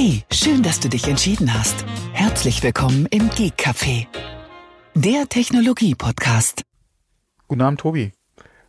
[0.00, 1.84] Hey, schön, dass du dich entschieden hast.
[2.12, 4.06] Herzlich willkommen im Geek Café,
[4.94, 6.62] der Technologie-Podcast.
[7.48, 8.12] Guten Abend, Tobi.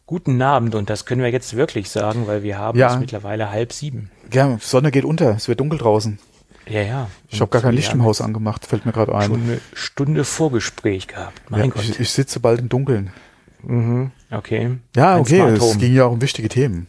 [0.07, 2.96] Guten Abend und das können wir jetzt wirklich sagen, weil wir haben Ja.
[2.96, 4.10] es mittlerweile halb sieben.
[4.34, 6.17] Ja, Sonne geht unter, es wird dunkel draußen.
[6.67, 7.10] Ja, ja.
[7.28, 9.43] Ich habe gar kein Licht im Haus angemacht, fällt mir gerade Schon ein.
[9.43, 11.39] eine Stunde Vorgespräch gehabt.
[11.51, 11.83] Mein Ja, Gott.
[11.83, 13.11] ich, ich sitze bald im Dunkeln.
[14.31, 14.77] okay.
[14.96, 15.77] Ja, Ein okay, Smart es Home.
[15.77, 16.88] ging ja auch um wichtige Themen.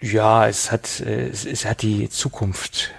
[0.00, 2.92] Ja, es hat, es, es hat die Zukunft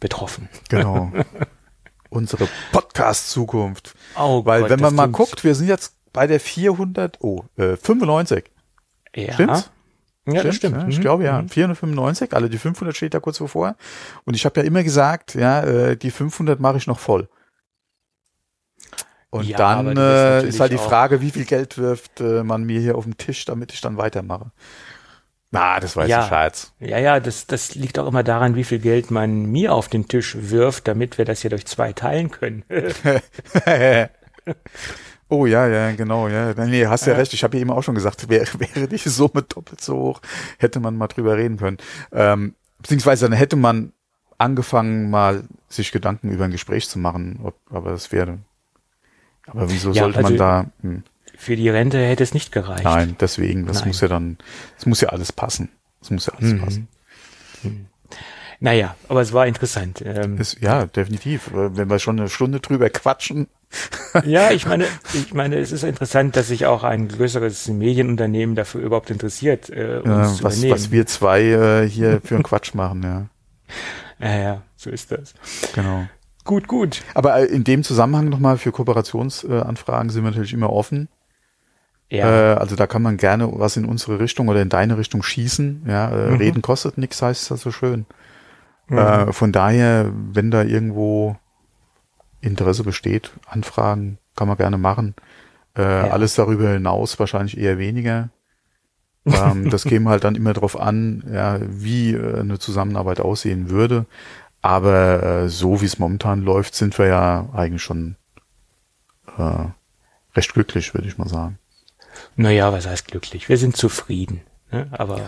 [0.00, 0.48] betroffen.
[0.68, 1.12] Genau.
[2.10, 3.94] Unsere Podcast-Zukunft.
[4.16, 7.76] Oh Weil Gott, wenn man mal guckt, wir sind jetzt bei der 400, oh, äh,
[7.76, 8.44] 95.
[9.16, 9.32] Ja.
[9.32, 9.70] Stimmt's?
[10.26, 10.76] Ja, das stimmt.
[10.76, 11.02] Ja, ich Mhm.
[11.02, 11.44] glaube ja.
[11.46, 13.76] 495, also die 500 steht da kurz bevor.
[14.24, 17.28] Und ich habe ja immer gesagt, ja, äh, die 500 mache ich noch voll.
[19.30, 22.80] Und Ja, dann äh, ist halt die Frage, wie viel Geld wirft äh, man mir
[22.80, 24.52] hier auf den Tisch, damit ich dann weitermache.
[25.54, 26.22] Na, das war jetzt Ja.
[26.22, 26.72] ein Scherz.
[26.80, 30.08] Ja, ja, das, das liegt auch immer daran, wie viel Geld man mir auf den
[30.08, 32.64] Tisch wirft, damit wir das hier durch zwei teilen können.
[35.28, 36.54] oh ja, ja, genau, ja.
[36.66, 37.32] Nee, hast ja, recht.
[37.34, 40.20] Ich habe ja eben auch schon gesagt, wäre, wäre die Summe doppelt so hoch,
[40.58, 41.78] hätte man mal drüber reden können.
[42.12, 43.92] Ähm, beziehungsweise dann hätte man
[44.38, 48.38] angefangen, mal sich Gedanken über ein Gespräch zu machen, ob, aber das wäre.
[49.46, 50.66] Aber wieso Ja, sollte man also- da?
[50.82, 51.02] Hm,
[51.44, 52.84] Für die Rente hätte es nicht gereicht.
[52.84, 53.88] nein, deswegen, das Nein.
[53.88, 54.38] muss ja dann,
[54.78, 55.68] es muss ja alles passen.
[56.00, 56.60] Es muss ja alles Mhm.
[56.60, 56.88] passen.
[58.60, 60.02] Naja, aber es war interessant.
[60.06, 61.48] Ähm, Es, ja, definitiv.
[61.48, 63.48] Äh, Wenn wir schon eine Stunde drüber quatschen.
[64.24, 68.80] Ja, ich meine, ich meine, es ist interessant, dass sich auch ein größeres Medienunternehmen dafür
[68.80, 70.70] überhaupt interessiert, äh, uns Äh, zu was, übernehmen.
[70.72, 73.26] was wir zwei äh, hier für einen Quatsch machen, ja.
[74.20, 75.34] ja, ja, so ist das.
[75.74, 76.06] Genau.
[76.44, 77.02] Gut, gut.
[77.14, 81.08] Aber äh, in dem Zusammenhang nochmal für Kooperationsanfragen sind wir natürlich immer offen.
[82.10, 85.22] Ja, Äh, also da kann man gerne was in unsere Richtung oder in deine Richtung
[85.22, 85.84] schießen.
[85.86, 86.36] Ja, äh, Mhm.
[86.36, 88.06] reden kostet nichts, heißt das so schön.
[88.90, 91.36] Äh, von daher, wenn da irgendwo
[92.40, 95.14] Interesse besteht, Anfragen kann man gerne machen.
[95.76, 98.30] Äh, Alles darüber hinaus wahrscheinlich eher weniger.
[99.26, 104.06] ähm, das käme halt dann immer darauf an, ja, wie eine Zusammenarbeit aussehen würde.
[104.62, 108.16] Aber so wie es momentan läuft, sind wir ja eigentlich schon
[110.36, 111.58] recht glücklich, würde ich mal sagen.
[112.36, 113.48] Naja, was heißt glücklich?
[113.48, 114.40] Wir sind zufrieden.
[114.72, 114.86] Ne?
[114.92, 115.18] Aber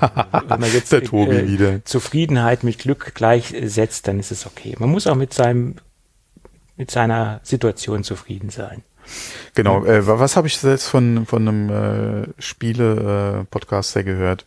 [0.48, 1.84] wenn man jetzt Der Tobi wieder.
[1.84, 4.74] Zufriedenheit mit Glück gleichsetzt, dann ist es okay.
[4.78, 5.76] Man muss auch mit seinem,
[6.76, 8.82] mit seiner Situation zufrieden sein.
[9.54, 14.46] Genau, äh, wa- was habe ich jetzt von, von einem äh, Spiele-Podcaster gehört?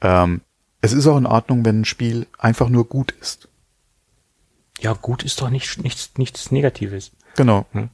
[0.00, 0.42] Ähm,
[0.80, 3.48] es ist auch in Ordnung, wenn ein Spiel einfach nur gut ist.
[4.78, 7.10] Ja, gut ist doch nicht, nichts, nichts Negatives.
[7.36, 7.66] Genau.
[7.72, 7.88] Hm.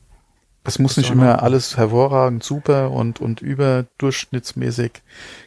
[0.65, 4.93] Es muss nicht immer alles hervorragend, super und, und überdurchschnittsmäßig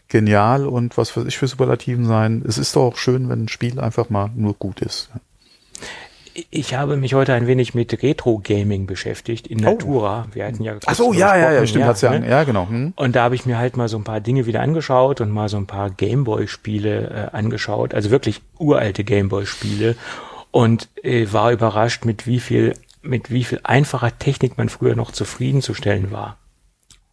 [0.09, 2.43] genial und was weiß ich für Superlativen sein.
[2.45, 5.09] Es ist doch auch schön, wenn ein Spiel einfach mal nur gut ist.
[6.51, 9.71] Ich habe mich heute ein wenig mit Retro-Gaming beschäftigt in Oh.
[9.71, 10.27] Natura.
[10.33, 12.29] Wir hatten ja Ach so, ja, ja, ja, stimmt, hat's ja, ne?
[12.29, 12.67] ja, genau.
[12.67, 12.91] Hm.
[12.97, 15.47] Und da habe ich mir halt mal so ein paar Dinge wieder angeschaut und mal
[15.47, 19.95] so ein paar Gameboy-Spiele äh, angeschaut, also wirklich uralte Gameboy-Spiele
[20.51, 22.73] und äh, war überrascht, mit wie viel
[23.05, 26.37] mit wie viel einfacher Technik man früher noch zufriedenzustellen war.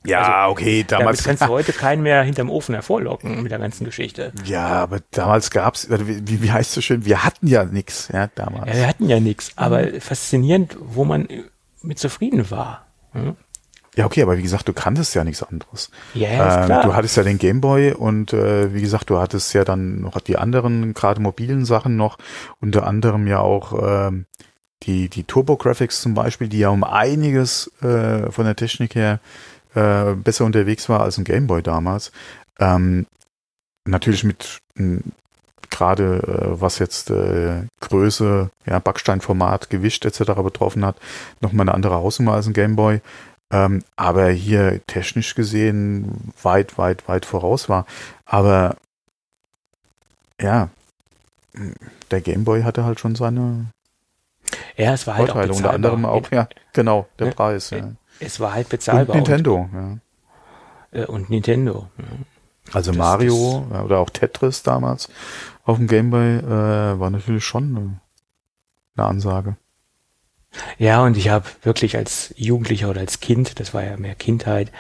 [0.05, 1.23] Ja, okay, Damit damals.
[1.25, 4.33] kannst du heute keinen mehr hinterm Ofen hervorlocken mit der ganzen Geschichte.
[4.45, 8.27] ja, aber damals gab's, also wie, wie heißt so schön, wir hatten ja nix, ja,
[8.35, 8.67] damals.
[8.71, 11.29] Ja, wir hatten ja nichts, aber faszinierend, wo man
[11.83, 12.87] mit zufrieden war.
[13.13, 13.37] Hm?
[13.95, 15.91] Ja, okay, aber wie gesagt, du kanntest ja nichts anderes.
[16.15, 16.83] Ja, ist Ähm, klar.
[16.83, 20.39] Du hattest ja den Gameboy und äh, wie gesagt, du hattest ja dann noch die
[20.39, 22.17] anderen, gerade mobilen Sachen noch,
[22.61, 24.27] unter anderem ja auch ähm,
[24.83, 29.21] die, die Turbo-Graphics zum Beispiel, die ja um einiges äh, von der Technik her
[29.75, 32.13] äh, besser unterwegs war als ein Gameboy damals.
[32.59, 33.07] Ähm,
[33.85, 34.59] natürlich mit
[35.71, 36.23] gerade
[36.55, 40.33] äh, was jetzt äh, Größe, ja, Backsteinformat, Gewicht etc.
[40.43, 40.97] betroffen hat,
[41.41, 43.01] nochmal eine andere Hausnummer als ein Gameboy.
[43.51, 47.87] Ähm, aber hier technisch gesehen weit, weit, weit voraus war.
[48.25, 48.77] Aber
[50.41, 50.69] ja,
[52.11, 53.67] der Gameboy hatte halt schon seine
[54.77, 55.93] Ja, es war halt auch Vorteile, unter bezahlbar.
[55.93, 57.93] anderem auch, ja, genau, der Ja, Preis, ja.
[58.21, 59.17] Es war halt Und bezahlbar.
[59.17, 59.81] Nintendo, ja.
[59.81, 60.01] Und,
[60.93, 61.89] äh, und Nintendo.
[61.99, 62.05] ja.
[62.73, 65.09] Also Das- Mario ja, oder auch Tetris damals
[65.65, 68.01] auf dem Gameboy äh, war natürlich schon eine,
[68.97, 69.57] eine Ansage.
[70.79, 74.71] Ja, und ich habe wirklich als Jugendlicher oder als Kind, das war ja mehr Kindheit,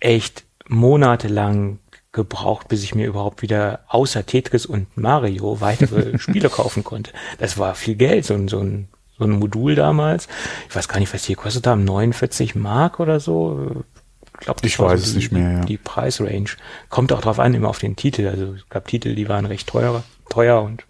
[0.00, 1.78] echt monatelang
[2.14, 7.12] gebraucht, bis ich mir überhaupt wieder außer Tetris und Mario weitere Spiele kaufen konnte.
[7.38, 8.88] Das war viel Geld, so ein, so ein,
[9.18, 10.28] so ein Modul damals.
[10.68, 13.84] Ich weiß gar nicht, was die gekostet haben, 49 Mark oder so.
[14.40, 15.60] Ich, glaub, das Ich weiß so es die, nicht mehr, ja.
[15.64, 16.50] Die Preisrange.
[16.88, 18.26] Kommt auch drauf an, immer auf den Titel.
[18.28, 20.84] Also es gab Titel, die waren recht teuer, teuer und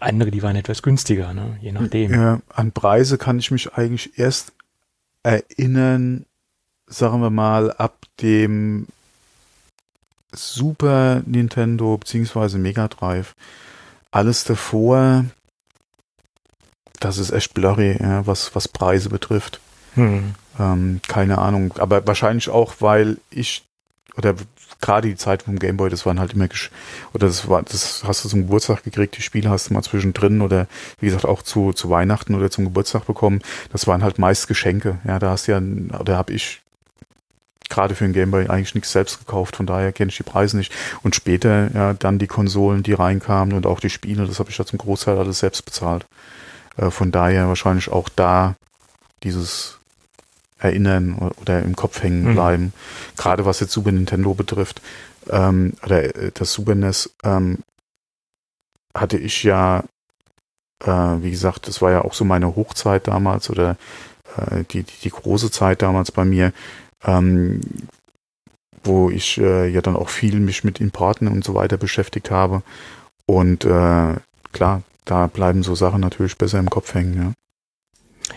[0.00, 1.58] andere, die waren etwas günstiger, ne?
[1.60, 2.12] je nachdem.
[2.12, 4.52] Ja, an Preise kann ich mich eigentlich erst
[5.22, 6.26] erinnern,
[6.86, 8.86] sagen wir mal, ab dem
[10.36, 13.34] Super Nintendo beziehungsweise Mega Drive.
[14.10, 15.24] Alles davor,
[17.00, 19.60] das ist echt blurry, ja, was, was Preise betrifft.
[19.94, 20.34] Hm.
[20.58, 23.64] Ähm, keine Ahnung, aber wahrscheinlich auch, weil ich
[24.16, 24.34] oder
[24.80, 26.48] gerade die Zeit vom Gameboy, das waren halt immer
[27.12, 30.40] oder das war, das hast du zum Geburtstag gekriegt, die Spiele hast du mal zwischendrin
[30.40, 30.66] oder
[31.00, 33.40] wie gesagt auch zu, zu Weihnachten oder zum Geburtstag bekommen.
[33.72, 34.98] Das waren halt meist Geschenke.
[35.06, 36.60] Ja, da hast du ja, oder habe ich
[37.74, 40.72] gerade für den Gameboy eigentlich nichts selbst gekauft, von daher kenne ich die Preise nicht.
[41.02, 44.58] Und später ja dann die Konsolen, die reinkamen und auch die Spiele, das habe ich
[44.58, 46.06] ja zum Großteil alles selbst bezahlt.
[46.76, 48.54] Äh, von daher wahrscheinlich auch da
[49.22, 49.78] dieses
[50.58, 52.34] erinnern oder im Kopf hängen mhm.
[52.34, 52.62] bleiben.
[52.64, 52.72] Mhm.
[53.16, 54.80] Gerade was jetzt Super Nintendo betrifft,
[55.28, 57.58] ähm, oder äh, das Super NES, ähm,
[58.94, 59.84] hatte ich ja,
[60.84, 63.76] äh, wie gesagt, das war ja auch so meine Hochzeit damals oder
[64.36, 66.52] äh, die, die, die große Zeit damals bei mir,
[67.04, 67.60] ähm,
[68.82, 72.62] wo ich äh, ja dann auch viel mich mit Importen und so weiter beschäftigt habe.
[73.26, 74.14] Und äh,
[74.52, 77.34] klar, da bleiben so Sachen natürlich besser im Kopf hängen.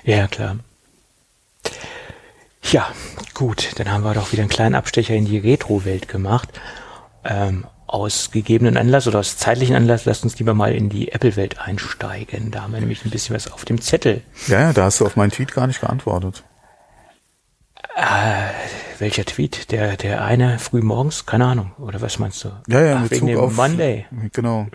[0.05, 0.57] Ja, ja klar.
[2.63, 2.87] Ja,
[3.33, 6.49] gut, dann haben wir doch wieder einen kleinen Abstecher in die Retro-Welt gemacht.
[7.23, 11.59] Ähm, aus gegebenen Anlass oder aus zeitlichen Anlass, lasst uns lieber mal in die Apple-Welt
[11.59, 12.51] einsteigen.
[12.51, 14.21] Da haben wir nämlich ein bisschen was auf dem Zettel.
[14.47, 16.43] Ja, ja, da hast du auf meinen Tweet gar nicht geantwortet.
[17.97, 18.51] Äh,
[18.99, 19.71] welcher Tweet?
[19.71, 21.25] Der, der eine früh morgens?
[21.25, 21.71] Keine Ahnung.
[21.79, 22.51] Oder was meinst du?
[22.67, 24.05] Ja, ja, Ach, wegen dem auf, Monday.
[24.33, 24.67] Genau.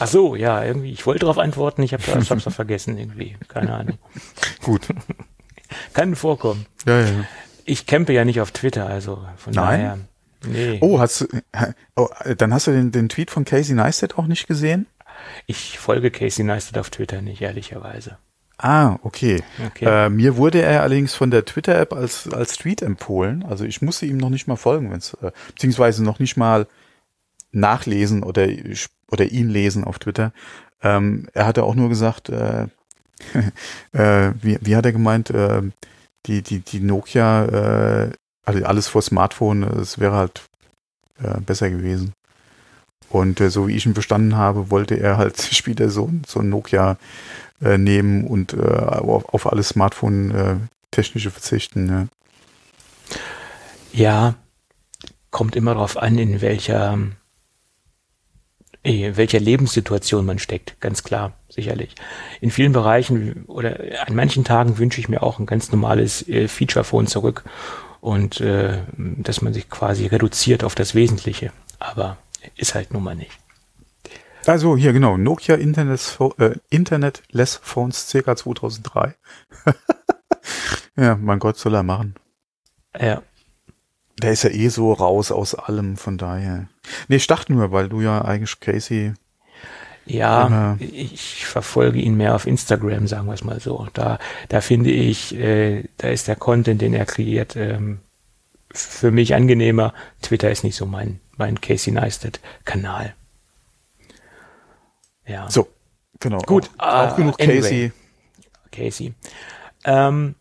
[0.00, 0.90] Ach so, ja, irgendwie.
[0.90, 3.36] Ich wollte darauf antworten, ich habe das hab's vergessen irgendwie.
[3.46, 3.98] Keine Ahnung.
[4.64, 4.88] Gut.
[5.92, 6.66] Kann vorkommen.
[6.86, 7.24] Ja, ja.
[7.66, 9.80] Ich campe ja nicht auf Twitter, also von Nein.
[9.80, 9.98] daher.
[10.44, 10.78] Nee.
[10.80, 11.26] Oh, hast du,
[11.96, 14.86] oh, dann hast du den, den Tweet von Casey Neistat auch nicht gesehen?
[15.46, 18.18] Ich folge Casey Neistat auf Twitter nicht, ehrlicherweise.
[18.58, 19.42] Ah, okay.
[19.66, 19.84] okay.
[19.84, 23.44] Äh, mir wurde er allerdings von der Twitter-App als, als Tweet empfohlen.
[23.44, 26.66] Also ich musste ihm noch nicht mal folgen, wenn's, äh, beziehungsweise noch nicht mal
[27.50, 28.48] nachlesen oder,
[29.10, 30.32] oder ihn lesen auf Twitter.
[30.82, 32.66] Ähm, er hatte auch nur gesagt, äh,
[33.92, 35.62] äh, wie, wie hat er gemeint, äh,
[36.26, 38.10] die, die, die Nokia, äh,
[38.44, 40.42] also alles vor Smartphone, es wäre halt
[41.22, 42.12] äh, besser gewesen.
[43.08, 46.48] Und äh, so wie ich ihn verstanden habe, wollte er halt später so, so ein
[46.48, 46.98] Nokia
[47.64, 51.88] äh, nehmen und äh, auf, auf alles Smartphone-technische äh, verzichten.
[51.88, 52.06] Ja.
[53.92, 54.34] ja,
[55.30, 56.98] kommt immer darauf an, in welcher
[58.84, 61.94] in welcher Lebenssituation man steckt, ganz klar, sicherlich.
[62.42, 66.48] In vielen Bereichen oder an manchen Tagen wünsche ich mir auch ein ganz normales äh,
[66.48, 67.44] Feature-Phone zurück
[68.02, 71.50] und äh, dass man sich quasi reduziert auf das Wesentliche.
[71.78, 72.18] Aber
[72.56, 73.32] ist halt nun mal nicht.
[74.46, 79.14] Also hier genau, Nokia Internet, äh, Internetless Phones circa 2003.
[80.96, 82.14] ja, mein Gott, soll er machen.
[82.98, 83.22] Ja.
[84.22, 86.68] Der ist ja eh so raus aus allem, von daher.
[87.08, 89.14] Nee, ich dachte nur, weil du ja eigentlich Casey.
[90.06, 93.88] Ja, ich verfolge ihn mehr auf Instagram, sagen wir es mal so.
[93.94, 94.18] Da,
[94.50, 98.00] da finde ich, äh, da ist der Content, den er kreiert, ähm,
[98.70, 99.94] für mich angenehmer.
[100.20, 103.14] Twitter ist nicht so mein, mein Casey Neistat Kanal.
[105.26, 105.50] Ja.
[105.50, 105.68] So,
[106.20, 106.38] genau.
[106.38, 106.70] Gut.
[106.78, 107.60] Auch, auch genug anyway.
[107.60, 107.92] Casey.
[108.70, 109.14] Casey.
[109.84, 110.34] Ähm,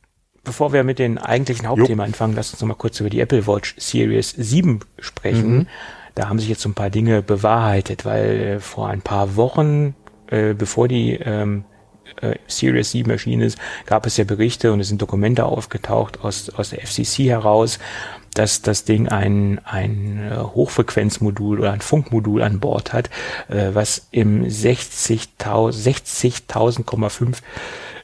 [0.44, 3.48] bevor wir mit den eigentlichen Hauptthemen anfangen, lass uns noch mal kurz über die Apple
[3.48, 5.58] Watch Series 7 sprechen.
[5.58, 5.68] Mhm.
[6.16, 9.96] Da haben sich jetzt so ein paar Dinge bewahrheitet, weil äh, vor ein paar Wochen,
[10.28, 11.66] äh, bevor die ähm,
[12.22, 16.50] äh, Series 7 erschienen ist, gab es ja Berichte und es sind Dokumente aufgetaucht aus,
[16.52, 17.80] aus der FCC heraus,
[18.34, 23.10] dass das Ding ein, ein äh, Hochfrequenzmodul oder ein Funkmodul an Bord hat,
[23.50, 27.38] äh, was im 60.000, 60.000,5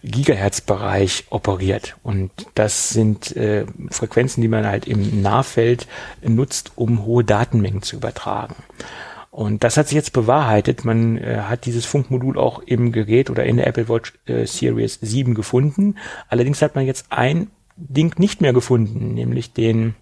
[0.04, 1.98] Gigahertz-Bereich operiert.
[2.04, 5.88] Und das sind äh, Frequenzen, die man halt im Nahfeld
[6.22, 8.56] nutzt, um hohe Datenmengen zu übertragen.
[9.32, 10.86] Und das hat sich jetzt bewahrheitet.
[10.86, 15.00] Man äh, hat dieses Funkmodul auch im Gerät oder in der Apple Watch äh, Series
[15.02, 15.96] 7 gefunden.
[16.30, 19.96] Allerdings hat man jetzt ein Ding nicht mehr gefunden, nämlich den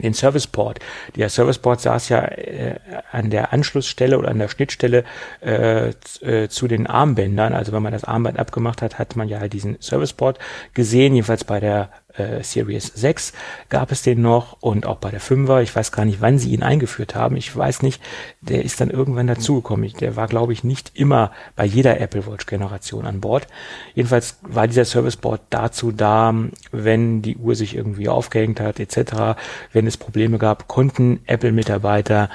[0.00, 0.78] den Serviceport.
[1.16, 2.76] Der Serviceport saß ja äh,
[3.10, 5.04] an der Anschlussstelle oder an der Schnittstelle
[5.40, 7.52] äh, äh, zu den Armbändern.
[7.52, 10.38] Also wenn man das Armband abgemacht hat, hat man ja halt diesen Serviceport
[10.74, 11.14] gesehen.
[11.14, 13.32] Jedenfalls bei der äh, Series 6
[13.68, 15.62] gab es den noch und auch bei der 5er.
[15.62, 17.36] Ich weiß gar nicht, wann sie ihn eingeführt haben.
[17.36, 18.02] Ich weiß nicht,
[18.40, 19.92] der ist dann irgendwann dazugekommen.
[20.00, 23.46] Der war, glaube ich, nicht immer bei jeder Apple Watch Generation an Bord.
[23.94, 26.34] Jedenfalls war dieser Serviceboard dazu da,
[26.70, 29.38] wenn die Uhr sich irgendwie aufgehängt hat etc.,
[29.72, 32.28] wenn es Probleme gab, konnten Apple-Mitarbeiter äh,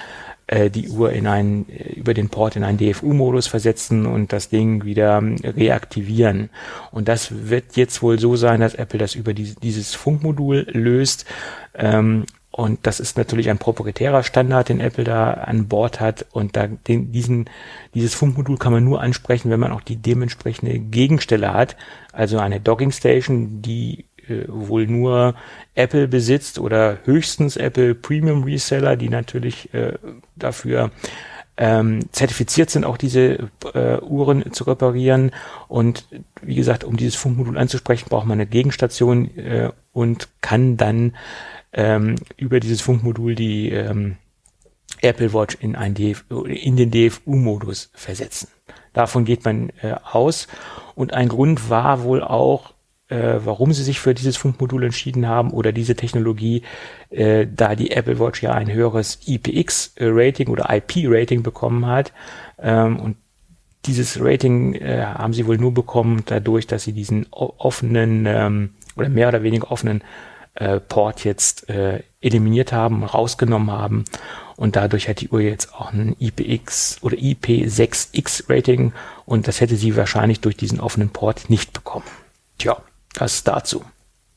[0.70, 4.86] die Uhr in einen, äh, über den Port in einen DFU-Modus versetzen und das Ding
[4.86, 6.50] wieder ähm, reaktivieren.
[6.92, 11.26] Und das wird jetzt wohl so sein, dass Apple das über die, dieses Funkmodul löst.
[11.76, 12.26] Ähm,
[12.58, 16.26] und das ist natürlich ein proprietärer Standard, den Apple da an Bord hat.
[16.32, 17.50] Und da den, diesen,
[17.94, 21.78] dieses Funkmodul kann man nur ansprechen, wenn man auch die dementsprechende Gegenstelle hat.
[22.14, 25.36] Also eine Docking Station, die äh, wohl nur
[25.76, 29.94] Apple besitzt oder höchstens Apple Premium Reseller, die natürlich äh,
[30.36, 30.92] dafür
[31.58, 35.32] ähm, zertifiziert sind, auch diese äh, Uhren zu reparieren.
[35.68, 36.06] Und
[36.42, 41.16] wie gesagt, um dieses Funkmodul anzusprechen, braucht man eine Gegenstation äh, und kann dann
[41.74, 44.18] ähm, über dieses Funkmodul die ähm,
[45.02, 48.48] Apple Watch in, ein DF in den DFU-Modus versetzen.
[48.94, 50.48] Davon geht man äh, aus.
[50.96, 52.74] Und ein Grund war wohl auch,
[53.10, 56.64] äh, warum sie sich für dieses Funkmodul entschieden haben oder diese Technologie,
[57.10, 62.12] äh, da die Apple Watch ja ein höheres IPX-Rating oder IP-Rating bekommen hat.
[62.60, 63.18] Ähm, und
[63.86, 69.10] dieses Rating äh, haben sie wohl nur bekommen dadurch, dass sie diesen offenen ähm, oder
[69.10, 70.02] mehr oder weniger offenen
[70.56, 74.06] äh, Port jetzt äh, eliminiert haben, rausgenommen haben.
[74.56, 78.92] Und dadurch hat die Uhr jetzt auch ein IPX oder IP6X Rating
[79.26, 82.06] und das hätte sie wahrscheinlich durch diesen offenen Port nicht bekommen.
[82.58, 82.78] Tja,
[83.18, 83.84] das dazu.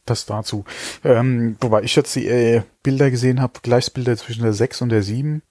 [0.07, 0.65] Das dazu.
[1.05, 5.03] Ähm, wobei ich jetzt die äh, Bilder gesehen habe, Vergleichsbilder zwischen der 6 und der
[5.03, 5.43] 7.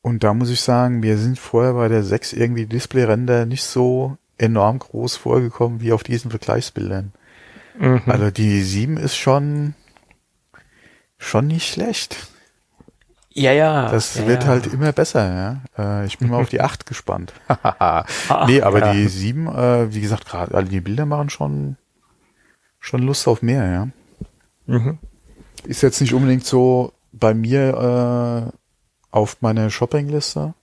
[0.00, 4.16] Und da muss ich sagen, wir sind vorher bei der 6 irgendwie Displayränder nicht so
[4.38, 7.12] enorm groß vorgekommen wie auf diesen Vergleichsbildern.
[7.78, 8.02] Mhm.
[8.06, 9.74] Also die 7 ist schon,
[11.18, 12.16] schon nicht schlecht.
[13.34, 13.90] Ja, ja.
[13.90, 14.48] Das ja, wird ja.
[14.48, 16.02] halt immer besser, ja.
[16.02, 17.32] Äh, ich bin mal auf die 8 gespannt.
[18.46, 18.92] nee, aber ja.
[18.92, 21.76] die 7, äh, wie gesagt, gerade alle die Bilder machen schon
[22.82, 23.88] schon Lust auf mehr, ja.
[24.66, 24.98] Mhm.
[25.64, 28.58] Ist jetzt nicht unbedingt so bei mir äh,
[29.10, 30.54] auf meiner Shoppingliste,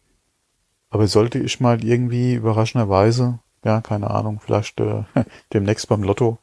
[0.89, 5.03] aber sollte ich mal irgendwie überraschenderweise, ja, keine Ahnung, vielleicht äh,
[5.53, 6.38] demnächst beim Lotto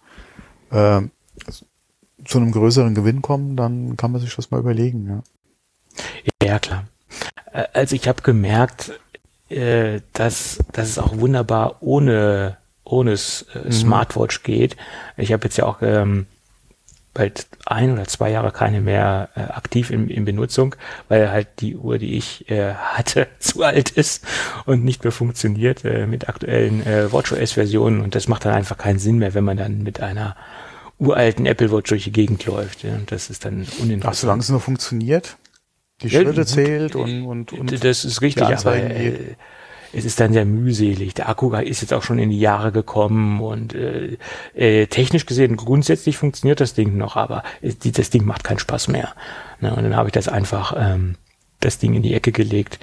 [0.71, 1.02] äh,
[2.25, 5.23] zu einem größeren Gewinn kommen, dann kann man sich das mal überlegen, ja.
[6.42, 6.85] Ja, klar.
[7.52, 8.99] Äh, also ich habe gemerkt,
[9.50, 12.56] äh, dass, dass es auch wunderbar ohne
[12.87, 13.73] ohne äh, mhm.
[13.73, 14.76] Smartwatch geht.
[15.16, 16.26] Ich habe jetzt ja auch ähm,
[17.12, 20.76] bald ein oder zwei Jahre keine mehr äh, aktiv in, in Benutzung,
[21.09, 24.25] weil halt die Uhr, die ich äh, hatte, zu alt ist
[24.66, 28.99] und nicht mehr funktioniert äh, mit aktuellen äh, WatchOS-Versionen und das macht dann einfach keinen
[28.99, 30.37] Sinn mehr, wenn man dann mit einer
[30.99, 32.83] uralten Apple Watch durch die Gegend läuft.
[32.83, 32.99] Ja.
[33.07, 34.05] Das ist dann uninteressant.
[34.07, 35.37] Ach, solange es nur funktioniert,
[36.02, 39.37] die Schritte ja, zählt und, und, und das ist richtig, aber äh,
[39.93, 41.14] es ist dann sehr mühselig.
[41.14, 44.19] Der Akku ist jetzt auch schon in die Jahre gekommen und äh,
[44.55, 48.88] äh, technisch gesehen grundsätzlich funktioniert das Ding noch, aber es, das Ding macht keinen Spaß
[48.88, 49.14] mehr.
[49.61, 49.75] Ne?
[49.75, 51.16] Und dann habe ich das einfach ähm,
[51.61, 52.78] das Ding in die Ecke gelegt,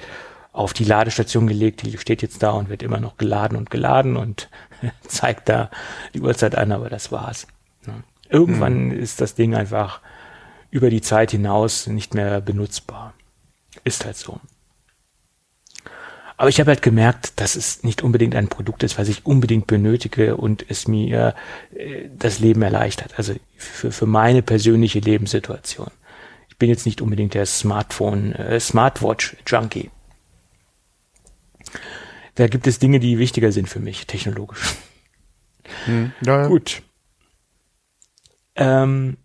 [0.52, 4.16] auf die Ladestation gelegt, die steht jetzt da und wird immer noch geladen und geladen
[4.16, 4.48] und
[5.06, 5.70] zeigt da
[6.14, 7.46] die Uhrzeit an, aber das war's.
[7.86, 8.02] Ne?
[8.28, 8.98] Irgendwann mhm.
[8.98, 10.00] ist das Ding einfach
[10.70, 13.14] über die Zeit hinaus nicht mehr benutzbar.
[13.84, 14.40] Ist halt so.
[16.44, 19.66] Aber ich habe halt gemerkt, dass es nicht unbedingt ein Produkt ist, was ich unbedingt
[19.66, 21.34] benötige und es mir
[21.74, 23.14] äh, das Leben erleichtert.
[23.16, 25.90] Also für, für meine persönliche Lebenssituation.
[26.50, 29.90] Ich bin jetzt nicht unbedingt der Smartphone, äh, Smartwatch-Junkie.
[32.34, 34.74] Da gibt es Dinge, die wichtiger sind für mich, technologisch.
[35.86, 36.48] Hm, ja, ja.
[36.48, 36.82] Gut.
[38.54, 39.16] Ähm,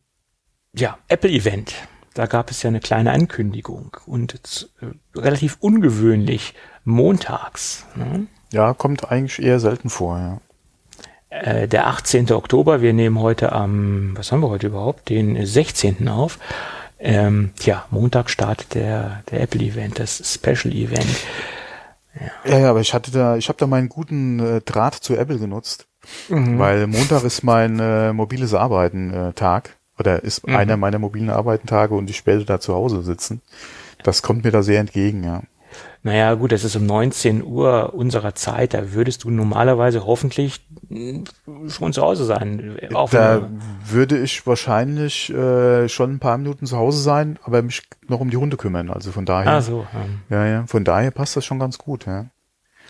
[0.74, 1.76] ja, Apple Event.
[2.14, 7.86] Da gab es ja eine kleine Ankündigung und äh, relativ ungewöhnlich montags.
[7.96, 8.28] Ne?
[8.52, 10.38] Ja, kommt eigentlich eher selten vor, ja.
[11.30, 12.32] Äh, der 18.
[12.32, 15.10] Oktober, wir nehmen heute am, was haben wir heute überhaupt?
[15.10, 16.08] Den 16.
[16.08, 16.40] auf.
[17.00, 21.06] Ähm, tja, Montag startet der, der Apple-Event, das Special-Event.
[22.20, 22.52] Ja.
[22.52, 25.38] ja, ja, aber ich hatte da, ich habe da meinen guten äh, Draht zu Apple
[25.38, 25.88] genutzt,
[26.28, 26.58] mhm.
[26.60, 30.56] weil Montag ist mein äh, mobiles Arbeiten äh, Tag oder ist mhm.
[30.56, 33.42] einer meiner mobilen Arbeitentage und ich werde da zu Hause sitzen.
[34.04, 35.44] Das kommt mir da sehr entgegen, ja.
[36.02, 41.26] Naja, gut, es ist um 19 Uhr unserer Zeit, da würdest du normalerweise hoffentlich hm,
[41.68, 42.78] schon zu Hause sein.
[42.94, 43.50] Auch da
[43.86, 48.30] würde ich wahrscheinlich äh, schon ein paar Minuten zu Hause sein, aber mich noch um
[48.30, 48.90] die Hunde kümmern.
[48.90, 49.52] Also von daher.
[49.52, 49.86] Ah, so.
[50.30, 52.28] Ja, ja, von daher passt das schon ganz gut, ja.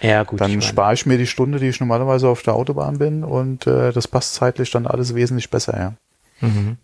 [0.01, 0.39] Ja, gut.
[0.39, 3.91] Dann spare ich mir die Stunde, die ich normalerweise auf der Autobahn bin und äh,
[3.91, 5.93] das passt zeitlich dann alles wesentlich besser, ja.
[6.47, 6.77] Mhm.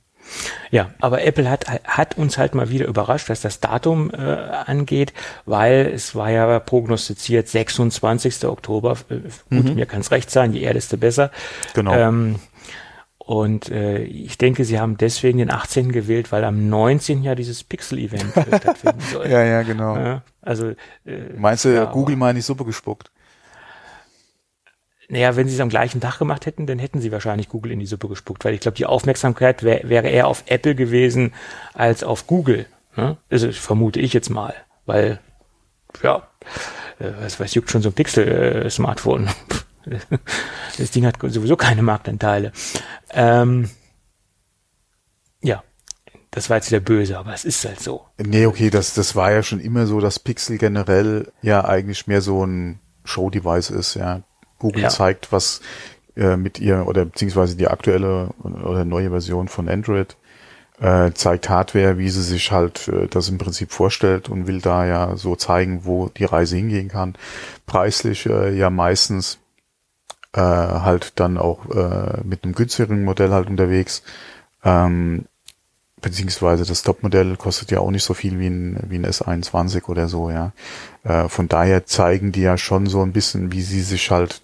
[0.71, 5.13] Ja, aber Apple hat, hat uns halt mal wieder überrascht, was das Datum äh, angeht,
[5.45, 8.45] weil es war ja prognostiziert 26.
[8.45, 8.97] Oktober.
[9.09, 9.15] Äh,
[9.55, 9.75] gut, mhm.
[9.75, 11.31] mir kann es recht sein, je eher, desto besser.
[11.73, 11.93] Genau.
[11.93, 12.35] Ähm,
[13.17, 15.91] Und äh, ich denke, sie haben deswegen den 18.
[15.91, 17.23] gewählt, weil am 19.
[17.23, 19.27] ja dieses Pixel-Event äh, stattfinden soll.
[19.27, 19.95] ja, ja, genau.
[19.95, 20.69] Ja, also
[21.05, 23.09] äh, Meinst du, ja, Google mal in die Suppe gespuckt?
[25.07, 27.79] Naja, wenn sie es am gleichen Tag gemacht hätten, dann hätten sie wahrscheinlich Google in
[27.79, 31.33] die Suppe gespuckt, weil ich glaube, die Aufmerksamkeit wär, wäre eher auf Apple gewesen
[31.73, 32.65] als auf Google.
[32.95, 33.17] Ne?
[33.29, 34.53] Also vermute ich jetzt mal,
[34.85, 35.19] weil
[36.01, 36.27] ja,
[36.99, 39.29] äh, was juckt schon so ein Pixel-Smartphone.
[40.77, 42.51] das Ding hat sowieso keine Marktanteile.
[43.11, 43.69] Ähm,
[45.41, 45.63] ja,
[46.31, 48.05] das war jetzt wieder böse, aber es ist halt so.
[48.17, 52.21] Nee, okay, das, das war ja schon immer so, dass Pixel generell ja eigentlich mehr
[52.21, 54.21] so ein Show-Device ist, ja.
[54.59, 54.89] Google ja.
[54.89, 55.61] zeigt, was
[56.15, 60.15] äh, mit ihr oder beziehungsweise die aktuelle oder neue Version von Android
[60.79, 64.85] äh, zeigt Hardware, wie sie sich halt äh, das im Prinzip vorstellt und will da
[64.85, 67.15] ja so zeigen, wo die Reise hingehen kann.
[67.65, 69.39] Preislich äh, ja meistens
[70.33, 74.03] äh, halt dann auch äh, mit einem günstigeren Modell halt unterwegs.
[74.63, 75.25] Ähm,
[76.01, 80.07] beziehungsweise das Top-Modell kostet ja auch nicht so viel wie ein, wie ein S21 oder
[80.07, 80.51] so, ja.
[81.03, 84.41] Äh, von daher zeigen die ja schon so ein bisschen, wie sie sich halt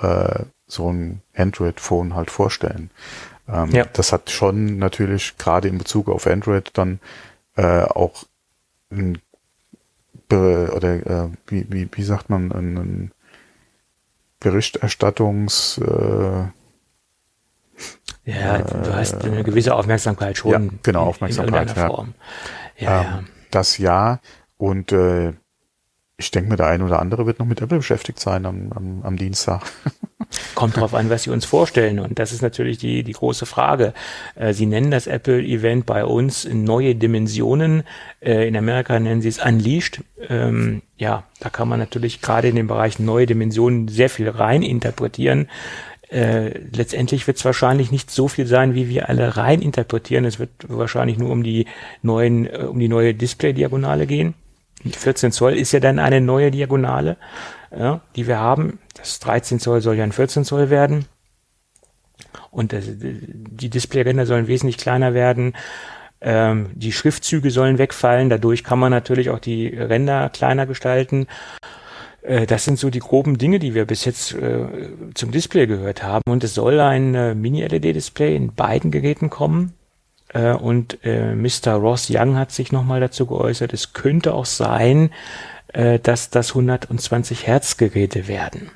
[0.00, 2.90] äh, so ein Android-Phone halt vorstellen.
[3.48, 3.84] Ähm, ja.
[3.84, 7.00] Das hat schon natürlich gerade in Bezug auf Android dann
[7.56, 8.24] äh, auch
[8.90, 9.18] ein
[10.30, 13.12] oder äh, wie, wie, wie sagt man, ein, ein
[14.40, 16.44] Berichterstattungs äh,
[18.24, 20.50] ja, du hast eine gewisse Aufmerksamkeit schon.
[20.52, 21.76] Ja, genau, Aufmerksamkeit.
[21.76, 22.14] In, in Form.
[22.78, 23.24] Ja, ähm, ja.
[23.50, 24.20] Das ja.
[24.56, 25.32] Und äh,
[26.22, 29.02] ich denke mir, der eine oder andere wird noch mit Apple beschäftigt sein am, am,
[29.02, 29.62] am Dienstag.
[30.54, 31.98] Kommt drauf an, was Sie uns vorstellen.
[31.98, 33.92] Und das ist natürlich die, die große Frage.
[34.34, 37.82] Äh, Sie nennen das Apple-Event bei uns neue Dimensionen.
[38.20, 40.00] Äh, in Amerika nennen Sie es Unleashed.
[40.28, 44.62] Ähm, ja, da kann man natürlich gerade in dem Bereich neue Dimensionen sehr viel rein
[44.62, 45.48] interpretieren.
[46.12, 50.24] Äh, letztendlich wird es wahrscheinlich nicht so viel sein, wie wir alle rein interpretieren.
[50.24, 51.66] Es wird wahrscheinlich nur um die
[52.02, 54.34] neuen, äh, um die neue Display-Diagonale gehen.
[54.90, 57.16] 14 Zoll ist ja dann eine neue Diagonale,
[57.76, 58.78] ja, die wir haben.
[58.94, 61.06] Das 13 Zoll soll ja ein 14 Zoll werden.
[62.50, 65.54] Und das, die Displayränder sollen wesentlich kleiner werden.
[66.20, 68.28] Ähm, die Schriftzüge sollen wegfallen.
[68.30, 71.26] Dadurch kann man natürlich auch die Ränder kleiner gestalten.
[72.22, 74.66] Äh, das sind so die groben Dinge, die wir bis jetzt äh,
[75.14, 76.30] zum Display gehört haben.
[76.30, 79.74] Und es soll ein äh, Mini-LED-Display in beiden Geräten kommen.
[80.32, 81.74] Äh, und äh, Mr.
[81.74, 85.10] Ross Young hat sich nochmal dazu geäußert, es könnte auch sein,
[85.68, 88.70] äh, dass das 120 Hertz Geräte werden,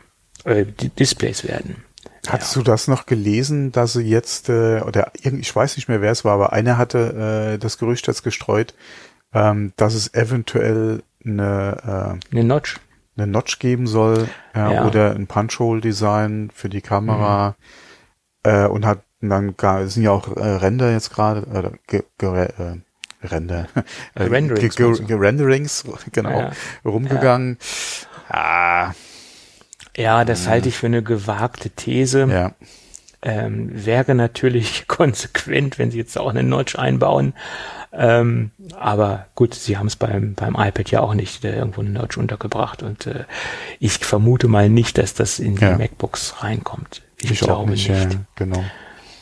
[0.45, 0.65] äh,
[0.99, 1.85] Displays werden.
[2.29, 2.63] Hattest ja.
[2.63, 6.25] du das noch gelesen, dass sie jetzt, äh, oder ich weiß nicht mehr, wer es
[6.25, 8.75] war, aber einer hatte äh, das Gerücht jetzt gestreut,
[9.33, 12.81] ähm, dass es eventuell eine, äh, eine Notch
[13.17, 14.87] eine Notch geben soll ja, ja.
[14.87, 17.57] oder ein Punch-Hole-Design für die Kamera
[18.45, 18.51] mhm.
[18.51, 19.55] äh, und hat und dann
[19.89, 22.77] sind ja auch äh, Render jetzt gerade, äh, äh,
[23.23, 23.67] Render,
[24.15, 26.53] äh, Renderings, ge, ge, Renderings genau, ja.
[26.85, 27.59] rumgegangen.
[28.33, 28.95] Ja.
[29.97, 30.51] ja, das ja.
[30.51, 32.27] halte ich für eine gewagte These.
[32.31, 32.53] Ja.
[33.23, 37.33] Ähm, wäre natürlich konsequent, wenn sie jetzt auch eine Notch einbauen.
[37.93, 41.91] Ähm, aber gut, sie haben es beim, beim iPad ja auch nicht äh, irgendwo eine
[41.91, 43.25] Notch untergebracht und äh,
[43.81, 45.79] ich vermute mal nicht, dass das in die ja.
[45.79, 47.03] MacBooks reinkommt.
[47.17, 47.89] Ich, ich glaube nicht.
[47.89, 48.13] nicht.
[48.13, 48.63] Ja, genau.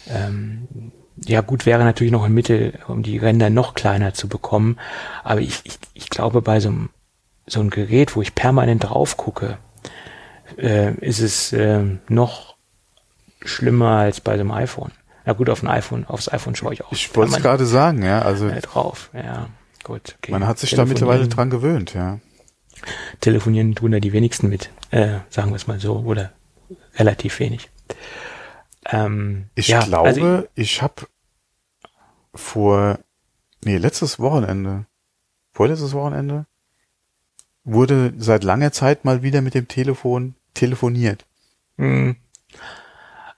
[0.09, 0.93] Ähm,
[1.25, 4.79] ja, gut wäre natürlich noch ein Mittel, um die Ränder noch kleiner zu bekommen.
[5.23, 6.91] Aber ich, ich, ich glaube, bei so einem,
[7.47, 9.59] so einem Gerät, wo ich permanent drauf gucke,
[10.59, 12.55] äh, ist es äh, noch
[13.45, 14.91] schlimmer als bei so einem iPhone.
[15.25, 16.93] Na gut, auf ein iPhone, aufs iPhone schaue ich auch.
[16.93, 19.49] Ich wollte es gerade sagen, ja, also äh, drauf, ja,
[19.83, 20.17] gut.
[20.19, 20.33] Okay.
[20.33, 22.19] Man hat sich da mittlerweile dran gewöhnt, ja.
[23.21, 26.33] Telefonieren tun da die wenigsten mit, äh, sagen wir es mal so, oder
[26.97, 27.71] relativ wenig.
[28.87, 31.07] Ähm, ich ja, glaube, also ich, ich habe
[32.35, 32.99] vor,
[33.65, 34.87] nee, letztes Wochenende,
[35.53, 36.47] vorletztes Wochenende,
[37.65, 41.25] wurde seit langer Zeit mal wieder mit dem Telefon telefoniert.
[41.79, 42.17] Hm.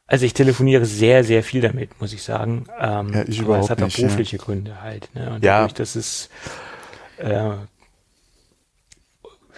[0.09, 2.67] Also ich telefoniere sehr, sehr viel damit, muss ich sagen.
[2.79, 4.43] Ähm, ja, ich aber es hat auch nicht, berufliche ja.
[4.43, 5.13] Gründe halt.
[5.15, 5.31] Ne?
[5.35, 5.59] Und ja.
[5.59, 6.29] dadurch, dass es
[7.19, 7.55] äh,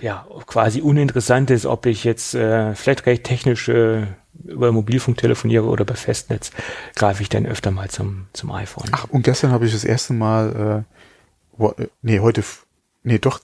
[0.01, 4.09] ja quasi uninteressant ist, ob ich jetzt äh, Flatrate technische
[4.45, 6.51] über Mobilfunk telefoniere oder bei Festnetz,
[6.95, 8.89] greife ich dann öfter mal zum, zum iPhone.
[8.93, 10.85] Ach, und gestern habe ich das erste Mal,
[11.59, 12.43] äh, nee, heute,
[13.03, 13.41] nee, doch,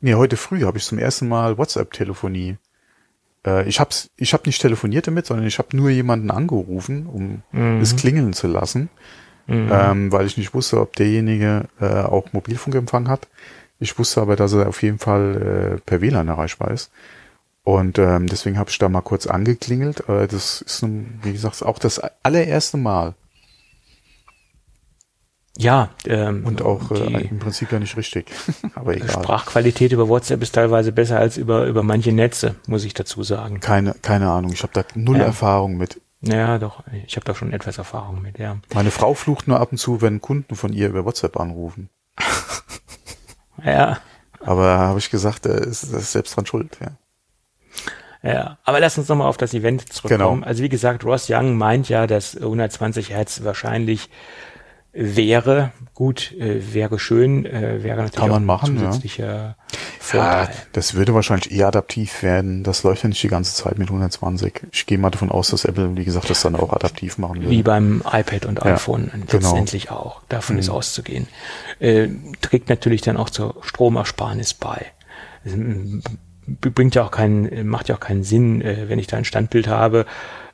[0.00, 2.56] nee, heute früh habe ich zum ersten Mal WhatsApp-Telefonie.
[3.46, 7.42] Äh, ich hab's, ich habe nicht telefoniert damit, sondern ich habe nur jemanden angerufen, um
[7.52, 7.80] mhm.
[7.80, 8.88] es klingeln zu lassen,
[9.46, 9.70] mhm.
[9.72, 13.28] ähm, weil ich nicht wusste, ob derjenige äh, auch Mobilfunkempfang hat.
[13.78, 16.90] Ich wusste aber, dass er auf jeden Fall äh, per WLAN erreichbar ist.
[17.66, 20.08] Und ähm, deswegen habe ich da mal kurz angeklingelt.
[20.08, 23.14] Äh, das ist, nun, wie gesagt, auch das allererste Mal.
[25.58, 28.30] Ja, ähm, Und auch äh, im Prinzip ja nicht richtig.
[28.76, 29.10] Aber egal.
[29.10, 33.58] Sprachqualität über WhatsApp ist teilweise besser als über, über manche Netze, muss ich dazu sagen.
[33.58, 34.52] Keine, keine Ahnung.
[34.52, 35.24] Ich habe da null Ja.
[35.24, 36.00] Erfahrung mit.
[36.20, 38.58] Ja, doch, ich habe da schon etwas Erfahrung mit, ja.
[38.74, 41.90] Meine Frau flucht nur ab und zu, wenn Kunden von ihr über WhatsApp anrufen.
[43.64, 43.98] Ja,
[44.40, 46.76] Aber habe ich gesagt, er ist, ist selbst dran schuld.
[46.80, 46.92] Ja.
[48.22, 48.58] Ja.
[48.64, 50.40] Aber lass uns nochmal auf das Event zurückkommen.
[50.40, 50.46] Genau.
[50.46, 54.08] Also wie gesagt, Ross Young meint ja, dass 120 Hertz wahrscheinlich
[54.98, 58.90] wäre, gut, äh, wäre schön, äh, wäre natürlich Kann man auch machen, ein ja.
[58.90, 59.54] zusätzlicher Ja,
[60.00, 60.48] Vorteil.
[60.72, 62.62] das würde wahrscheinlich eher adaptiv werden.
[62.64, 64.68] Das läuft ja nicht die ganze Zeit mit 120.
[64.72, 67.50] Ich gehe mal davon aus, dass Apple, wie gesagt, das dann auch adaptiv machen würde.
[67.50, 69.26] Wie beim iPad und Ja, iPhone genau.
[69.32, 70.22] letztendlich auch.
[70.30, 70.74] Davon ist Mhm.
[70.74, 71.28] auszugehen.
[71.78, 72.08] Äh,
[72.40, 74.86] trägt natürlich dann auch zur Stromersparnis bei.
[76.46, 79.68] Bringt ja auch keinen, macht ja auch keinen Sinn, äh, wenn ich da ein Standbild
[79.68, 80.06] habe,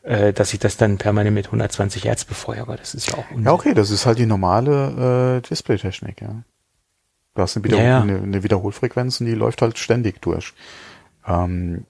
[0.02, 2.76] äh, dass ich das dann permanent mit 120 Hertz befeuere.
[2.76, 3.44] Das ist ja auch Unsinn.
[3.44, 6.42] Ja, okay, das ist halt die normale äh, Displaytechnik, ja.
[7.34, 8.02] Du hast eine, Wiederhol Ja, ja.
[8.02, 10.52] Eine, eine Wiederholfrequenz und die läuft halt ständig durch.
[11.26, 11.84] Ähm,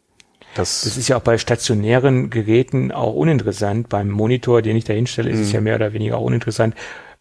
[0.54, 3.88] das, Das ist ja auch bei stationären Geräten auch uninteressant.
[3.88, 5.42] Beim Monitor, den ich da hinstelle, ist Mhm.
[5.44, 6.74] es ja mehr oder weniger auch uninteressant,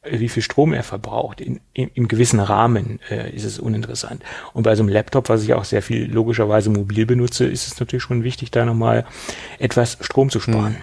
[0.03, 1.41] wie viel Strom er verbraucht.
[1.41, 4.23] In, in, Im gewissen Rahmen äh, ist es uninteressant.
[4.53, 7.79] Und bei so einem Laptop, was ich auch sehr viel logischerweise mobil benutze, ist es
[7.79, 9.05] natürlich schon wichtig, da nochmal
[9.59, 10.77] etwas Strom zu sparen.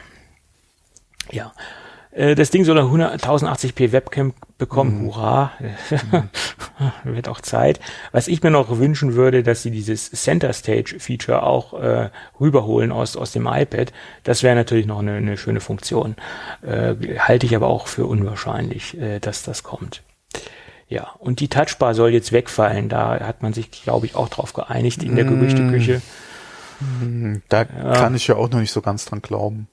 [1.31, 1.53] Ja.
[2.19, 5.07] Äh, Das Ding soll eine 100 1080p Webcam bekommen.
[5.07, 5.53] Hurra.
[7.05, 7.79] Wird auch Zeit.
[8.13, 12.91] Was ich mir noch wünschen würde, dass sie dieses Center Stage Feature auch äh, rüberholen
[12.93, 13.93] aus, aus dem iPad.
[14.25, 16.17] Das wäre natürlich noch eine, eine schöne Funktion.
[16.63, 20.03] Äh, halte ich aber auch für unwahrscheinlich, äh, dass das kommt.
[20.89, 22.89] Ja, und die Touchbar soll jetzt wegfallen.
[22.89, 26.01] Da hat man sich, glaube ich, auch drauf geeinigt in der Gerüchteküche.
[27.49, 29.69] da kann ich ja auch noch nicht so ganz dran glauben.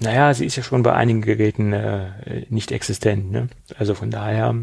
[0.00, 3.30] Naja, sie ist ja schon bei einigen Geräten äh, nicht existent.
[3.30, 3.48] Ne?
[3.78, 4.54] Also von daher,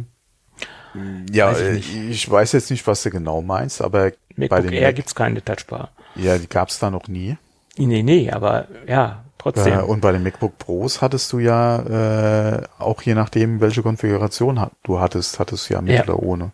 [1.31, 4.61] Ja, Weiß ich äh, ich weiß jetzt nicht, was du genau meinst, aber bei MacBook
[4.63, 5.89] den Air Mac, gibt's keine Touchbar.
[6.15, 7.37] ja, die gab's da noch nie.
[7.77, 9.79] Nee, nee, aber ja, trotzdem.
[9.79, 14.59] Äh, und bei den MacBook Pros hattest du ja äh, auch je nachdem, welche Konfiguration
[14.59, 16.03] hat, du hattest, hattest du ja mit Ja.
[16.03, 16.51] oder ohne.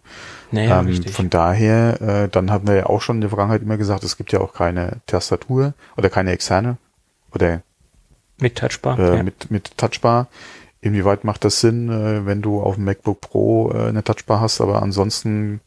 [0.51, 1.13] naja, ähm, richtig.
[1.13, 4.17] von daher, äh, dann hatten wir ja auch schon in der Vergangenheit immer gesagt, es
[4.17, 6.77] gibt ja auch keine Tastatur oder keine externe
[7.33, 7.61] oder
[8.39, 8.99] Mit Touchbar.
[8.99, 9.23] äh, ja.
[9.23, 10.27] mit, mit Touchbar.
[10.81, 14.61] Inwieweit macht das Sinn, äh, wenn du auf dem MacBook Pro äh, eine Touchbar hast,
[14.61, 15.59] aber ansonsten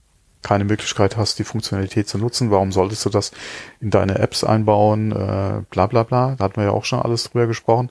[0.43, 2.51] keine Möglichkeit hast, die Funktionalität zu nutzen?
[2.51, 3.33] Warum solltest du das
[3.81, 5.13] in deine Apps einbauen?
[5.13, 6.35] Äh, bla bla bla.
[6.37, 7.91] Da hatten wir ja auch schon alles drüber gesprochen.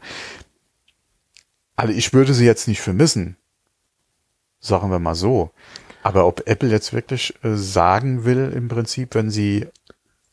[1.76, 3.38] Also ich würde sie jetzt nicht vermissen.
[4.60, 5.52] Sagen wir mal so.
[6.02, 9.68] Aber ob Apple jetzt wirklich äh, sagen will, im Prinzip, wenn sie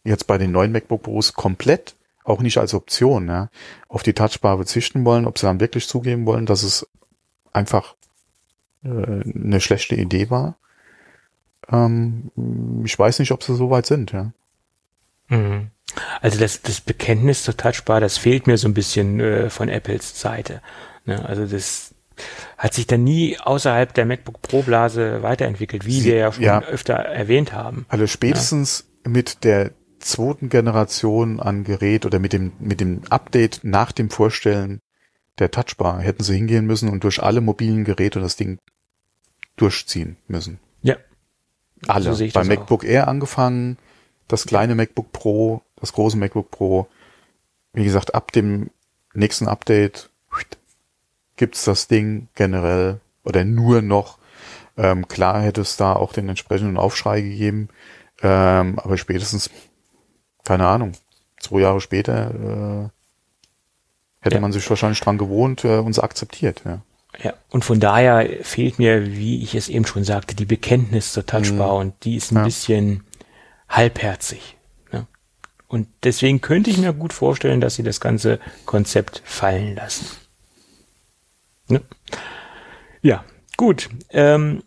[0.04, 1.95] jetzt bei den neuen MacBook Pros komplett,
[2.26, 3.50] auch nicht als Option, ja,
[3.88, 6.86] auf die Touchbar verzichten wollen, ob sie dann wirklich zugeben wollen, dass es
[7.52, 7.94] einfach
[8.84, 10.56] äh, eine schlechte Idee war.
[11.70, 12.30] Ähm,
[12.84, 14.32] ich weiß nicht, ob sie so weit sind, ja.
[15.28, 15.70] Mhm.
[16.20, 20.20] Also das, das Bekenntnis zur Touchbar, das fehlt mir so ein bisschen äh, von Apples
[20.20, 20.60] Seite.
[21.04, 21.24] Ne?
[21.24, 21.94] Also das
[22.58, 26.42] hat sich dann nie außerhalb der MacBook Pro Blase weiterentwickelt, wie Sie- wir ja schon
[26.44, 26.60] ja.
[26.62, 27.86] öfter erwähnt haben.
[27.88, 29.72] Also spätestens mit der
[30.06, 34.80] zweiten Generation an Gerät oder mit dem, mit dem Update nach dem Vorstellen
[35.38, 38.58] der Touchbar hätten sie hingehen müssen und durch alle mobilen Geräte das Ding
[39.56, 40.58] durchziehen müssen.
[40.82, 40.96] Ja.
[41.86, 42.14] Alle.
[42.14, 42.48] So Beim das auch.
[42.48, 43.76] MacBook Air angefangen,
[44.28, 46.88] das kleine MacBook Pro, das große MacBook Pro.
[47.72, 48.70] Wie gesagt, ab dem
[49.12, 50.10] nächsten Update
[51.36, 54.18] gibt's das Ding generell oder nur noch.
[54.76, 57.68] Ähm, klar hätte es da auch den entsprechenden Aufschrei gegeben,
[58.22, 59.50] ähm, aber spätestens,
[60.46, 60.92] keine Ahnung,
[61.40, 62.88] zwei Jahre später äh,
[64.22, 64.40] hätte Ja.
[64.40, 66.62] man sich wahrscheinlich dran gewohnt äh, und es akzeptiert.
[66.64, 66.80] Ja.
[67.22, 71.24] Ja, und von daher fehlt mir, wie ich es eben schon sagte, die Bekenntnis zur
[71.24, 72.38] Touchbar und die ist ein Mhm.
[72.40, 72.44] Ja.
[72.44, 73.04] bisschen
[73.70, 74.56] halbherzig.
[74.92, 75.06] Ne?
[75.66, 80.06] Und deswegen könnte ich mir gut vorstellen, dass sie das ganze Konzept fallen lassen.
[81.68, 81.80] Ne?
[83.02, 83.24] Ja,
[83.56, 83.88] gut.
[84.10, 84.62] Ähm,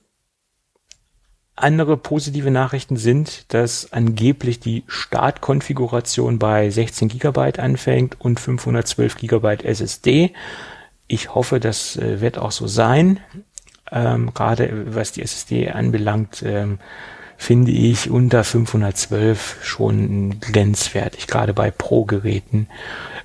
[1.63, 9.63] andere positive Nachrichten sind, dass angeblich die Startkonfiguration bei 16 Gigabyte anfängt und 512 Gigabyte
[9.63, 10.33] SSD.
[11.07, 13.19] Ich hoffe, das äh, wird auch so sein.
[13.91, 16.79] Ähm, Gerade was die SSD anbelangt, ähm,
[17.37, 21.27] finde ich unter 512 schon grenzwertig.
[21.27, 22.67] Gerade bei Pro-Geräten,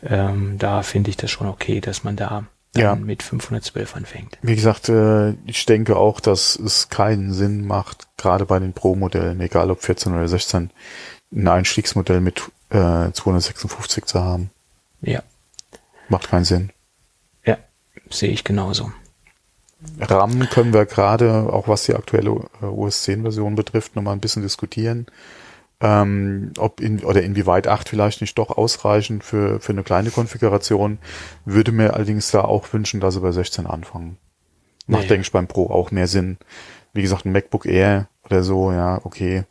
[0.05, 2.95] ähm, da finde ich das schon okay, dass man da dann Ja.
[2.97, 4.39] mit 512 anfängt.
[4.43, 9.41] Wie gesagt, äh, ich denke auch, dass es keinen Sinn macht, gerade bei den Pro-Modellen,
[9.41, 10.71] egal ob 14 oder 16,
[11.33, 14.51] ein Einstiegsmodell mit äh, 256 zu haben.
[15.01, 15.23] Ja.
[16.09, 16.71] Macht keinen Sinn.
[17.45, 17.59] Ja,
[18.11, 18.93] sehe ich genauso.
[20.01, 22.31] RAM können wir gerade, auch was die aktuelle
[22.63, 25.07] äh, OS 10-Version betrifft, nochmal ein bisschen diskutieren.
[25.85, 30.99] Ähm, ob in, oder inwieweit 8 vielleicht nicht doch ausreichen für, für eine kleine Konfiguration.
[31.45, 34.17] Würde mir allerdings da auch wünschen, dass sie bei 16 anfangen.
[34.87, 36.39] Macht, denke ich, beim Pro auch mehr Sinn.
[36.95, 39.45] Wie gesagt, ein MacBook Air oder so, ja, okay.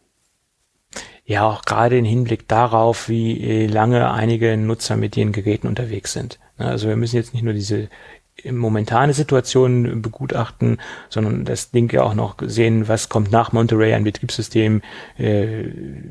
[1.24, 6.40] Ja, auch gerade im Hinblick darauf, wie lange einige Nutzer mit ihren Geräten unterwegs sind.
[6.58, 7.90] Also wir müssen jetzt nicht nur diese
[8.52, 14.04] momentane Situation begutachten, sondern das Ding ja auch noch sehen, was kommt nach Monterey an
[14.04, 14.82] Betriebssystem,
[15.18, 15.66] äh,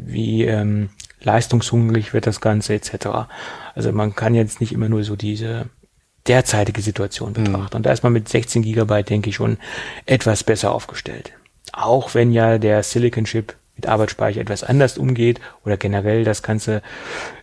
[0.06, 0.90] wie ähm,
[1.22, 3.28] leistungshungrig wird das Ganze etc.
[3.74, 5.66] Also man kann jetzt nicht immer nur so diese
[6.26, 7.44] derzeitige Situation mhm.
[7.44, 7.74] betrachten.
[7.74, 7.76] Mhm.
[7.76, 9.58] Und da ist man mit 16 Gigabyte, denke ich, schon
[10.06, 11.32] etwas besser aufgestellt.
[11.72, 16.82] Auch wenn ja der Silicon Chip mit Arbeitsspeicher etwas anders umgeht oder generell das Ganze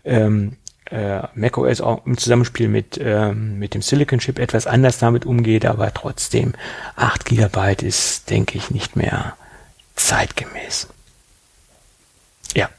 [0.06, 0.58] ähm,
[0.92, 5.66] äh, macOS auch im Zusammenspiel mit, ähm, mit dem Silicon Chip etwas anders damit umgeht,
[5.66, 6.54] aber trotzdem
[6.96, 9.36] 8 GB ist, denke ich, nicht mehr
[9.96, 10.88] zeitgemäß.
[12.56, 12.70] Ja.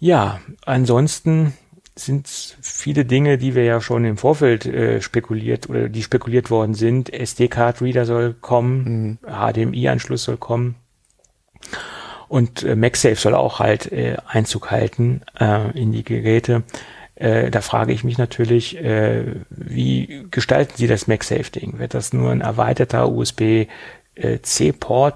[0.00, 1.52] Ja, ansonsten
[1.94, 6.74] sind viele Dinge, die wir ja schon im Vorfeld äh, spekuliert oder die spekuliert worden
[6.74, 7.12] sind.
[7.12, 9.28] SD-Card-Reader soll kommen, mhm.
[9.28, 10.76] HDMI-Anschluss soll kommen.
[12.30, 16.62] Und äh, MagSafe soll auch halt äh, Einzug halten äh, in die Geräte.
[17.16, 21.80] Äh, da frage ich mich natürlich, äh, wie gestalten Sie das MagSafe-Ding?
[21.80, 23.72] Wird das nur ein erweiterter USB-C-Port,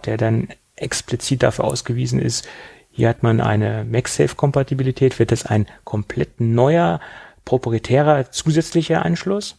[0.07, 2.49] der dann explizit dafür ausgewiesen ist?
[2.91, 5.21] Hier hat man eine MagSafe-Kompatibilität.
[5.21, 6.99] Wird das ein komplett neuer,
[7.45, 9.57] proprietärer, zusätzlicher Anschluss?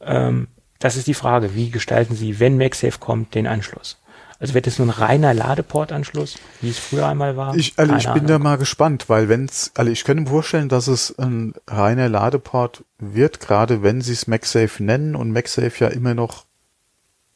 [0.00, 0.48] Ähm,
[0.80, 1.54] das ist die Frage.
[1.54, 3.99] Wie gestalten Sie, wenn MagSafe kommt, den Anschluss?
[4.40, 7.54] Also wird es nur ein reiner Ladeportanschluss, wie es früher einmal war?
[7.56, 8.26] Ich, also ich bin Ahnung.
[8.26, 12.82] da mal gespannt, weil wenn's, also ich könnte mir vorstellen, dass es ein reiner Ladeport
[12.98, 16.46] wird, gerade wenn sie es MagSafe nennen und MagSafe ja immer noch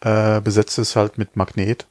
[0.01, 1.87] äh, besetzt ist halt mit Magnet.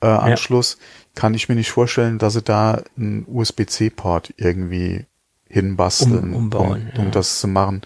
[0.00, 1.20] Äh, Anschluss, ja.
[1.20, 5.04] kann ich mir nicht vorstellen, dass sie da einen USB-C-Port irgendwie
[5.48, 7.10] hinbasteln, um, umbauen, um, um ja.
[7.10, 7.82] das zu machen.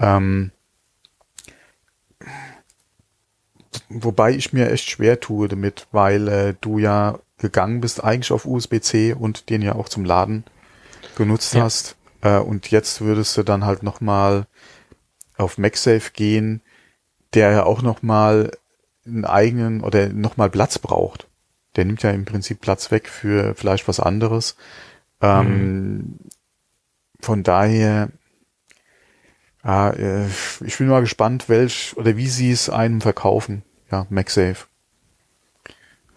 [0.00, 0.50] Ähm,
[3.88, 8.44] wobei ich mir echt schwer tue damit, weil äh, du ja gegangen bist eigentlich auf
[8.44, 10.44] USB-C und den ja auch zum Laden
[11.16, 11.62] genutzt ja.
[11.62, 11.96] hast.
[12.20, 14.46] Äh, und jetzt würdest du dann halt nochmal
[15.36, 16.60] auf MagSafe gehen,
[17.34, 18.50] der ja auch nochmal
[19.06, 21.26] einen eigenen oder nochmal Platz braucht.
[21.76, 24.56] Der nimmt ja im Prinzip Platz weg für vielleicht was anderes.
[25.20, 26.18] Ähm, mhm.
[27.20, 28.10] Von daher,
[29.62, 30.26] ah, äh,
[30.64, 34.66] ich bin mal gespannt, welch oder wie sie es einem verkaufen ja, MagSafe.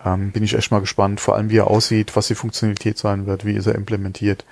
[0.03, 3.27] Ähm, bin ich echt mal gespannt, vor allem wie er aussieht, was die Funktionalität sein
[3.27, 4.45] wird, wie ist er implementiert.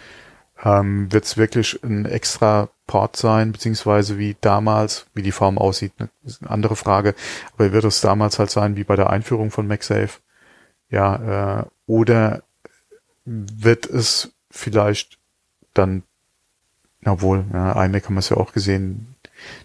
[0.64, 5.98] Ähm, wird es wirklich ein extra Port sein, beziehungsweise wie damals, wie die Form aussieht,
[6.00, 7.16] ne, ist eine andere Frage,
[7.54, 10.20] aber wird es damals halt sein wie bei der Einführung von MagSafe?
[10.90, 12.44] Ja, äh, oder
[13.26, 15.18] wird es vielleicht
[15.74, 16.04] dann,
[17.06, 19.16] obwohl, ja, iMac haben wir es ja auch gesehen,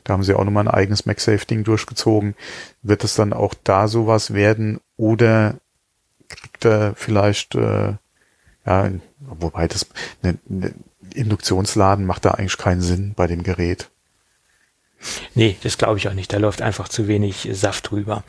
[0.04, 2.34] da haben sie auch nochmal ein eigenes MagSafe-Ding durchgezogen.
[2.82, 5.56] Wird es dann auch da sowas werden oder
[6.28, 7.94] kriegt er vielleicht, äh,
[8.66, 9.86] ja, wobei das,
[10.22, 10.74] ne, ne
[11.14, 13.90] Induktionsladen macht da eigentlich keinen Sinn bei dem Gerät.
[15.34, 16.32] Nee, das glaube ich auch nicht.
[16.32, 18.24] Da läuft einfach zu wenig Saft drüber.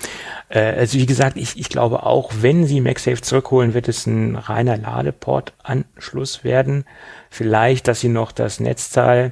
[0.50, 4.36] Äh, also wie gesagt, ich, ich glaube auch, wenn sie MagSafe zurückholen, wird es ein
[4.36, 6.86] reiner Ladeport-Anschluss werden.
[7.30, 9.32] Vielleicht, dass sie noch das Netzteil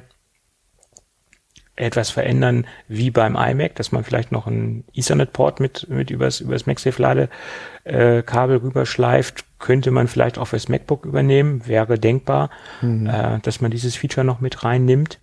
[1.76, 6.66] etwas verändern wie beim iMac, dass man vielleicht noch ein Ethernet-Port mit, mit übers, übers
[6.66, 13.06] MagSafe-Ladekabel äh, rüberschleift, könnte man vielleicht auch fürs MacBook übernehmen, wäre denkbar, mhm.
[13.06, 15.18] äh, dass man dieses Feature noch mit reinnimmt.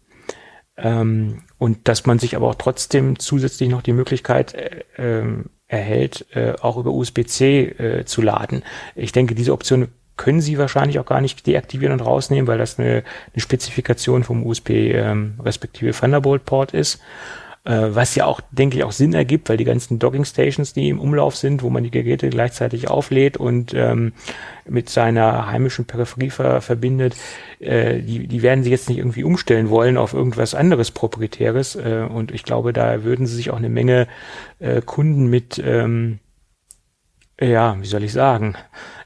[0.78, 6.26] Ähm, und dass man sich aber auch trotzdem zusätzlich noch die Möglichkeit äh, ähm, erhält,
[6.36, 8.64] äh, auch über USB-C äh, zu laden.
[8.96, 9.88] Ich denke, diese Option
[10.22, 13.04] können sie wahrscheinlich auch gar nicht deaktivieren und rausnehmen, weil das eine,
[13.34, 17.02] eine Spezifikation vom USB ähm, respektive Thunderbolt Port ist.
[17.64, 20.90] Äh, was ja auch, denke ich, auch Sinn ergibt, weil die ganzen Docking Stations, die
[20.90, 24.14] im Umlauf sind, wo man die Geräte gleichzeitig auflädt und ähm,
[24.68, 27.16] mit seiner heimischen Peripherie ver verbindet,
[27.60, 31.76] äh, die, die werden sie jetzt nicht irgendwie umstellen wollen auf irgendwas anderes proprietäres.
[31.76, 34.08] Äh, und ich glaube, da würden sie sich auch eine Menge
[34.60, 36.20] äh, Kunden mit ähm,
[37.42, 38.56] ja, wie soll ich sagen,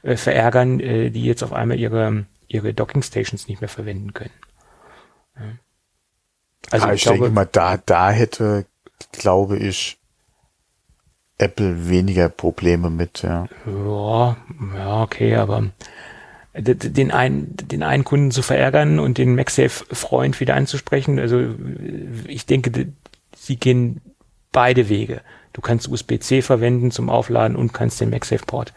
[0.02, 4.30] äh, verärgern, äh, die jetzt auf einmal ihre, ihre Docking Stations nicht mehr verwenden können.
[5.36, 5.42] Ja.
[6.70, 8.66] Also ja, ich, ich glaube, denke mal, da, da hätte,
[9.12, 9.98] glaube ich,
[11.38, 13.46] Apple weniger Probleme mit, ja.
[13.66, 14.36] Ja,
[14.74, 15.70] ja, okay, aber
[16.58, 21.18] den einen, den einen Kunden zu verärgern und den MagSafe-Freund wieder anzusprechen.
[21.18, 21.54] Also
[22.26, 22.88] ich denke,
[23.36, 24.00] sie gehen
[24.52, 25.20] beide Wege.
[25.56, 28.74] Du kannst USB-C verwenden zum Aufladen und kannst den MagSafe-Port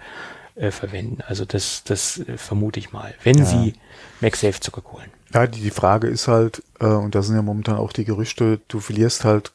[0.55, 1.17] äh, verwenden.
[1.27, 3.43] Also das, das äh, vermute ich mal, wenn ja.
[3.43, 3.73] sie
[4.21, 5.11] MagSafe zurückholen.
[5.33, 8.61] Ja, die, die Frage ist halt, äh, und da sind ja momentan auch die Gerüchte,
[8.69, 9.51] du verlierst halt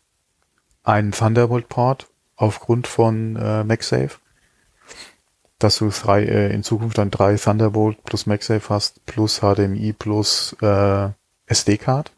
[0.82, 4.18] einen Thunderbolt-Port aufgrund von äh, MagSafe
[5.60, 10.54] dass du drei, äh, in Zukunft dann drei Thunderbolt plus MagSafe hast, plus HDMI plus
[10.60, 11.08] äh,
[11.46, 12.12] SD-Card.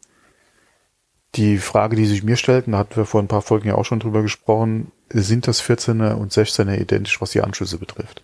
[1.37, 3.75] Die Frage, die sich mir stellt, und da hatten wir vor ein paar Folgen ja
[3.75, 8.23] auch schon drüber gesprochen, sind das 14er und 16er identisch, was die Anschlüsse betrifft?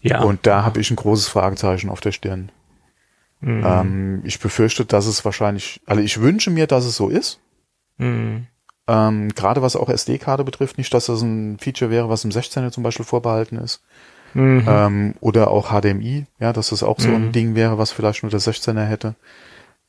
[0.00, 0.22] Ja.
[0.22, 2.50] Und da habe ich ein großes Fragezeichen auf der Stirn.
[3.40, 3.64] Mhm.
[3.66, 7.40] Ähm, ich befürchte, dass es wahrscheinlich, also ich wünsche mir, dass es so ist.
[7.98, 8.46] Mhm.
[8.86, 12.70] Ähm, Gerade was auch SD-Karte betrifft, nicht, dass das ein Feature wäre, was im 16er
[12.70, 13.82] zum Beispiel vorbehalten ist.
[14.34, 14.64] Mhm.
[14.66, 17.32] Ähm, oder auch HDMI, ja, dass das auch so ein mhm.
[17.32, 19.14] Ding wäre, was vielleicht nur der 16er hätte.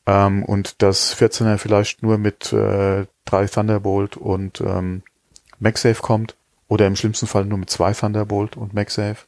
[0.06, 5.04] Ähm, und das 14er vielleicht nur mit äh, drei Thunderbolt und ähm,
[5.60, 6.36] MagSafe kommt.
[6.68, 9.26] Oder im schlimmsten Fall nur mit zwei Thunderbolt und MagSafe.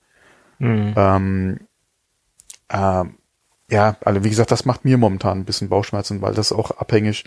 [0.59, 0.93] Mhm.
[0.95, 1.59] Ähm,
[2.69, 3.03] äh,
[3.69, 7.25] ja, also wie gesagt, das macht mir momentan ein bisschen Bauchschmerzen, weil das auch abhängig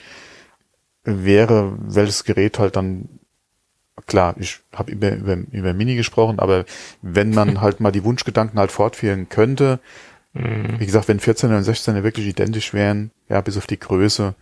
[1.04, 3.08] wäre, welches Gerät halt dann
[4.06, 6.64] klar, ich habe über, über, über Mini gesprochen, aber
[7.02, 9.80] wenn man halt mal die Wunschgedanken halt fortführen könnte,
[10.32, 10.78] mhm.
[10.78, 14.34] wie gesagt, wenn 14er und 16er wirklich identisch wären, ja, bis auf die Größe,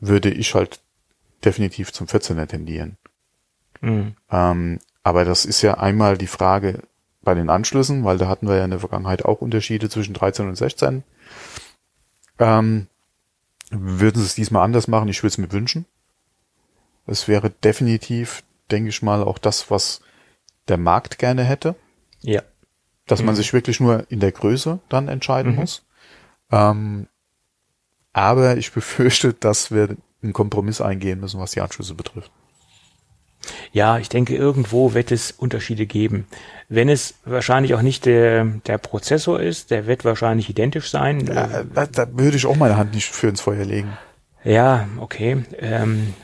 [0.00, 0.80] würde ich halt
[1.44, 2.96] definitiv zum 14er tendieren.
[3.80, 4.14] Mhm.
[4.30, 6.82] Ähm, aber das ist ja einmal die Frage
[7.22, 10.48] bei den Anschlüssen, weil da hatten wir ja in der Vergangenheit auch Unterschiede zwischen 13
[10.48, 11.02] und 16.
[12.38, 12.86] Ähm,
[13.70, 15.08] würden sie es diesmal anders machen?
[15.08, 15.84] Ich würde es mir wünschen.
[17.06, 20.00] Es wäre definitiv, denke ich mal, auch das, was
[20.68, 21.74] der Markt gerne hätte.
[22.22, 22.42] Ja.
[23.10, 23.26] Dass mhm.
[23.26, 25.58] man sich wirklich nur in der Größe dann entscheiden mhm.
[25.58, 25.84] muss.
[26.50, 27.08] Ähm,
[28.12, 32.30] aber ich befürchte, dass wir einen Kompromiss eingehen müssen, was die Anschlüsse betrifft.
[33.72, 36.26] Ja, ich denke, irgendwo wird es Unterschiede geben.
[36.68, 41.26] Wenn es wahrscheinlich auch nicht der, der Prozessor ist, der wird wahrscheinlich identisch sein.
[41.26, 43.96] Ja, da, da würde ich auch meine Hand nicht für ins Feuer legen.
[44.44, 45.42] Ja, okay.
[45.58, 46.14] Ähm,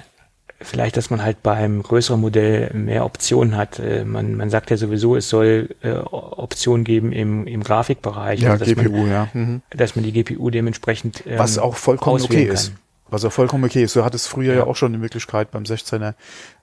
[0.60, 3.78] vielleicht, dass man halt beim größeren Modell mehr Optionen hat.
[3.78, 8.40] Äh, man, man sagt ja sowieso, es soll äh, Optionen geben im, im Grafikbereich.
[8.40, 9.28] Ja, also, GPU, man, ja.
[9.32, 9.62] Mhm.
[9.70, 12.54] Dass man die GPU dementsprechend ähm, Was auch vollkommen okay kann.
[12.54, 12.72] ist.
[13.08, 13.94] Was auch vollkommen okay ist.
[13.94, 16.14] Du hattest früher ja, ja auch schon die Möglichkeit, beim 16er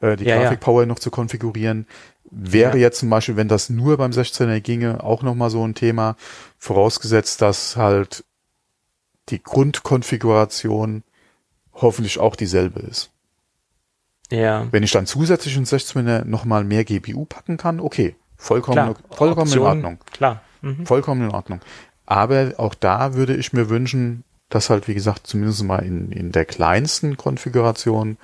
[0.02, 0.86] äh, die ja, Grafikpower ja.
[0.88, 1.88] noch zu konfigurieren.
[2.30, 6.16] Wäre jetzt zum Beispiel, wenn das nur beim 16er ginge, auch nochmal so ein Thema,
[6.58, 8.26] vorausgesetzt, dass halt
[9.30, 11.04] die Grundkonfiguration
[11.74, 13.13] hoffentlich auch dieselbe ist.
[14.34, 14.68] Ja.
[14.72, 18.16] Wenn ich dann zusätzlich in 16er nochmal mehr GPU packen kann, okay.
[18.36, 18.96] Vollkommen, klar.
[19.12, 19.98] vollkommen Option, in Ordnung.
[20.12, 20.42] Klar.
[20.62, 20.86] Mhm.
[20.86, 21.62] Vollkommen in Ordnung.
[22.08, 26.32] Aber auch da würde ich mir wünschen, dass halt, wie gesagt, zumindest mal in, in
[26.32, 28.18] der kleinsten Konfiguration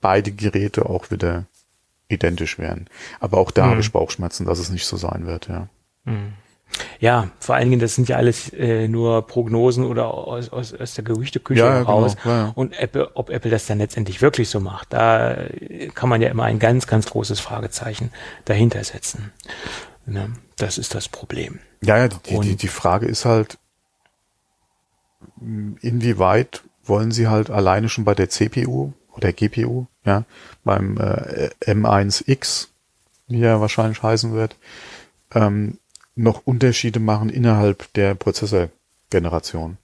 [0.00, 1.46] beide Geräte auch wieder
[2.08, 2.86] identisch wären.
[3.18, 3.70] Aber auch da mhm.
[3.70, 5.68] habe ich Bauchschmerzen, dass es nicht so sein wird, ja.
[6.04, 6.34] Mhm.
[6.98, 10.94] Ja, vor allen Dingen, das sind ja alles äh, nur Prognosen oder aus, aus, aus
[10.94, 12.16] der Gerüchteküche ja, raus.
[12.22, 12.52] Genau, ja.
[12.54, 15.36] Und Apple, ob Apple das dann letztendlich wirklich so macht, da
[15.94, 18.10] kann man ja immer ein ganz, ganz großes Fragezeichen
[18.44, 19.32] dahinter setzen.
[20.06, 20.32] Ne?
[20.56, 21.60] Das ist das Problem.
[21.82, 23.58] Ja, ja die, die, die Frage ist halt,
[25.80, 30.24] inwieweit wollen sie halt alleine schon bei der CPU oder GPU, ja,
[30.64, 32.68] beim äh, M1X,
[33.28, 34.56] wie er wahrscheinlich heißen wird,
[35.34, 35.78] ähm,
[36.16, 39.76] noch Unterschiede machen innerhalb der Prozessorgeneration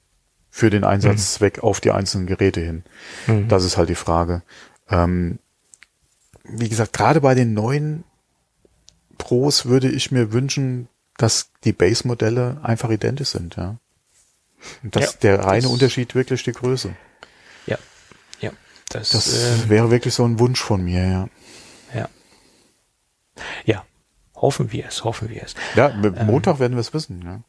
[0.51, 1.63] für den Einsatzzweck mhm.
[1.63, 2.85] auf die einzelnen Geräte hin.
[3.27, 3.49] Mhm.
[3.49, 4.43] Das ist halt die Frage.
[4.91, 5.39] Ähm,
[6.45, 8.05] wie gesagt, gerade bei den neuen
[9.19, 13.77] Pros würde ich mir wünschen, dass die Base-Modelle einfach identisch sind, ja.
[14.83, 16.95] Und dass ja, der reine das Unterschied wirklich die Größe.
[17.67, 17.79] Ja,
[18.41, 18.51] ja.
[18.89, 21.29] Das, das äh, wäre wirklich so ein Wunsch von mir, ja.
[21.95, 22.09] Ja.
[23.65, 23.85] Ja.
[24.43, 25.55] Hoffen wir es, hoffen wir es.
[25.77, 27.41] Ja, ähm, Montag ähm, werden wir es wissen, ja.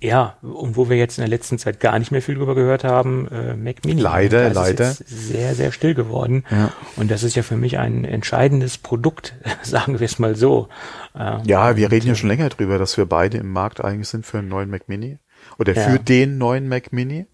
[0.00, 2.84] Ja, und wo wir jetzt in der letzten Zeit gar nicht mehr viel drüber gehört
[2.84, 4.00] haben, äh, Mac Mini.
[4.00, 4.90] Leider, das leider.
[4.90, 6.44] Ist sehr, sehr still geworden.
[6.50, 6.72] Ja.
[6.94, 10.68] Und das ist ja für mich ein entscheidendes Produkt, sagen wir es mal so.
[11.16, 14.24] Äh, ja, wir reden ja schon länger drüber, dass wir beide im Markt eigentlich sind
[14.24, 15.18] für einen neuen Mac Mini
[15.58, 15.82] oder ja.
[15.82, 17.26] für den neuen Mac Mini.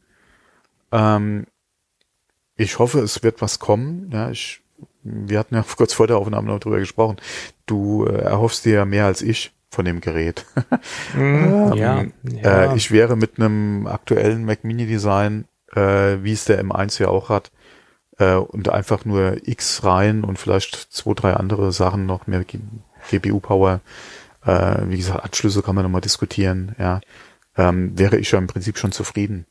[0.91, 1.47] Ähm,
[2.57, 4.11] ich hoffe, es wird was kommen.
[4.11, 4.62] Ja, ich,
[5.05, 7.17] wir hatten ja kurz vor der Aufnahme noch drüber gesprochen.
[7.67, 10.47] Du äh, erhoffst dir ja mehr als ich von dem Gerät.
[11.15, 12.73] Mm, ja, ähm, ja.
[12.73, 17.09] Äh, ich wäre mit einem aktuellen Mac Mini Design, äh, wie es der M1 ja
[17.09, 17.51] auch hat,
[18.19, 22.45] äh, und einfach nur X rein und vielleicht zwei, drei andere Sachen noch mehr
[23.11, 23.81] GPU Power.
[24.45, 27.01] Äh, wie gesagt, Anschlüsse kann man nochmal diskutieren, ja
[27.57, 29.47] ähm, wäre ich ja im Prinzip schon zufrieden.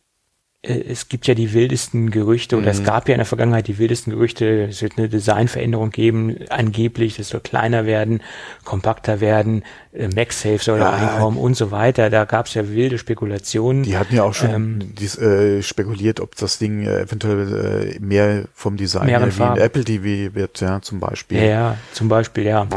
[0.63, 2.79] Äh, es gibt ja die wildesten Gerüchte oder mhm.
[2.79, 7.19] es gab ja in der Vergangenheit die wildesten Gerüchte, es wird eine Designveränderung geben, angeblich,
[7.19, 8.21] es soll kleiner werden,
[8.63, 12.09] kompakter werden, äh, MagSafe soll ja, reinkommen und so weiter.
[12.09, 13.83] Da gab es ja wilde Spekulationen.
[13.83, 17.99] Die hatten ja auch schon ähm, dies, äh, spekuliert, ob das Ding äh, eventuell äh,
[17.99, 21.39] mehr vom Design her wie ein Apple TV wird, ja, zum Beispiel.
[21.39, 22.67] Ja, ja zum Beispiel, ja.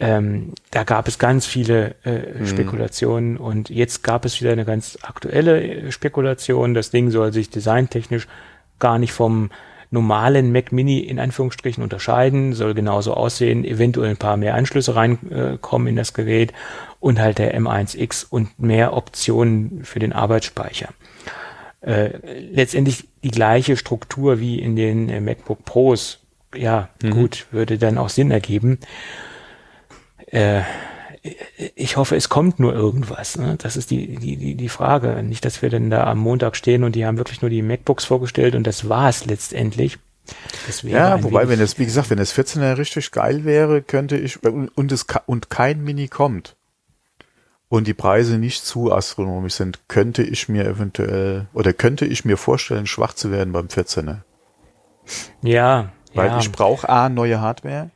[0.00, 2.46] Ähm, da gab es ganz viele äh, mhm.
[2.46, 6.74] Spekulationen und jetzt gab es wieder eine ganz aktuelle äh, Spekulation.
[6.74, 8.26] Das Ding soll sich designtechnisch
[8.80, 9.50] gar nicht vom
[9.90, 15.86] normalen Mac Mini in Anführungsstrichen unterscheiden, soll genauso aussehen, eventuell ein paar mehr Anschlüsse reinkommen
[15.86, 16.52] äh, in das Gerät
[16.98, 20.88] und halt der M1X und mehr Optionen für den Arbeitsspeicher.
[21.82, 22.18] Äh,
[22.50, 26.18] letztendlich die gleiche Struktur wie in den äh, MacBook Pros.
[26.52, 27.10] Ja, mhm.
[27.10, 28.80] gut, würde dann auch Sinn ergeben
[30.34, 30.62] äh,
[31.74, 33.38] ich hoffe, es kommt nur irgendwas.
[33.38, 33.56] Ne?
[33.56, 35.22] Das ist die, die, die, die Frage.
[35.22, 38.04] Nicht, dass wir dann da am Montag stehen und die haben wirklich nur die MacBooks
[38.04, 39.98] vorgestellt und das war es letztendlich.
[40.82, 44.90] Ja, wobei, wenn es, wie gesagt, wenn es 14er richtig geil wäre, könnte ich, und
[44.90, 46.56] es, und kein Mini kommt
[47.68, 52.36] und die Preise nicht zu astronomisch sind, könnte ich mir eventuell, oder könnte ich mir
[52.36, 54.18] vorstellen, schwach zu werden beim 14er.
[55.42, 55.92] Ja.
[56.14, 56.38] Weil ja.
[56.38, 57.90] ich brauche A, neue Hardware.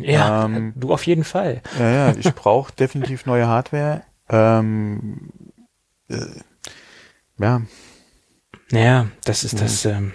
[0.00, 1.62] Ja, ähm, du auf jeden Fall.
[1.78, 4.02] Ja, ja, ich brauche definitiv neue Hardware.
[4.28, 5.30] Ähm,
[6.08, 6.16] äh,
[7.38, 7.62] ja.
[8.72, 9.84] Ja, das ist das.
[9.84, 10.12] Ähm,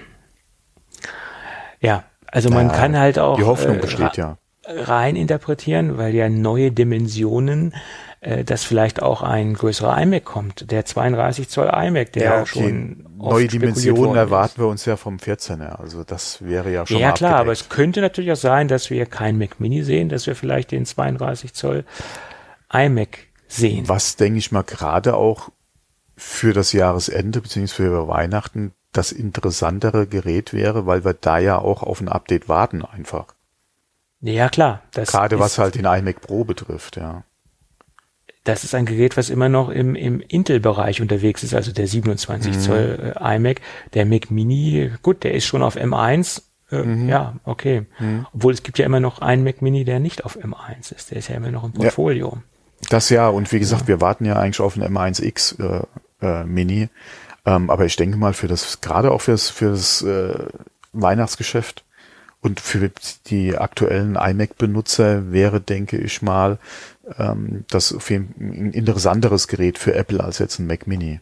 [1.79, 3.37] ja, also man ja, kann halt auch.
[3.37, 4.37] Die Hoffnung äh, besteht ja.
[4.65, 7.73] Rein interpretieren, weil ja neue Dimensionen
[8.23, 13.07] äh, dass vielleicht auch ein größerer iMac kommt, der 32 Zoll iMac, der ja, schon
[13.17, 17.37] neue Dimensionen erwarten wir uns ja vom 14er, also das wäre ja schon Ja klar,
[17.37, 20.69] aber es könnte natürlich auch sein, dass wir kein Mac Mini sehen, dass wir vielleicht
[20.69, 21.83] den 32 Zoll
[22.71, 23.17] iMac
[23.47, 23.89] sehen.
[23.89, 25.49] Was denke ich mal gerade auch
[26.15, 31.81] für das Jahresende beziehungsweise für Weihnachten das interessantere Gerät wäre, weil wir da ja auch
[31.81, 33.33] auf ein Update warten einfach.
[34.19, 34.83] Ja klar.
[34.91, 37.23] Gerade was halt den iMac Pro betrifft, ja
[38.43, 42.55] das ist ein Gerät, was immer noch im, im Intel-Bereich unterwegs ist, also der 27
[42.55, 42.59] mhm.
[42.59, 43.61] Zoll äh, iMac.
[43.93, 46.41] Der Mac Mini, gut, der ist schon auf M1.
[46.71, 47.09] Äh, mhm.
[47.09, 47.85] Ja, okay.
[47.99, 48.25] Mhm.
[48.33, 51.11] Obwohl es gibt ja immer noch einen Mac Mini, der nicht auf M1 ist.
[51.11, 52.33] Der ist ja immer noch im Portfolio.
[52.35, 52.41] Ja.
[52.89, 53.87] Das ja, und wie gesagt, ja.
[53.89, 55.85] wir warten ja eigentlich auf einen M1X äh,
[56.25, 56.89] äh, Mini.
[57.45, 60.47] Ähm, aber ich denke mal, für das, gerade auch fürs, fürs äh,
[60.93, 61.85] Weihnachtsgeschäft
[62.41, 62.91] und für
[63.27, 66.57] die aktuellen iMac-Benutzer wäre, denke ich mal,
[67.17, 71.19] ähm, das auf jeden ein interessanteres Gerät für Apple als jetzt ein Mac Mini.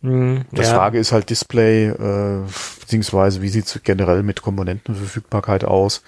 [0.00, 0.74] Mm, das ja.
[0.74, 2.42] Frage ist halt Display, äh,
[2.80, 6.02] beziehungsweise wie sieht es generell mit Komponentenverfügbarkeit aus?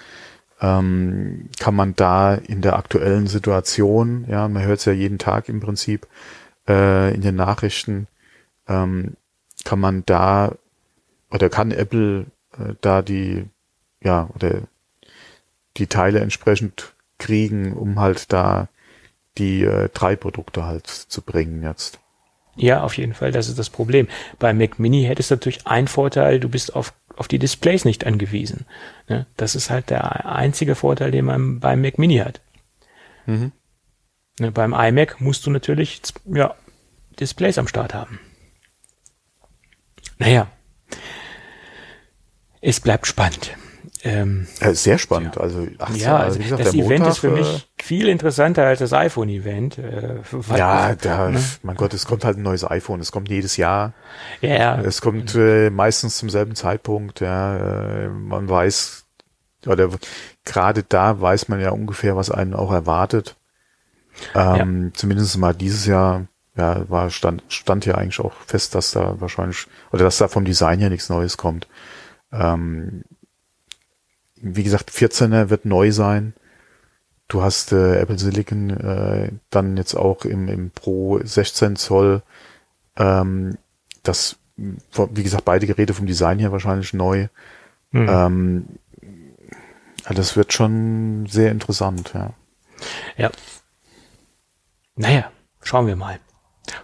[0.61, 5.49] Ähm, kann man da in der aktuellen Situation, ja, man hört es ja jeden Tag
[5.49, 6.07] im Prinzip
[6.67, 8.07] äh, in den Nachrichten,
[8.67, 9.15] ähm,
[9.63, 10.53] kann man da
[11.31, 12.27] oder kann Apple
[12.81, 13.45] da die,
[14.03, 14.61] ja, oder
[15.77, 18.67] die Teile entsprechend kriegen, um halt da
[19.37, 21.99] die äh, drei Produkte halt zu bringen jetzt.
[22.55, 24.07] Ja, auf jeden Fall, das ist das Problem.
[24.37, 28.05] Bei Mac Mini hättest du natürlich einen Vorteil, du bist auf, auf die Displays nicht
[28.05, 28.65] angewiesen.
[29.07, 29.25] Ne?
[29.37, 32.41] Das ist halt der einzige Vorteil, den man beim Mac Mini hat.
[33.25, 33.53] Mhm.
[34.39, 36.55] Ne, beim iMac musst du natürlich ja,
[37.19, 38.19] Displays am Start haben.
[40.17, 40.47] Naja,
[42.61, 43.55] es bleibt spannend.
[44.03, 45.35] Ähm, äh, sehr spannend.
[45.35, 45.41] Ja.
[45.41, 47.47] Also, ach, ja, also, also gesagt, das Event Montag, ist für mich
[47.77, 49.77] äh, viel interessanter als das iPhone-Event.
[49.77, 50.15] Äh,
[50.55, 51.43] ja, da, ne?
[51.61, 52.99] mein Gott, es kommt halt ein neues iPhone.
[52.99, 53.93] Es kommt jedes Jahr.
[54.41, 54.55] Ja.
[54.55, 54.81] ja.
[54.81, 57.19] Es kommt äh, meistens zum selben Zeitpunkt.
[57.19, 59.05] Ja, äh, man weiß
[59.67, 59.89] oder
[60.45, 63.35] gerade da weiß man ja ungefähr, was einen auch erwartet.
[64.33, 64.93] Ähm, ja.
[64.93, 66.25] Zumindest mal dieses Jahr.
[66.57, 70.43] Ja, war stand stand ja eigentlich auch fest, dass da wahrscheinlich oder dass da vom
[70.43, 71.65] Design her nichts Neues kommt.
[72.31, 73.03] Ähm,
[74.35, 76.33] wie gesagt, 14er wird neu sein.
[77.27, 82.23] Du hast äh, Apple Silicon äh, dann jetzt auch im, im Pro 16 Zoll.
[82.97, 83.57] Ähm,
[84.03, 87.27] das, wie gesagt, beide Geräte vom Design her wahrscheinlich neu.
[87.91, 88.07] Mhm.
[88.09, 88.65] Ähm,
[90.09, 92.33] das wird schon sehr interessant, ja.
[93.15, 93.31] Ja.
[94.95, 96.19] Naja, schauen wir mal.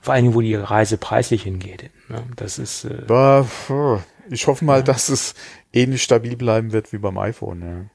[0.02, 1.90] Vor allem, wo die Reise preislich hingeht.
[2.10, 2.24] Ne?
[2.36, 2.86] Das ist.
[2.86, 3.04] Äh,
[4.30, 4.84] ich hoffe mal, ja.
[4.84, 5.36] dass es
[5.74, 7.62] ähnlich stabil bleiben wird wie beim iPhone.
[7.62, 7.86] Ja.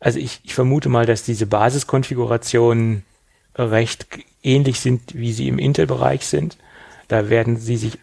[0.00, 3.04] Also ich, ich vermute mal, dass diese Basiskonfigurationen
[3.56, 4.06] recht
[4.42, 6.58] ähnlich sind, wie sie im Intel-Bereich sind.
[7.08, 7.98] Da werden sie sich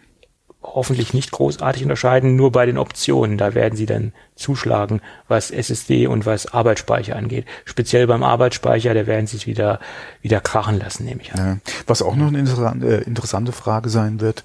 [0.62, 3.36] hoffentlich nicht großartig unterscheiden, nur bei den Optionen.
[3.36, 7.46] Da werden sie dann zuschlagen, was SSD und was Arbeitsspeicher angeht.
[7.64, 9.80] Speziell beim Arbeitsspeicher, da werden sie es wieder,
[10.20, 11.38] wieder krachen lassen, nehme ich an.
[11.38, 11.72] Ja.
[11.86, 14.44] Was auch noch eine interessante, äh, interessante Frage sein wird,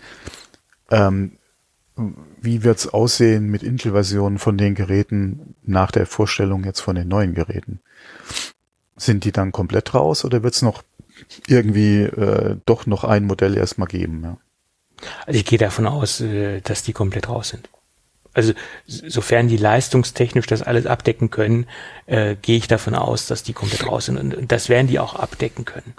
[0.90, 1.37] ähm,
[2.42, 7.34] wie wird's aussehen mit Intel-Versionen von den Geräten nach der Vorstellung jetzt von den neuen
[7.34, 7.80] Geräten?
[8.96, 10.84] Sind die dann komplett raus oder wird's noch
[11.48, 14.22] irgendwie äh, doch noch ein Modell erstmal geben?
[14.24, 14.38] Ja?
[15.26, 17.70] Also ich gehe davon aus, äh, dass die komplett raus sind.
[18.34, 18.54] Also
[18.86, 21.66] sofern die leistungstechnisch das alles abdecken können,
[22.06, 24.18] äh, gehe ich davon aus, dass die komplett raus sind.
[24.18, 25.96] Und das werden die auch abdecken können.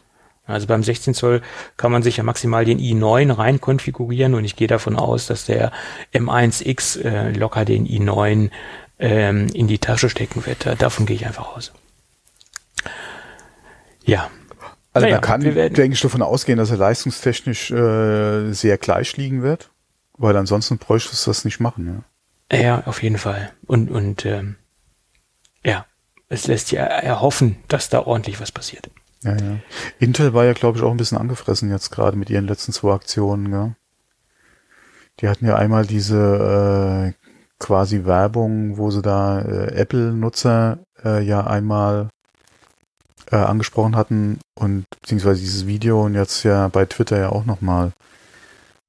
[0.49, 1.43] Also beim 16 Zoll
[1.77, 5.45] kann man sich ja maximal den i9 rein konfigurieren und ich gehe davon aus, dass
[5.45, 5.73] der
[6.15, 8.51] M1X äh, locker den i9
[8.99, 10.67] ähm, in die Tasche stecken wird.
[10.81, 11.73] Davon gehe ich einfach aus.
[14.05, 14.31] Ja,
[14.95, 19.43] also naja, man kann, denke ich, davon ausgehen, dass er leistungstechnisch äh, sehr gleich liegen
[19.43, 19.71] wird,
[20.15, 22.05] weil ansonsten bräuchte es das nicht machen.
[22.51, 23.53] Ja, ja auf jeden Fall.
[23.67, 24.57] Und, und ähm,
[25.65, 25.87] ja,
[26.29, 28.91] es lässt ja erhoffen, dass da ordentlich was passiert.
[29.25, 29.59] Ja, ja.
[29.99, 32.93] Intel war ja, glaube ich, auch ein bisschen angefressen jetzt gerade mit ihren letzten zwei
[32.93, 33.53] Aktionen.
[33.53, 33.75] Ja.
[35.21, 41.47] Die hatten ja einmal diese äh, quasi Werbung, wo sie da äh, Apple-Nutzer äh, ja
[41.47, 42.11] einmal
[43.31, 47.93] äh, angesprochen hatten und beziehungsweise dieses Video und jetzt ja bei Twitter ja auch nochmal,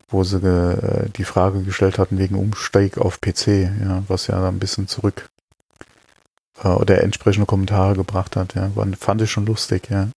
[0.07, 3.47] wo sie äh, die Frage gestellt hatten wegen Umsteig auf PC,
[3.83, 5.29] ja, was ja ein bisschen zurück
[6.63, 10.09] oder entsprechende Kommentare gebracht hat, ja, fand ich schon lustig, ja.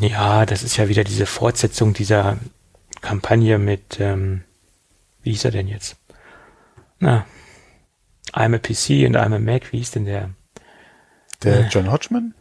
[0.00, 2.36] Ja, das ist ja wieder diese Fortsetzung dieser
[3.00, 4.42] Kampagne mit, ähm,
[5.22, 5.96] wie hieß er denn jetzt?
[6.98, 7.24] Na,
[8.32, 10.30] I'm a PC und I'm a Mac, wie hieß denn der?
[11.42, 12.34] Der äh, John Hodgman?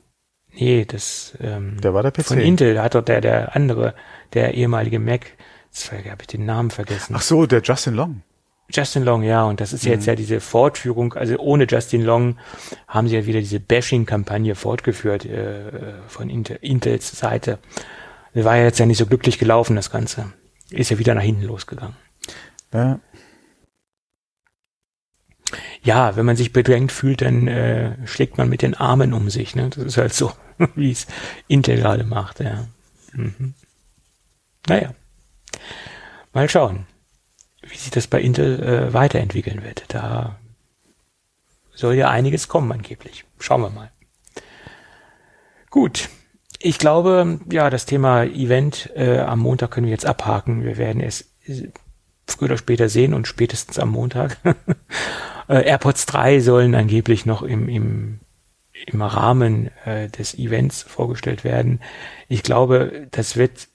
[0.52, 2.26] Nee, das ähm, der war der PC.
[2.26, 3.94] von Intel hat doch der der andere,
[4.34, 5.28] der ehemalige Mac,
[5.72, 7.14] das habe ich den Namen vergessen.
[7.16, 8.24] Ach so, der Justin Long.
[8.70, 9.92] Justin Long, ja, und das ist mhm.
[9.92, 12.38] jetzt ja diese Fortführung, also ohne Justin Long
[12.88, 17.60] haben sie ja wieder diese Bashing-Kampagne fortgeführt äh, von Intel, Intels Seite.
[18.34, 20.34] Das war ja jetzt ja nicht so glücklich gelaufen, das Ganze.
[20.70, 21.96] Ist ja wieder nach hinten losgegangen.
[22.74, 23.00] Ja,
[25.84, 29.56] ja, wenn man sich bedrängt fühlt, dann äh, schlägt man mit den Armen um sich.
[29.56, 29.70] Ne?
[29.70, 30.34] Das ist halt so,
[30.76, 31.08] wie es
[31.48, 32.40] Intel gerade macht.
[32.40, 32.68] Ja.
[33.14, 33.54] Mhm.
[34.68, 34.94] Naja,
[36.34, 36.86] mal schauen,
[37.70, 39.86] wie sich das bei Intel äh, weiterentwickeln wird.
[39.90, 40.38] Da
[41.74, 43.26] soll ja einiges kommen angeblich.
[43.40, 43.92] Schauen wir mal.
[45.70, 46.10] Gut,
[46.60, 50.64] ich glaube, ja, das Thema Event äh, am Montag können wir jetzt abhaken.
[50.64, 51.70] Wir werden es äh,
[52.26, 54.38] früher oder später sehen und spätestens am Montag.
[55.50, 58.20] Äh, AirPods 3 sollen angeblich noch im, im,
[58.86, 61.80] im Rahmen äh, des Events vorgestellt werden.
[62.28, 63.70] Ich glaube, das wird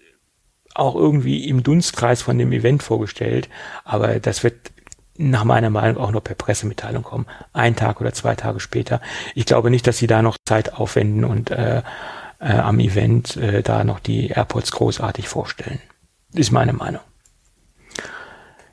[0.74, 3.48] auch irgendwie im Dunstkreis von dem Event vorgestellt,
[3.84, 4.72] aber das wird
[5.18, 9.00] nach meiner Meinung auch nur per Pressemitteilung kommen, ein Tag oder zwei Tage später.
[9.34, 11.82] Ich glaube nicht, dass sie da noch Zeit aufwenden und äh,
[12.40, 15.80] äh, am Event äh, da noch die AirPods großartig vorstellen.
[16.34, 17.02] Ist meine Meinung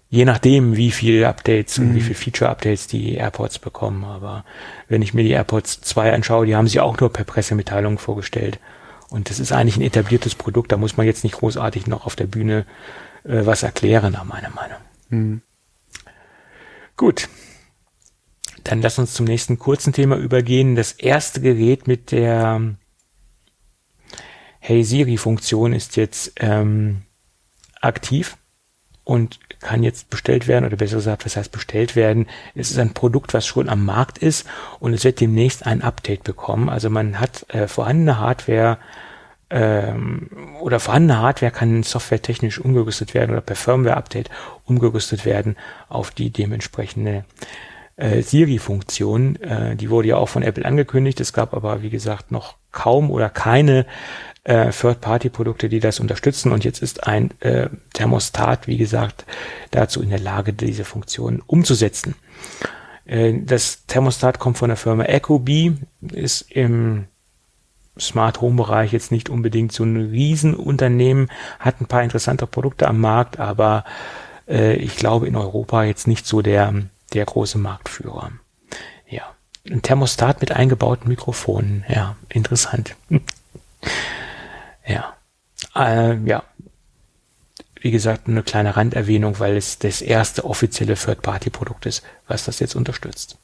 [0.10, 1.88] je nachdem, wie viele Updates mhm.
[1.88, 2.04] und wie mhm.
[2.04, 4.04] viele Feature-Updates die AirPods bekommen.
[4.04, 4.44] Aber
[4.88, 8.60] wenn ich mir die AirPods 2 anschaue, die haben sie auch nur per Pressemitteilung vorgestellt.
[9.10, 12.16] Und das ist eigentlich ein etabliertes Produkt, da muss man jetzt nicht großartig noch auf
[12.16, 12.66] der Bühne
[13.24, 14.78] äh, was erklären, nach meiner Meinung.
[15.10, 15.42] Mhm.
[16.96, 17.30] Gut.
[18.64, 20.76] Dann lass uns zum nächsten kurzen Thema übergehen.
[20.76, 22.76] Das erste Gerät mit der
[24.60, 27.04] Hey Siri-Funktion ist jetzt ähm,
[27.82, 28.38] aktiv
[29.10, 32.28] und kann jetzt bestellt werden oder besser gesagt, was heißt bestellt werden?
[32.54, 34.46] Es ist ein Produkt, was schon am Markt ist
[34.80, 36.70] und es wird demnächst ein Update bekommen.
[36.70, 38.78] Also man hat äh, vorhandene Hardware
[39.50, 40.30] ähm,
[40.62, 44.30] oder vorhandene Hardware kann softwaretechnisch umgerüstet werden oder per Firmware-Update
[44.66, 45.58] umgerüstet werden
[45.88, 47.26] auf die dementsprechende
[47.96, 49.38] äh, Siri-Funktion.
[49.38, 51.20] Äh, die wurde ja auch von Apple angekündigt.
[51.20, 53.88] Es gab aber, wie gesagt, noch kaum oder keine
[54.50, 56.52] äh, Third-Party-Produkte, die das unterstützen.
[56.52, 59.26] Und jetzt ist ein äh, Thermostat, wie gesagt,
[59.70, 62.16] dazu in der Lage, diese Funktion umzusetzen.
[63.06, 67.06] Äh, das Thermostat kommt von der Firma Ecobee, ist im
[68.00, 71.30] Smart Home Bereich jetzt nicht unbedingt so ein Riesenunternehmen,
[71.60, 73.84] hat ein paar interessante Produkte am Markt, aber
[74.48, 76.74] äh, ich glaube in Europa jetzt nicht so der,
[77.14, 78.32] der große Marktführer.
[79.08, 79.24] Ja.
[79.70, 82.96] Ein Thermostat mit eingebauten Mikrofonen, ja, interessant.
[84.90, 85.16] Ja.
[85.76, 86.44] Äh, ja.
[87.80, 92.76] Wie gesagt, eine kleine Randerwähnung, weil es das erste offizielle Third-Party-Produkt ist, was das jetzt
[92.76, 93.38] unterstützt.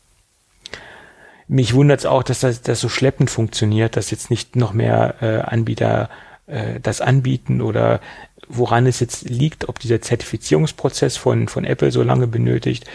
[1.48, 5.16] Mich wundert es auch, dass das, das so schleppend funktioniert, dass jetzt nicht noch mehr
[5.22, 6.10] äh, Anbieter
[6.48, 8.02] äh, das anbieten oder
[8.48, 12.86] woran es jetzt liegt, ob dieser Zertifizierungsprozess von, von Apple so lange benötigt.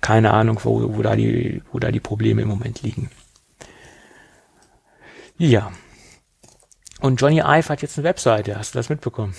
[0.00, 3.10] Keine Ahnung, wo, wo, da die, wo da die Probleme im Moment liegen.
[5.38, 5.72] Ja.
[7.00, 8.56] Und Johnny Ive hat jetzt eine Webseite.
[8.56, 9.34] Hast du das mitbekommen?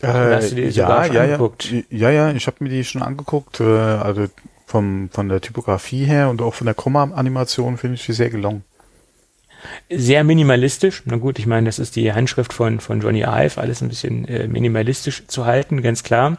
[0.00, 1.70] Äh, hast du die ja, ja, angeguckt?
[1.70, 3.60] ja, ja, ja, ich habe mir die schon angeguckt.
[3.60, 4.26] Äh, also
[4.66, 8.64] vom, von der Typografie her und auch von der Komma-Animation finde ich die sehr gelungen.
[9.90, 11.02] Sehr minimalistisch.
[11.06, 14.26] Na gut, ich meine, das ist die Handschrift von, von Johnny Ive, alles ein bisschen
[14.28, 16.38] äh, minimalistisch zu halten, ganz klar.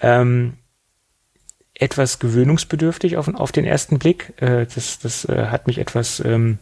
[0.00, 0.54] Ähm,
[1.74, 4.32] etwas gewöhnungsbedürftig auf, auf den ersten Blick.
[4.40, 6.58] Äh, das das äh, hat mich etwas, ähm,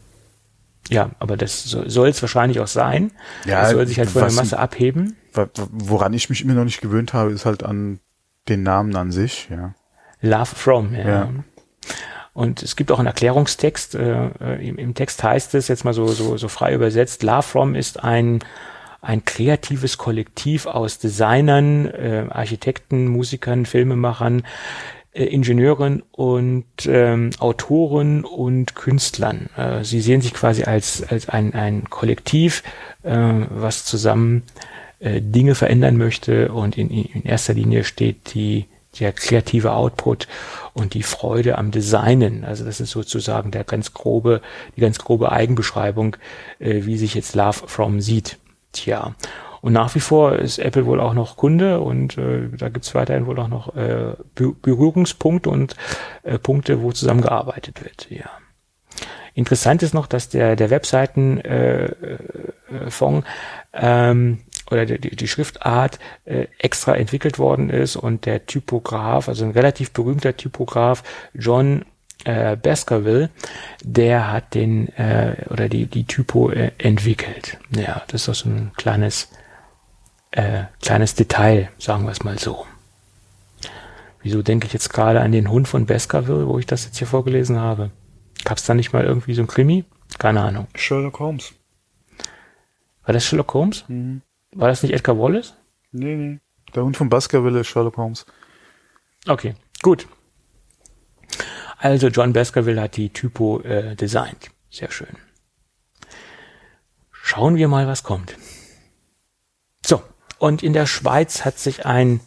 [0.89, 3.13] ja, aber das so, soll es wahrscheinlich auch sein.
[3.45, 5.17] Ja, das soll sich halt von der Masse abheben.
[5.55, 8.01] Woran ich mich immer noch nicht gewöhnt habe, ist halt an
[8.49, 9.75] den Namen an sich, ja.
[10.23, 11.09] Love from, ja.
[11.09, 11.31] ja.
[12.33, 13.95] Und es gibt auch einen Erklärungstext.
[13.95, 17.43] Äh, äh, im, im, Text heißt es jetzt mal so, so, so frei übersetzt, Love
[17.43, 18.41] From ist ein,
[19.01, 24.45] ein kreatives Kollektiv aus Designern, äh, Architekten, Musikern, Filmemachern,
[25.13, 29.49] äh, Ingenieuren und ähm, Autoren und Künstlern.
[29.57, 32.63] Äh, sie sehen sich quasi als, als ein, ein Kollektiv,
[33.03, 33.17] äh,
[33.51, 34.45] was zusammen
[35.01, 38.67] äh, Dinge verändern möchte und in, in erster Linie steht die
[38.99, 40.27] der kreative Output
[40.73, 42.45] und die Freude am Designen.
[42.45, 44.41] Also das ist sozusagen der ganz grobe,
[44.77, 46.17] die ganz grobe Eigenbeschreibung,
[46.59, 48.39] äh, wie sich jetzt Love From sieht.
[48.73, 49.15] Tja.
[49.61, 53.27] Und nach wie vor ist Apple wohl auch noch Kunde und äh, da gibt's weiterhin
[53.27, 55.77] wohl auch noch äh, Berührungspunkte und
[56.23, 58.07] äh, Punkte, wo zusammengearbeitet wird.
[58.11, 58.31] Ja.
[59.35, 63.27] Interessant ist noch, dass der, der Webseitenfonds
[63.73, 64.39] äh, äh, ähm,
[64.71, 69.93] oder die, die Schriftart äh, extra entwickelt worden ist und der Typograf, also ein relativ
[69.93, 71.03] berühmter Typograf,
[71.35, 71.85] John
[72.25, 73.31] äh, Baskerville,
[73.83, 77.59] der hat den äh, oder die die Typo äh, entwickelt.
[77.75, 79.29] Ja, das ist so ein kleines
[80.31, 82.67] äh, kleines Detail, sagen wir es mal so.
[84.23, 87.07] Wieso denke ich jetzt gerade an den Hund von Baskerville, wo ich das jetzt hier
[87.07, 87.91] vorgelesen habe?
[88.45, 89.85] Gab es da nicht mal irgendwie so ein Krimi?
[90.19, 90.67] Keine Ahnung.
[90.75, 91.55] Sherlock Holmes.
[93.05, 93.85] War das Sherlock Holmes?
[93.89, 94.23] Mhm.
[94.53, 95.55] War das nicht Edgar Wallace?
[95.93, 96.41] Nee, nee.
[96.75, 98.27] Der Hund von Baskerville ist Sherlock Holmes.
[99.27, 100.07] Okay, gut.
[101.79, 104.51] Also John Baskerville hat die Typo äh, designt.
[104.71, 105.17] Sehr schön.
[107.11, 108.37] Schauen wir mal, was kommt.
[109.85, 110.03] So,
[110.41, 112.21] und in der Schweiz hat sich ein,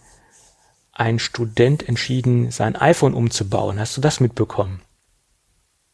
[0.91, 3.79] ein Student entschieden, sein iPhone umzubauen.
[3.79, 4.81] Hast du das mitbekommen?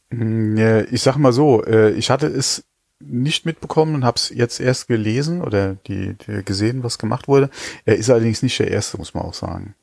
[0.10, 0.58] Mm,
[0.92, 2.66] ich sag mal so, äh, ich hatte es
[3.00, 7.50] nicht mitbekommen und habe es jetzt erst gelesen oder die, die gesehen, was gemacht wurde.
[7.86, 9.74] Er ist allerdings nicht der Erste, muss man auch sagen.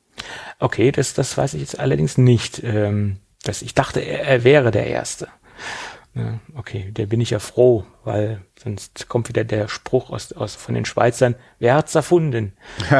[0.59, 2.61] Okay, das, das weiß ich jetzt allerdings nicht.
[2.63, 5.27] Ähm, das, ich dachte, er, er wäre der Erste.
[6.17, 10.55] Ja, okay, der bin ich ja froh, weil sonst kommt wieder der Spruch aus, aus
[10.55, 12.53] von den Schweizern, wer hat's erfunden?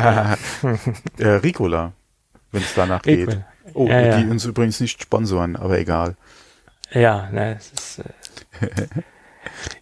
[1.17, 1.93] äh, Ricola,
[2.51, 3.35] wenn es danach Ricola.
[3.35, 3.45] geht.
[3.73, 6.15] Oh, ja, die uns übrigens nicht sponsoren, aber egal.
[6.91, 8.87] Ja, ne, es ist, äh,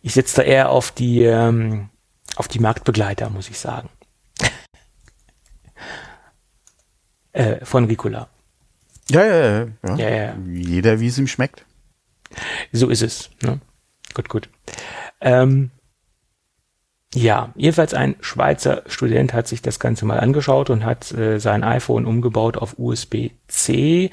[0.02, 1.90] Ich setze da eher auf die, ähm,
[2.36, 3.90] auf die Marktbegleiter, muss ich sagen.
[7.34, 8.30] äh, von Ricola.
[9.10, 9.96] Ja, ja, ja, ja.
[9.96, 10.36] ja, ja.
[10.48, 11.65] Jeder, wie es ihm schmeckt.
[12.72, 13.30] So ist es.
[13.42, 13.60] Ne?
[14.14, 14.50] Gut, gut.
[15.22, 15.72] Ähm,
[17.16, 21.64] ja, jedenfalls ein Schweizer Student hat sich das Ganze mal angeschaut und hat äh, sein
[21.64, 24.12] iPhone umgebaut auf USB-C.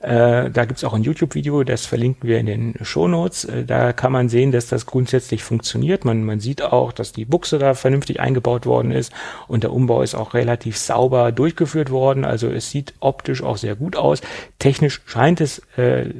[0.00, 3.46] Äh, da gibt's auch ein YouTube-Video, das verlinken wir in den Shownotes.
[3.46, 6.04] Äh, da kann man sehen, dass das grundsätzlich funktioniert.
[6.04, 9.12] Man, man sieht auch, dass die Buchse da vernünftig eingebaut worden ist
[9.48, 12.24] und der Umbau ist auch relativ sauber durchgeführt worden.
[12.24, 14.20] Also es sieht optisch auch sehr gut aus.
[14.60, 16.10] Technisch scheint es äh,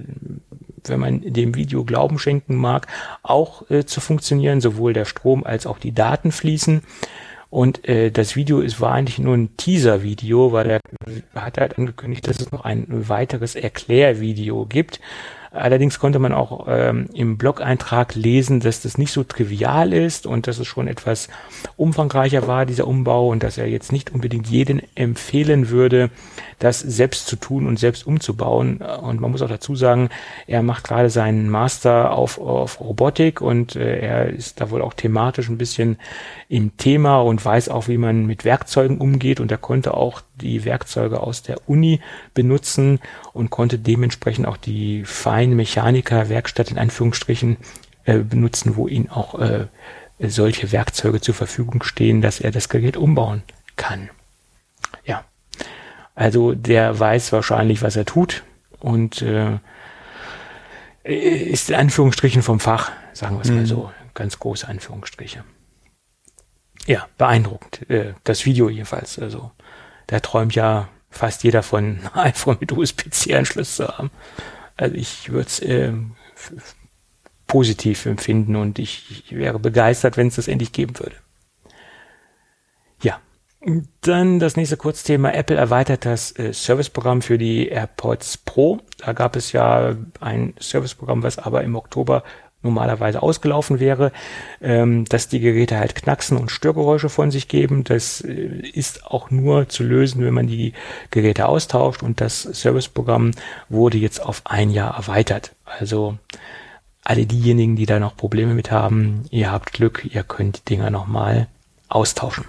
[0.89, 2.87] wenn man dem Video Glauben schenken mag,
[3.23, 4.61] auch äh, zu funktionieren.
[4.61, 6.83] Sowohl der Strom als auch die Daten fließen.
[7.51, 10.81] Und äh, das Video ist war eigentlich nur ein Teaser-Video, weil er
[11.37, 15.01] hat halt angekündigt, dass es noch ein weiteres Erklärvideo gibt.
[15.55, 20.49] Allerdings konnte man auch ähm, im Blog-Eintrag lesen, dass das nicht so trivial ist und
[20.49, 21.29] dass es schon etwas
[21.77, 26.11] umfangreicher war, dieser Umbau, und dass er jetzt nicht unbedingt jeden empfehlen würde,
[26.59, 28.79] das selbst zu tun und selbst umzubauen.
[28.79, 30.11] Und man muss auch dazu sagen,
[30.47, 34.95] er macht gerade seinen Master auf, auf Robotik und äh, er ist da wohl auch
[34.95, 35.99] thematisch ein bisschen
[36.49, 40.65] im Thema und weiß auch, wie man mit Werkzeugen umgeht und er konnte auch die
[40.65, 42.01] Werkzeuge aus der Uni
[42.35, 43.01] benutzen
[43.33, 47.57] und konnte dementsprechend auch die Feinmechaniker-Werkstatt in Anführungsstrichen
[48.05, 49.67] äh, benutzen, wo ihn auch äh,
[50.19, 53.43] solche Werkzeuge zur Verfügung stehen, dass er das Gerät umbauen
[53.77, 54.11] kann.
[56.15, 58.43] Also der weiß wahrscheinlich, was er tut
[58.81, 59.59] und äh,
[61.03, 63.57] ist in Anführungsstrichen vom Fach, sagen wir es mhm.
[63.57, 65.45] mal so, ganz große Anführungsstriche.
[66.87, 67.89] ja, beeindruckend.
[67.91, 69.19] Äh, das Video jedenfalls.
[69.19, 69.51] Also,
[70.07, 74.11] da träumt ja fast jeder von einem iPhone mit USB-C-Anschluss zu haben.
[74.77, 75.93] Also ich würde es äh,
[77.47, 81.17] positiv empfinden und ich, ich wäre begeistert, wenn es das endlich geben würde.
[83.03, 83.21] Ja,
[84.03, 85.31] dann das nächste Kurzthema.
[85.31, 88.81] Apple erweitert das äh, Serviceprogramm für die AirPods Pro.
[88.99, 92.23] Da gab es ja ein Serviceprogramm, was aber im Oktober
[92.65, 94.11] normalerweise ausgelaufen wäre,
[94.61, 97.85] ähm, dass die Geräte halt knacksen und Störgeräusche von sich geben.
[97.85, 100.73] Das äh, ist auch nur zu lösen, wenn man die
[101.11, 103.33] Geräte austauscht und das Serviceprogramm
[103.69, 105.53] wurde jetzt auf ein Jahr erweitert.
[105.65, 106.19] Also
[107.05, 110.91] alle diejenigen, die da noch Probleme mit haben, ihr habt Glück, ihr könnt die Dinger
[110.91, 111.49] nochmal
[111.89, 112.47] austauschen.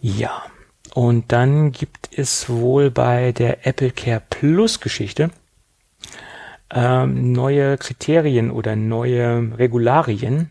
[0.00, 0.42] Ja,
[0.94, 5.30] und dann gibt es wohl bei der Apple Care Plus Geschichte
[6.70, 10.50] ähm, neue Kriterien oder neue Regularien.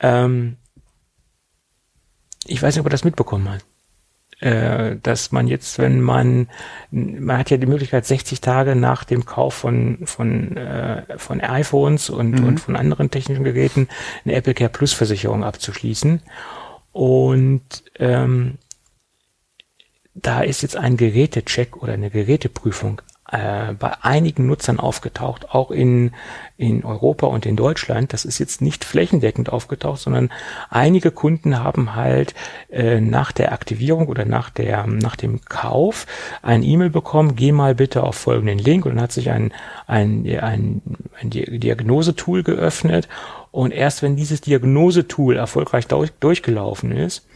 [0.00, 0.56] Ähm,
[2.46, 3.64] ich weiß nicht, ob er das mitbekommen hat.
[4.40, 6.48] Äh, dass man jetzt, wenn man,
[6.90, 12.10] man hat ja die Möglichkeit, 60 Tage nach dem Kauf von, von, äh, von iPhones
[12.10, 12.44] und, mhm.
[12.44, 13.88] und von anderen technischen Geräten
[14.24, 16.20] eine Apple Care Plus Versicherung abzuschließen.
[16.94, 18.58] Und ähm,
[20.14, 23.02] da ist jetzt ein Gerätecheck oder eine Geräteprüfung
[23.34, 26.12] äh, bei einigen Nutzern aufgetaucht, auch in,
[26.56, 28.12] in Europa und in Deutschland.
[28.12, 30.30] Das ist jetzt nicht flächendeckend aufgetaucht, sondern
[30.70, 32.32] einige Kunden haben halt
[32.70, 36.06] äh, nach der Aktivierung oder nach, der, nach dem Kauf
[36.42, 39.52] ein E-Mail bekommen, geh mal bitte auf folgenden Link und dann hat sich ein,
[39.88, 40.80] ein, ein,
[41.20, 43.08] ein Diagnosetool geöffnet
[43.50, 47.26] und erst wenn dieses Diagnosetool erfolgreich durch, durchgelaufen ist,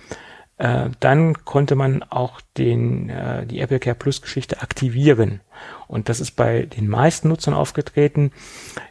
[0.59, 5.41] äh, dann konnte man auch den, äh, die Apple Care Plus Geschichte aktivieren.
[5.87, 8.33] Und das ist bei den meisten Nutzern aufgetreten,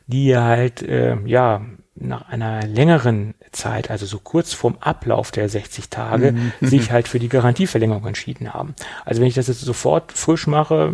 [0.07, 1.61] die halt, äh, ja,
[1.99, 6.51] nach einer längeren Zeit, also so kurz vorm Ablauf der 60 Tage, mhm.
[6.61, 8.75] sich halt für die Garantieverlängerung entschieden haben.
[9.05, 10.93] Also wenn ich das jetzt sofort frisch mache,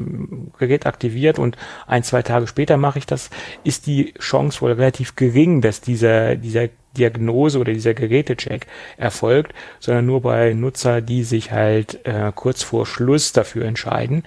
[0.57, 3.29] Gerät aktiviert und ein, zwei Tage später mache ich das,
[3.63, 10.05] ist die Chance wohl relativ gering, dass dieser, dieser Diagnose oder dieser Gerätecheck erfolgt, sondern
[10.05, 14.23] nur bei Nutzer, die sich halt äh, kurz vor Schluss dafür entscheiden.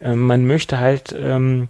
[0.00, 1.68] Äh, man möchte halt ähm,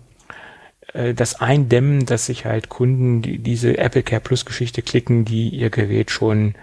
[0.92, 5.48] äh, das eindämmen, dass sich halt Kunden die, diese Apple Care Plus Geschichte klicken, die
[5.48, 6.54] ihr Gerät schon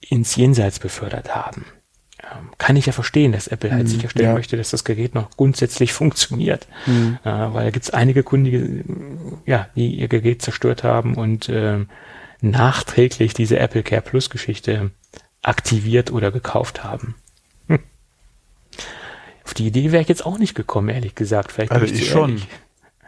[0.00, 1.66] ins Jenseits befördert haben.
[2.22, 4.34] Ähm, kann ich ja verstehen, dass Apple halt mhm, sicherstellen ja.
[4.34, 6.66] möchte, dass das Gerät noch grundsätzlich funktioniert.
[6.86, 7.18] Mhm.
[7.24, 11.48] Äh, weil da gibt es einige Kunden, die, ja, die ihr Gerät zerstört haben und
[11.48, 11.78] äh,
[12.40, 14.90] nachträglich diese Apple Care Plus Geschichte
[15.42, 17.14] aktiviert oder gekauft haben.
[17.68, 17.80] Hm.
[19.44, 21.52] Auf die Idee wäre ich jetzt auch nicht gekommen, ehrlich gesagt.
[21.52, 22.42] Vielleicht also ich schon.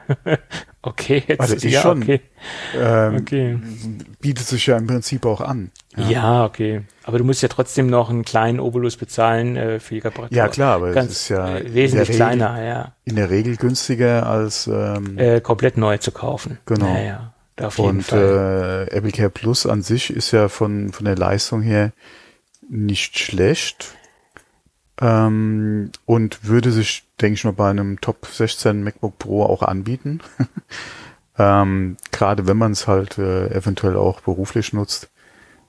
[0.82, 2.02] okay, jetzt also ich ja, schon.
[2.02, 2.20] Okay.
[2.76, 3.58] Ähm, okay.
[4.20, 5.70] Bietet sich ja im Prinzip auch an.
[5.96, 6.10] Ja.
[6.10, 6.44] ja.
[6.44, 6.82] okay.
[7.04, 10.36] Aber du musst ja trotzdem noch einen kleinen Obolus bezahlen äh, für die Reparatur.
[10.36, 12.92] Ja, klar, aber Ganz, es ist ja äh, wesentlich Regel, kleiner, ja.
[13.04, 16.58] In der Regel günstiger als ähm, äh, komplett neu zu kaufen.
[16.66, 16.86] Genau.
[16.86, 17.32] Naja.
[17.60, 18.88] Auf jeden und Fall.
[18.90, 21.92] Äh, Apple Care Plus an sich ist ja von, von der Leistung her
[22.68, 23.94] nicht schlecht
[25.00, 30.20] ähm, und würde sich, denke ich mal, bei einem Top 16 MacBook Pro auch anbieten.
[31.38, 35.08] ähm, Gerade wenn man es halt äh, eventuell auch beruflich nutzt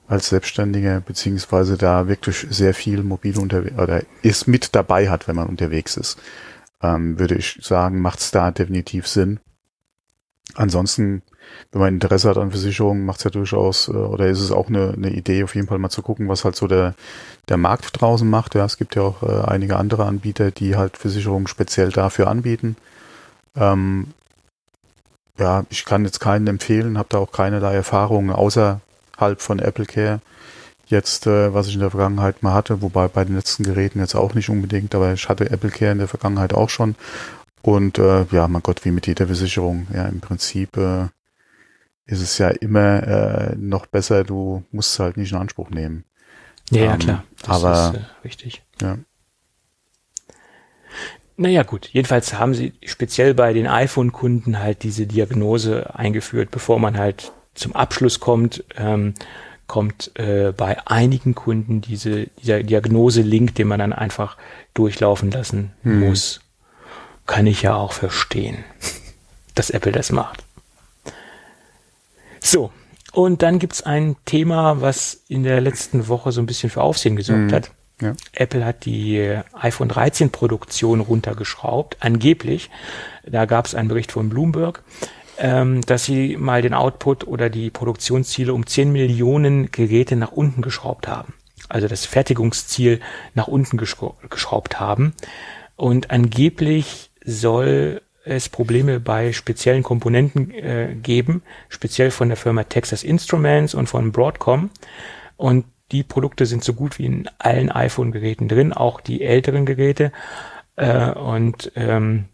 [0.07, 5.35] als Selbstständiger, beziehungsweise da wirklich sehr viel mobil unterwegs oder ist mit dabei hat, wenn
[5.35, 6.19] man unterwegs ist,
[6.81, 9.39] ähm, würde ich sagen, macht es da definitiv Sinn.
[10.55, 11.23] Ansonsten
[11.71, 14.69] wenn man Interesse hat an Versicherungen, macht es ja durchaus, äh, oder ist es auch
[14.69, 16.95] eine, eine Idee, auf jeden Fall mal zu gucken, was halt so der,
[17.49, 18.55] der Markt draußen macht.
[18.55, 22.75] Ja, es gibt ja auch äh, einige andere Anbieter, die halt Versicherungen speziell dafür anbieten.
[23.55, 24.07] Ähm,
[25.37, 30.21] ja, ich kann jetzt keinen empfehlen, habe da auch keinerlei Erfahrungen außerhalb von Apple Care
[30.87, 34.15] jetzt, äh, was ich in der Vergangenheit mal hatte, wobei bei den letzten Geräten jetzt
[34.15, 36.95] auch nicht unbedingt, aber ich hatte Apple Care in der Vergangenheit auch schon.
[37.61, 39.87] Und äh, ja, mein Gott, wie mit jeder Versicherung.
[39.93, 41.07] Ja, im Prinzip äh,
[42.05, 46.05] ist es ja immer äh, noch besser, du musst es halt nicht in Anspruch nehmen.
[46.69, 47.23] Ja, ja ähm, klar.
[47.41, 48.63] Das aber, ist äh, richtig.
[48.81, 48.97] Ja.
[51.35, 51.89] Naja, gut.
[51.91, 57.75] Jedenfalls haben sie speziell bei den iPhone-Kunden halt diese Diagnose eingeführt, bevor man halt zum
[57.75, 59.13] Abschluss kommt, ähm,
[59.67, 64.37] kommt äh, bei einigen Kunden diese, dieser Diagnose-Link, den man dann einfach
[64.73, 66.01] durchlaufen lassen hm.
[66.01, 66.41] muss.
[67.25, 68.63] Kann ich ja auch verstehen,
[69.55, 70.42] dass Apple das macht.
[72.43, 72.71] So,
[73.13, 77.15] und dann gibt's ein Thema, was in der letzten Woche so ein bisschen für Aufsehen
[77.15, 77.53] gesorgt mhm.
[77.53, 77.71] hat.
[78.01, 78.15] Ja.
[78.33, 82.69] Apple hat die iPhone 13 Produktion runtergeschraubt, angeblich.
[83.25, 84.83] Da gab's einen Bericht von Bloomberg.
[85.39, 90.61] ähm, dass sie mal den Output oder die Produktionsziele um 10 Millionen Geräte nach unten
[90.61, 91.33] geschraubt haben.
[91.69, 92.99] Also das Fertigungsziel
[93.33, 95.13] nach unten geschraubt haben.
[95.75, 103.03] Und angeblich soll es Probleme bei speziellen Komponenten äh, geben, speziell von der Firma Texas
[103.03, 104.69] Instruments und von Broadcom.
[105.37, 110.11] Und die Produkte sind so gut wie in allen iPhone-Geräten drin, auch die älteren Geräte.
[110.75, 112.25] Äh, und ähm,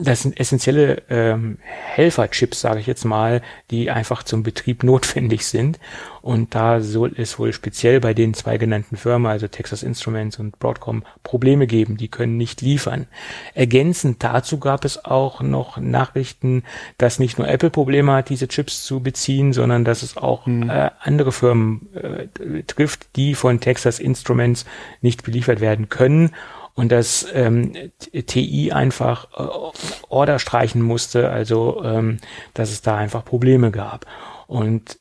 [0.00, 5.78] das sind essentielle ähm, Helferchips, sage ich jetzt mal, die einfach zum Betrieb notwendig sind.
[6.20, 10.58] Und da soll es wohl speziell bei den zwei genannten Firmen, also Texas Instruments und
[10.58, 11.96] Broadcom, Probleme geben.
[11.96, 13.06] Die können nicht liefern.
[13.54, 16.64] Ergänzend dazu gab es auch noch Nachrichten,
[16.98, 20.68] dass nicht nur Apple Probleme hat, diese Chips zu beziehen, sondern dass es auch mhm.
[20.68, 24.66] äh, andere Firmen äh, trifft, die von Texas Instruments
[25.00, 26.32] nicht beliefert werden können
[26.78, 27.72] und dass ähm,
[28.12, 32.18] TI einfach äh, Order streichen musste, also ähm,
[32.54, 34.06] dass es da einfach Probleme gab.
[34.46, 35.00] Und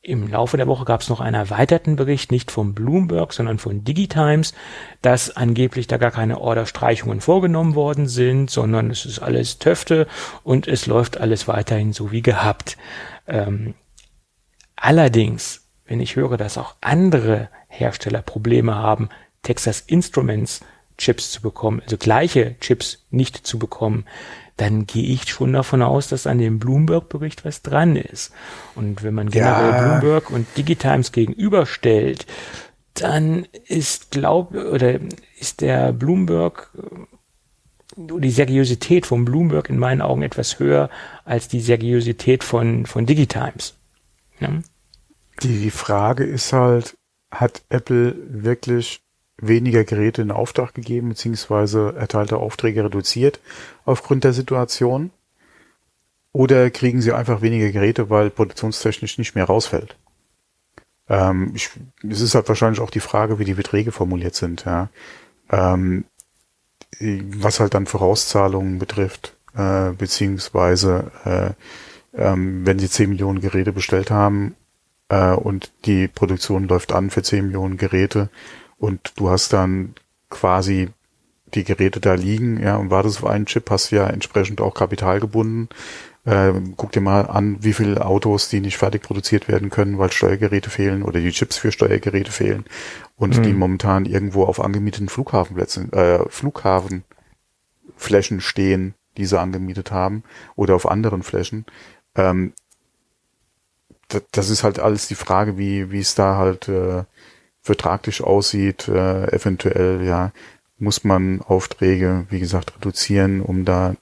[0.00, 3.84] im Laufe der Woche gab es noch einen erweiterten Bericht, nicht von Bloomberg, sondern von
[3.84, 4.52] Digitimes,
[5.00, 10.08] dass angeblich da gar keine Orderstreichungen vorgenommen worden sind, sondern es ist alles Töfte
[10.42, 12.76] und es läuft alles weiterhin so wie gehabt.
[13.28, 13.74] Ähm,
[14.74, 19.08] allerdings, wenn ich höre, dass auch andere Hersteller Probleme haben,
[19.42, 20.62] Texas Instruments
[21.02, 24.04] Chips zu bekommen, also gleiche Chips nicht zu bekommen,
[24.56, 28.32] dann gehe ich schon davon aus, dass an dem Bloomberg-Bericht was dran ist.
[28.76, 29.98] Und wenn man generell ja.
[29.98, 32.26] Bloomberg und Digitimes gegenüberstellt,
[32.94, 35.00] dann ist glaub oder
[35.40, 36.70] ist der Bloomberg
[37.96, 40.88] die Seriosität von Bloomberg in meinen Augen etwas höher
[41.24, 43.74] als die Seriosität von von Digitimes.
[44.38, 44.50] Ja?
[45.42, 46.94] Die Frage ist halt,
[47.32, 49.02] hat Apple wirklich
[49.38, 53.40] weniger Geräte in Auftrag gegeben, beziehungsweise erteilte Aufträge reduziert
[53.84, 55.10] aufgrund der Situation?
[56.32, 59.96] Oder kriegen sie einfach weniger Geräte, weil produktionstechnisch nicht mehr rausfällt?
[61.08, 61.70] Ähm, ich,
[62.08, 64.88] es ist halt wahrscheinlich auch die Frage, wie die Beträge formuliert sind, ja.
[65.50, 66.04] Ähm,
[67.00, 71.50] was halt dann Vorauszahlungen betrifft, äh, beziehungsweise äh,
[72.14, 74.54] ähm, wenn sie 10 Millionen Geräte bestellt haben
[75.08, 78.28] äh, und die Produktion läuft an für 10 Millionen Geräte
[78.82, 79.94] und du hast dann
[80.28, 80.88] quasi
[81.54, 85.20] die Geräte da liegen, ja, und wartest auf einen Chip, hast ja entsprechend auch Kapital
[85.20, 85.68] gebunden.
[86.24, 90.10] Äh, guck dir mal an, wie viele Autos, die nicht fertig produziert werden können, weil
[90.10, 92.64] Steuergeräte fehlen oder die Chips für Steuergeräte fehlen
[93.16, 93.42] und mhm.
[93.44, 100.24] die momentan irgendwo auf angemieteten Flughafenplätzen, äh, Flughafenflächen stehen, die sie angemietet haben
[100.56, 101.66] oder auf anderen Flächen.
[102.16, 102.52] Ähm,
[104.32, 107.04] das ist halt alles die Frage, wie, wie es da halt äh,
[107.62, 110.32] vertraglich aussieht, äh, eventuell, ja,
[110.78, 113.94] muss man Aufträge, wie gesagt, reduzieren, um da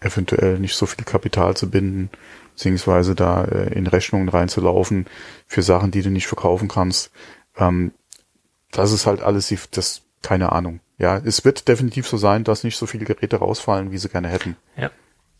[0.00, 2.10] eventuell nicht so viel Kapital zu binden,
[2.54, 5.06] beziehungsweise da äh, in Rechnungen reinzulaufen
[5.46, 7.10] für Sachen, die du nicht verkaufen kannst.
[7.56, 7.92] Ähm,
[8.70, 10.80] das ist halt alles, das, keine Ahnung.
[10.98, 14.28] Ja, es wird definitiv so sein, dass nicht so viele Geräte rausfallen, wie sie gerne
[14.28, 14.56] hätten.
[14.76, 14.90] Ja.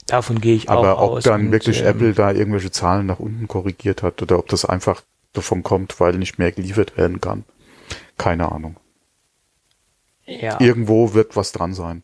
[0.06, 1.26] Davon gehe ich Aber auch aus.
[1.26, 4.48] Aber ob dann wirklich ähm, Apple da irgendwelche Zahlen nach unten korrigiert hat oder ob
[4.48, 5.02] das einfach
[5.38, 7.44] davon kommt, weil nicht mehr geliefert werden kann.
[8.16, 8.76] Keine Ahnung.
[10.26, 10.60] Ja.
[10.60, 12.02] Irgendwo wird was dran sein.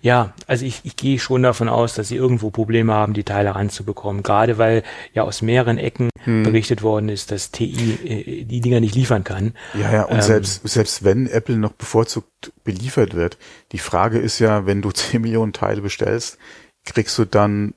[0.00, 3.54] Ja, also ich, ich gehe schon davon aus, dass sie irgendwo Probleme haben, die Teile
[3.54, 4.24] ranzubekommen.
[4.24, 4.82] Gerade weil
[5.14, 6.42] ja aus mehreren Ecken hm.
[6.42, 9.54] berichtet worden ist, dass TI äh, die Dinger nicht liefern kann.
[9.74, 13.38] Ja, ja, und ähm, selbst, selbst wenn Apple noch bevorzugt beliefert wird,
[13.70, 16.38] die Frage ist ja, wenn du 10 Millionen Teile bestellst,
[16.84, 17.74] kriegst du dann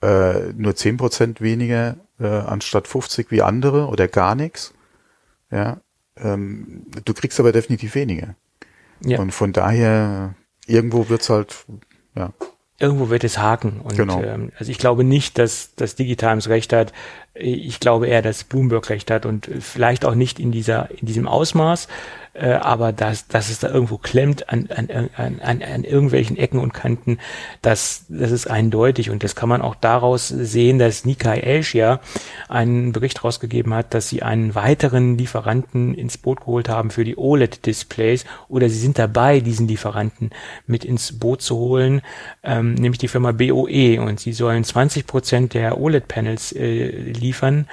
[0.00, 4.74] äh, nur 10% weniger äh, anstatt 50 wie andere oder gar nichts.
[5.50, 5.80] Ja,
[6.16, 8.34] ähm, du kriegst aber definitiv weniger.
[9.00, 9.18] Ja.
[9.20, 10.34] Und von daher,
[10.66, 11.64] irgendwo wird's halt,
[12.14, 12.32] ja.
[12.80, 13.80] Irgendwo wird es haken.
[13.80, 14.22] Und genau.
[14.22, 16.92] ähm, also ich glaube nicht, dass das Digitimes recht hat.
[17.34, 21.26] Ich glaube eher, dass Bloomberg recht hat und vielleicht auch nicht in dieser, in diesem
[21.26, 21.88] Ausmaß
[22.40, 26.60] äh, aber dass, dass es da irgendwo klemmt an, an, an, an, an irgendwelchen Ecken
[26.60, 27.18] und Kanten,
[27.62, 29.10] das, das ist eindeutig.
[29.10, 32.00] Und das kann man auch daraus sehen, dass Nikkei Asia
[32.48, 37.18] einen Bericht rausgegeben hat, dass sie einen weiteren Lieferanten ins Boot geholt haben für die
[37.18, 40.30] OLED-Displays oder sie sind dabei, diesen Lieferanten
[40.66, 42.02] mit ins Boot zu holen,
[42.42, 47.66] ähm, nämlich die Firma BOE und sie sollen 20 Prozent der OLED-Panels äh, liefern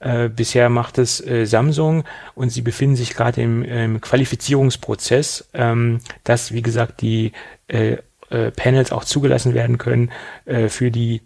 [0.00, 6.00] äh, bisher macht es äh, Samsung und sie befinden sich gerade im, im Qualifizierungsprozess, ähm,
[6.24, 7.32] dass, wie gesagt, die
[7.68, 7.98] äh,
[8.30, 10.10] äh, Panels auch zugelassen werden können
[10.46, 11.22] äh, für die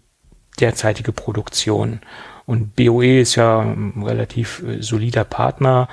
[0.59, 2.01] derzeitige Produktion.
[2.45, 5.87] Und BOE ist ja ein relativ äh, solider Partner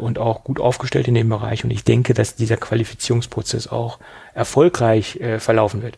[0.00, 1.62] und auch gut aufgestellt in dem Bereich.
[1.62, 4.00] Und ich denke, dass dieser Qualifizierungsprozess auch
[4.34, 5.96] erfolgreich verlaufen wird.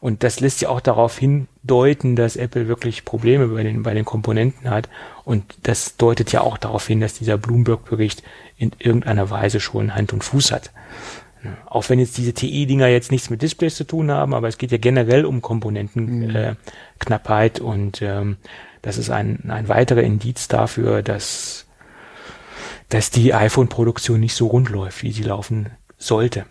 [0.00, 4.06] Und das lässt ja auch darauf hindeuten, dass Apple wirklich Probleme bei den, bei den
[4.06, 4.88] Komponenten hat.
[5.24, 8.22] Und das deutet ja auch darauf hin, dass dieser Bloomberg-Bericht
[8.56, 10.70] in irgendeiner Weise schon Hand und Fuß hat.
[11.66, 14.72] Auch wenn jetzt diese TI-Dinger jetzt nichts mit Displays zu tun haben, aber es geht
[14.72, 17.64] ja generell um Komponentenknappheit mhm.
[17.64, 18.36] äh, und ähm,
[18.82, 21.66] das ist ein, ein weiterer Indiz dafür, dass,
[22.90, 26.44] dass die iPhone-Produktion nicht so rund läuft, wie sie laufen sollte.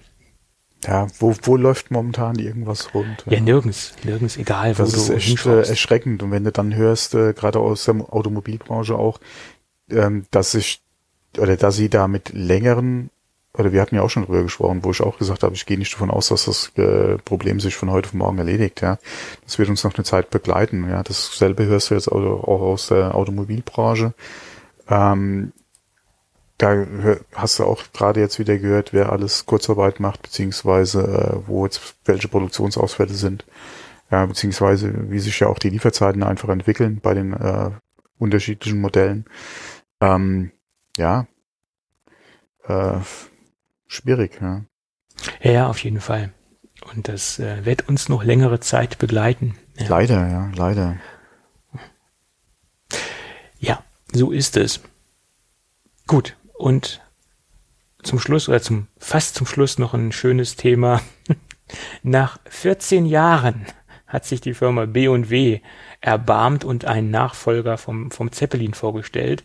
[0.85, 3.25] Ja, wo, wo läuft momentan irgendwas rund?
[3.29, 6.23] Ja, nirgends, nirgends, egal wo das du ist echt äh, erschreckend.
[6.23, 9.19] Und wenn du dann hörst, äh, gerade aus der Automobilbranche auch,
[9.89, 10.81] ähm, dass sich
[11.37, 13.09] oder dass sie da mit längeren
[13.57, 15.77] oder wir hatten ja auch schon drüber gesprochen, wo ich auch gesagt habe, ich gehe
[15.77, 18.81] nicht davon aus, dass das äh, Problem sich von heute auf morgen erledigt.
[18.81, 18.99] Ja,
[19.43, 20.87] das wird uns noch eine Zeit begleiten.
[20.89, 24.13] Ja, dasselbe hörst du jetzt auch, auch aus der Automobilbranche.
[24.87, 25.51] Ähm,
[26.59, 26.85] da
[27.33, 31.95] hast du auch gerade jetzt wieder gehört, wer alles Kurzarbeit macht, beziehungsweise äh, wo jetzt
[32.05, 33.45] welche Produktionsausfälle sind,
[34.11, 37.71] ja, beziehungsweise wie sich ja auch die Lieferzeiten einfach entwickeln bei den äh,
[38.17, 39.25] unterschiedlichen Modellen.
[40.01, 40.51] Ähm,
[40.97, 41.27] ja,
[42.67, 42.97] äh,
[43.87, 44.65] schwierig, ja.
[45.41, 46.33] Ja, auf jeden Fall.
[46.93, 49.57] Und das äh, wird uns noch längere Zeit begleiten.
[49.77, 49.87] Ja.
[49.87, 50.97] Leider, ja, leider.
[53.59, 53.81] Ja,
[54.11, 54.81] so ist es.
[56.07, 57.01] Gut, und
[58.03, 61.01] zum Schluss oder zum fast zum Schluss noch ein schönes Thema.
[62.03, 63.65] Nach 14 Jahren
[64.07, 65.59] hat sich die Firma B&W
[66.01, 69.43] erbarmt und einen Nachfolger vom, vom Zeppelin vorgestellt.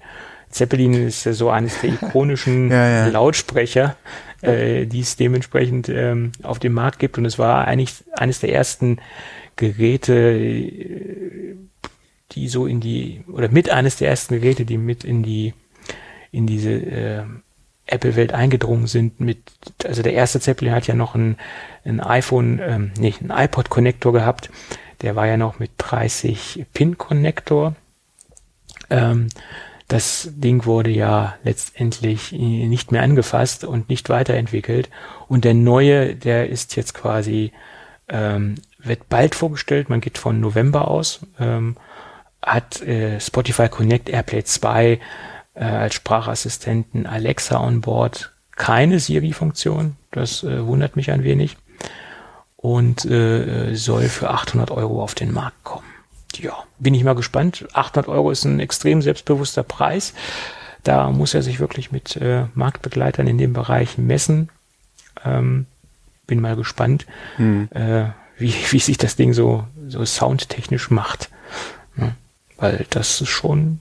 [0.51, 3.07] Zeppelin ist so eines der ikonischen ja, ja.
[3.09, 3.97] Lautsprecher,
[4.41, 7.19] äh, die es dementsprechend ähm, auf dem Markt gibt.
[7.19, 8.99] Und es war eigentlich eines der ersten
[9.57, 11.57] Geräte, äh,
[12.33, 15.55] die so in die, oder mit eines der ersten Geräte, die mit in die,
[16.35, 17.23] in diese äh,
[17.87, 19.21] Apple-Welt eingedrungen sind.
[19.21, 19.39] Mit,
[19.85, 21.37] also der erste Zeppelin hat ja noch ein,
[21.85, 24.51] ein iPhone, ähm, nicht, ein iPod-Connector gehabt.
[25.03, 27.75] Der war ja noch mit 30 Pin-Connector.
[28.91, 29.29] Ähm,
[29.89, 34.89] das Ding wurde ja letztendlich nicht mehr angefasst und nicht weiterentwickelt.
[35.29, 37.53] Und der neue, der ist jetzt quasi,
[38.09, 41.77] ähm, wird bald vorgestellt, man geht von November aus, ähm,
[42.41, 45.01] hat äh, Spotify Connect AirPlay 2
[45.55, 51.57] äh, als Sprachassistenten Alexa on Board, keine Siri-Funktion, das äh, wundert mich ein wenig
[52.57, 55.95] und äh, soll für 800 Euro auf den Markt kommen
[56.39, 57.67] ja, bin ich mal gespannt.
[57.73, 60.15] 800 Euro ist ein extrem selbstbewusster Preis.
[60.83, 64.51] Da muss er sich wirklich mit äh, Marktbegleitern in dem Bereich messen.
[65.25, 65.67] Ähm,
[66.27, 67.69] bin mal gespannt, hm.
[67.73, 68.07] äh,
[68.39, 71.31] wie, wie sich das Ding so, so soundtechnisch macht.
[71.97, 72.13] Ja,
[72.57, 73.81] weil das ist schon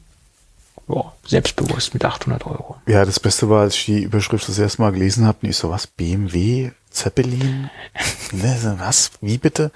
[0.87, 2.77] boah, selbstbewusst mit 800 Euro.
[2.85, 5.69] Ja, das Beste war, als ich die Überschrift das erste Mal gelesen habe, nicht so
[5.69, 7.69] was, BMW, Zeppelin,
[8.31, 9.71] ne, was, wie bitte?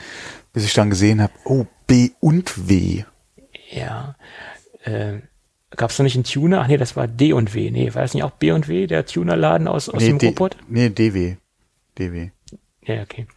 [0.53, 3.03] Bis ich dann gesehen habe, oh, B und W.
[3.69, 4.15] Ja.
[4.83, 5.19] Äh,
[5.71, 6.61] Gab es noch nicht einen Tuner?
[6.61, 7.69] Ach nee, das war D und W.
[7.71, 10.27] Nee, war das nicht auch B und W, der Tunerladen aus, aus nee, dem D
[10.27, 10.57] Ruhrpott?
[10.69, 11.35] Nee, DW.
[11.95, 12.31] DW.
[12.83, 13.27] Ja, okay.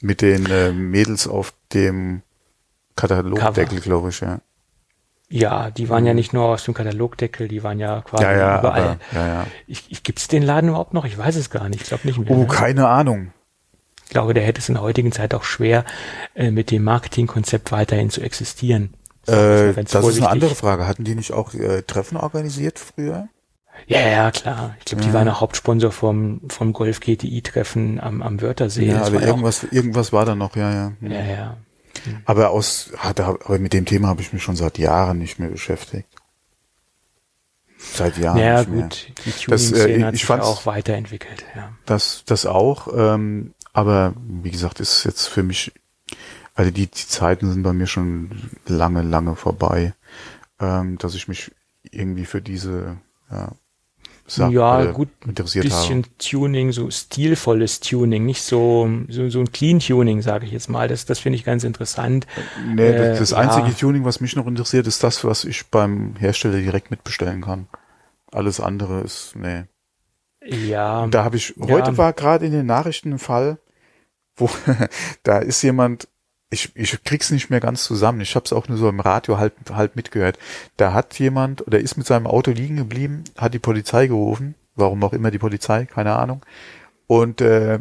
[0.00, 2.22] Mit den äh, Mädels auf dem
[2.96, 4.40] Katalogdeckel, glaube ich, ja.
[5.30, 6.16] Ja, die waren ja mhm.
[6.16, 8.82] nicht nur aus dem Katalogdeckel, die waren ja quasi ja, ja, überall.
[8.82, 9.46] Aber, ja, ja.
[9.66, 11.04] Ich, ich, Gibt es den Laden überhaupt noch?
[11.04, 11.82] Ich weiß es gar nicht.
[11.82, 12.30] Ich glaube nicht mehr.
[12.30, 12.46] Oh, ne?
[12.46, 13.32] keine Ahnung.
[14.04, 15.84] Ich glaube, der hätte es in der heutigen Zeit auch schwer,
[16.34, 18.94] äh, mit dem Marketingkonzept weiterhin zu existieren.
[19.26, 19.92] Äh, das vorsichtig.
[19.92, 20.86] ist eine andere Frage.
[20.86, 23.28] Hatten die nicht auch äh, Treffen organisiert früher?
[23.86, 24.76] Ja, ja, klar.
[24.78, 25.08] Ich glaube, ja.
[25.08, 28.86] die waren auch Hauptsponsor vom, vom Golf GTI-Treffen am, am Wörthersee.
[28.86, 30.92] Ja, aber irgendwas, auch, irgendwas war da noch, ja, ja.
[31.02, 31.56] Ja, ja.
[32.24, 36.08] Aber aus, aber mit dem Thema habe ich mich schon seit Jahren nicht mehr beschäftigt.
[37.78, 38.38] Seit Jahren.
[38.38, 38.74] Ja, gut.
[38.74, 38.88] Mehr.
[39.24, 41.72] Die Tuning-Szene äh, hat sich auch weiterentwickelt, ja.
[41.86, 42.88] Das, das auch.
[42.94, 45.72] Ähm, aber wie gesagt, ist jetzt für mich,
[46.54, 49.94] also die, die Zeiten sind bei mir schon lange, lange vorbei,
[50.58, 51.52] ähm, dass ich mich
[51.90, 52.96] irgendwie für diese
[53.30, 53.52] ja,
[54.28, 56.18] Sachen ja, gut, interessiert bisschen habe.
[56.18, 60.86] Tuning, so stilvolles Tuning, nicht so so, so ein Clean Tuning, sage ich jetzt mal.
[60.86, 62.26] Das, das finde ich ganz interessant.
[62.74, 63.72] Nee, äh, das, das einzige ja.
[63.72, 67.68] Tuning, was mich noch interessiert, ist das, was ich beim Hersteller direkt mitbestellen kann.
[68.30, 69.64] Alles andere ist, nee.
[70.44, 71.06] Ja.
[71.08, 73.58] da habe ich, heute war gerade in den Nachrichten ein Fall,
[74.36, 74.48] wo
[75.22, 76.08] da ist jemand,
[76.50, 78.20] ich, ich krieg's nicht mehr ganz zusammen.
[78.20, 80.38] Ich habe es auch nur so im Radio halt, halt mitgehört.
[80.76, 85.02] Da hat jemand oder ist mit seinem Auto liegen geblieben, hat die Polizei gerufen, warum
[85.04, 86.44] auch immer die Polizei, keine Ahnung.
[87.06, 87.80] Und äh,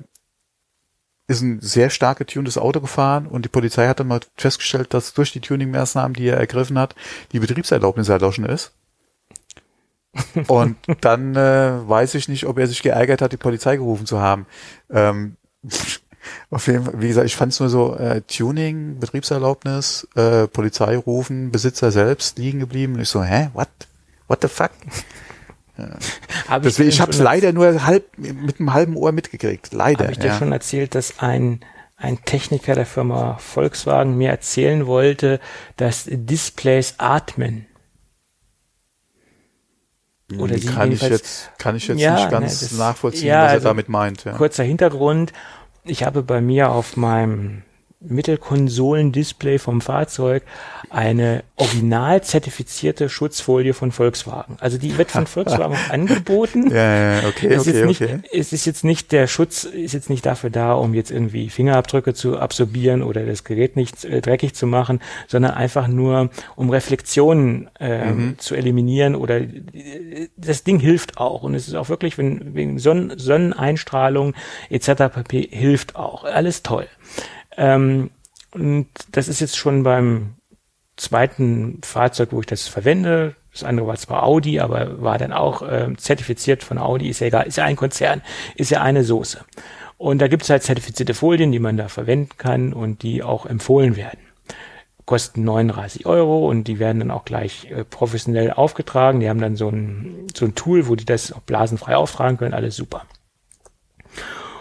[1.27, 5.13] ist ein sehr stark getuntes Auto gefahren und die Polizei hat dann mal festgestellt, dass
[5.13, 6.95] durch die Tuning-Maßnahmen, die er ergriffen hat,
[7.33, 8.73] die Betriebserlaubnis erloschen ist.
[10.47, 14.19] und dann äh, weiß ich nicht, ob er sich geärgert hat, die Polizei gerufen zu
[14.19, 14.45] haben.
[14.89, 15.35] Ähm,
[16.49, 20.97] Auf jeden Fall, wie gesagt, ich fand es nur so, äh, Tuning, Betriebserlaubnis, äh, Polizei
[20.97, 22.95] rufen, Besitzer selbst liegen geblieben.
[22.95, 23.69] Und ich so, hä, what?
[24.27, 24.71] What the fuck?
[26.47, 29.73] Hab Deswegen, ich, ich habe es leider nur halb mit einem halben Ohr mitgekriegt.
[29.73, 30.05] Leider.
[30.05, 30.37] Habe ich dir ja.
[30.37, 31.59] schon erzählt, dass ein
[31.97, 35.39] ein Techniker der Firma Volkswagen mir erzählen wollte,
[35.77, 37.65] dass Displays atmen.
[40.37, 43.43] Oder sie kann ich jetzt kann ich jetzt ja, nicht ganz ne, das, nachvollziehen, ja,
[43.43, 44.25] was er also damit meint.
[44.25, 44.33] Ja.
[44.33, 45.31] Kurzer Hintergrund:
[45.87, 47.63] Ich habe bei mir auf meinem
[47.99, 50.43] Mittelkonsolendisplay vom Fahrzeug
[50.91, 54.57] eine original zertifizierte Schutzfolie von Volkswagen.
[54.59, 56.69] Also die wird von Volkswagen angeboten.
[56.69, 58.19] Ja, ja, okay, es okay, nicht, okay.
[58.31, 62.13] Es ist jetzt nicht, der Schutz ist jetzt nicht dafür da, um jetzt irgendwie Fingerabdrücke
[62.13, 67.67] zu absorbieren oder das Gerät nicht äh, dreckig zu machen, sondern einfach nur, um Reflexionen
[67.79, 68.37] äh, mhm.
[68.37, 72.77] zu eliminieren oder äh, das Ding hilft auch und es ist auch wirklich, wenn wegen
[72.77, 74.35] Sonnen Sonneneinstrahlung
[74.69, 74.87] etc.
[75.13, 75.49] pp.
[75.51, 76.23] hilft auch.
[76.25, 76.87] Alles toll.
[77.57, 78.11] Ähm,
[78.51, 80.35] und das ist jetzt schon beim
[80.95, 83.35] zweiten Fahrzeug, wo ich das verwende.
[83.51, 87.27] Das andere war zwar Audi, aber war dann auch äh, zertifiziert von Audi, ist ja
[87.27, 88.21] egal, ist ja ein Konzern,
[88.55, 89.43] ist ja eine Soße.
[89.97, 93.47] Und da gibt es halt zertifizierte Folien, die man da verwenden kann und die auch
[93.47, 94.19] empfohlen werden.
[95.05, 99.21] Kosten 39 Euro und die werden dann auch gleich äh, professionell aufgetragen.
[99.21, 102.53] Die haben dann so ein, so ein Tool, wo die das auch blasenfrei auftragen können,
[102.53, 103.05] alles super.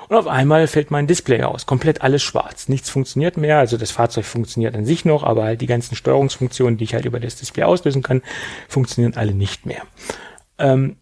[0.08, 2.68] Und auf einmal fällt mein Display aus, komplett alles schwarz.
[2.68, 6.78] Nichts funktioniert mehr, also das Fahrzeug funktioniert an sich noch, aber halt die ganzen Steuerungsfunktionen,
[6.78, 8.22] die ich halt über das Display auslösen kann,
[8.68, 9.82] funktionieren alle nicht mehr.
[10.58, 10.96] Ähm,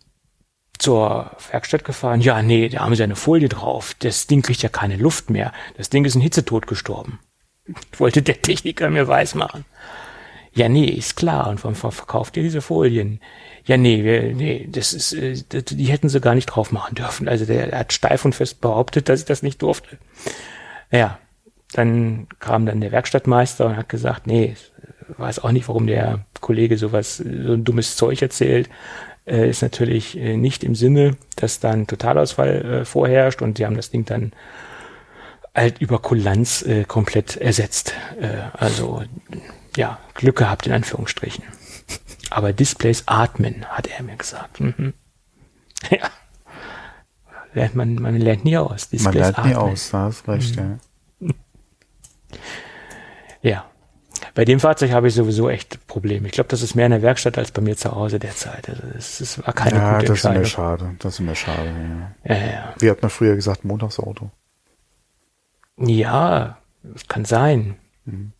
[0.78, 3.94] zur Werkstatt gefahren, ja, nee, da haben sie eine Folie drauf.
[4.00, 5.52] Das Ding kriegt ja keine Luft mehr.
[5.76, 7.20] Das Ding ist in Hitzetod gestorben.
[7.96, 9.64] Wollte der Techniker mir weismachen.
[10.54, 11.48] Ja, nee, ist klar.
[11.48, 13.20] Und warum verkauft ihr diese Folien?
[13.66, 17.28] Ja, nee, wir, nee, das ist, äh, die hätten sie gar nicht drauf machen dürfen.
[17.28, 19.98] Also der, hat steif und fest behauptet, dass ich das nicht durfte.
[20.92, 21.18] Ja,
[21.72, 24.54] dann kam dann der Werkstattmeister und hat gesagt, nee,
[25.18, 28.70] weiß auch nicht, warum der Kollege sowas, so ein dummes Zeug erzählt.
[29.26, 33.76] Äh, ist natürlich äh, nicht im Sinne, dass dann Totalausfall äh, vorherrscht und sie haben
[33.76, 34.32] das Ding dann
[35.54, 37.94] halt über Kulanz äh, komplett ersetzt.
[38.20, 39.02] Äh, also
[39.76, 41.44] ja, Glück gehabt in Anführungsstrichen.
[42.30, 44.60] Aber Displays atmen, hat er mir gesagt.
[44.60, 44.92] Mhm.
[45.90, 46.08] Ja.
[47.52, 48.88] Lernt man, man lernt nie aus.
[48.88, 49.52] Displays man lernt atmen.
[49.52, 50.78] nie aus, da hast recht, mhm.
[51.20, 51.34] ja.
[53.42, 53.64] Ja.
[54.34, 56.26] Bei dem Fahrzeug habe ich sowieso echt Probleme.
[56.26, 58.68] Ich glaube, das ist mehr in der Werkstatt als bei mir zu Hause derzeit.
[58.68, 60.36] Also das, das war keine ja, gute Entscheidung.
[60.36, 60.96] Ja, das ist mir schade.
[60.98, 62.14] Das ist mir schade.
[62.24, 62.34] Ja.
[62.34, 62.74] Ja, ja.
[62.78, 64.30] Wie hat man früher gesagt, Montagsauto?
[65.76, 67.76] Ja, das kann sein.
[68.06, 68.32] Mhm.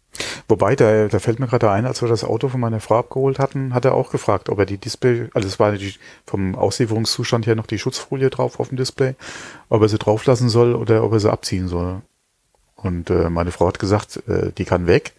[0.49, 3.39] Wobei, da, da fällt mir gerade ein, als wir das Auto von meiner Frau abgeholt
[3.39, 5.95] hatten, hat er auch gefragt, ob er die Display, also es war die,
[6.27, 9.15] vom Auslieferungszustand her noch die Schutzfolie drauf auf dem Display,
[9.69, 12.03] ob er sie drauflassen soll oder ob er sie abziehen soll.
[12.77, 15.13] Und äh, meine Frau hat gesagt, äh, die kann weg.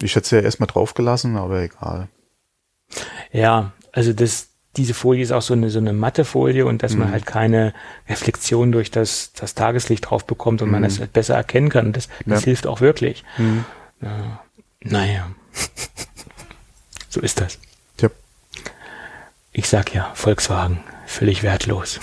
[0.00, 2.08] Ich hätte sie ja erstmal draufgelassen, aber egal.
[3.32, 6.92] Ja, also das, diese Folie ist auch so eine, so eine matte Folie und dass
[6.92, 7.00] mhm.
[7.00, 7.74] man halt keine
[8.08, 10.72] Reflexion durch das, das Tageslicht drauf bekommt und mhm.
[10.72, 11.92] man das besser erkennen kann.
[11.92, 12.44] Das, das ja.
[12.46, 13.24] hilft auch wirklich.
[13.38, 13.64] Mhm.
[14.04, 14.40] Ja.
[14.80, 15.30] Naja.
[17.08, 17.58] so ist das.
[18.00, 18.10] Ja.
[19.52, 22.00] Ich sag ja, Volkswagen, völlig wertlos.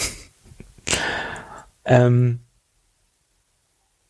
[1.86, 2.40] ähm,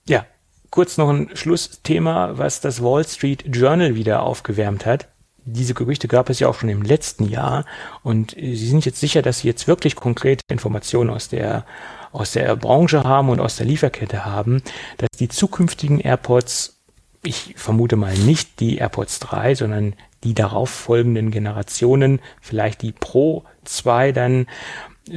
[0.08, 0.26] ja,
[0.70, 5.10] kurz noch ein Schlussthema, was das Wall Street Journal wieder aufgewärmt hat.
[5.44, 7.66] Diese Gerüchte gab es ja auch schon im letzten Jahr
[8.04, 11.66] und Sie sind jetzt sicher, dass Sie jetzt wirklich konkrete Informationen aus der
[12.12, 14.62] aus der Branche haben und aus der Lieferkette haben,
[14.98, 16.81] dass die zukünftigen AirPods
[17.24, 19.94] ich vermute mal nicht die AirPods 3, sondern
[20.24, 24.48] die darauf folgenden Generationen, vielleicht die Pro 2 dann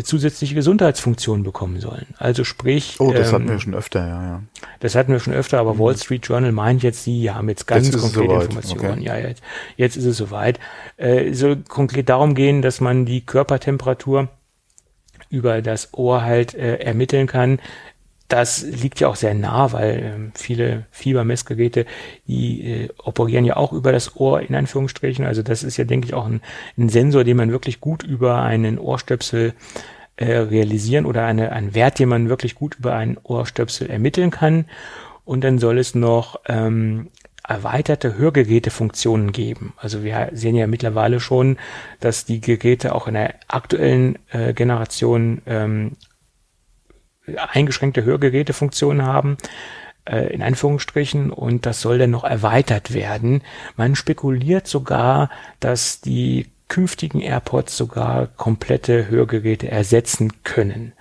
[0.03, 2.07] zusätzliche Gesundheitsfunktionen bekommen sollen.
[2.19, 2.97] Also sprich.
[2.99, 4.43] Oh, das ähm, hatten wir schon öfter, ja, ja.
[4.81, 5.79] Das hatten wir schon öfter, aber mhm.
[5.79, 8.93] Wall Street Journal meint jetzt, sie haben jetzt ganz jetzt konkrete Informationen.
[8.93, 9.05] Okay.
[9.05, 9.43] Ja, jetzt,
[9.77, 10.59] jetzt ist es soweit.
[10.97, 14.29] Äh, soll konkret darum gehen, dass man die Körpertemperatur
[15.29, 17.59] über das Ohr halt äh, ermitteln kann,
[18.29, 21.87] das liegt ja auch sehr nah, weil ähm, viele Fiebermessgeräte,
[22.27, 25.27] die äh, operieren ja auch über das Ohr in Anführungsstrichen.
[25.27, 26.41] Also das ist ja, denke ich, auch ein,
[26.79, 29.53] ein Sensor, den man wirklich gut über einen Ohrstöpsel
[30.17, 34.67] äh, realisieren oder eine, ein Wert, den man wirklich gut über einen Ohrstöpsel ermitteln kann.
[35.25, 37.09] Und dann soll es noch ähm,
[37.47, 39.75] erweiterte Hörgerätefunktionen geben.
[39.77, 41.59] Also wir sehen ja mittlerweile schon,
[42.01, 45.97] dass die Geräte auch in der aktuellen äh, Generation ähm,
[47.37, 49.37] eingeschränkte Hörgerätefunktionen haben,
[50.05, 53.43] äh, in Anführungsstrichen, und das soll dann noch erweitert werden.
[53.77, 55.31] Man spekuliert sogar,
[55.61, 60.93] dass die künftigen AirPods sogar komplette Hörgeräte ersetzen können.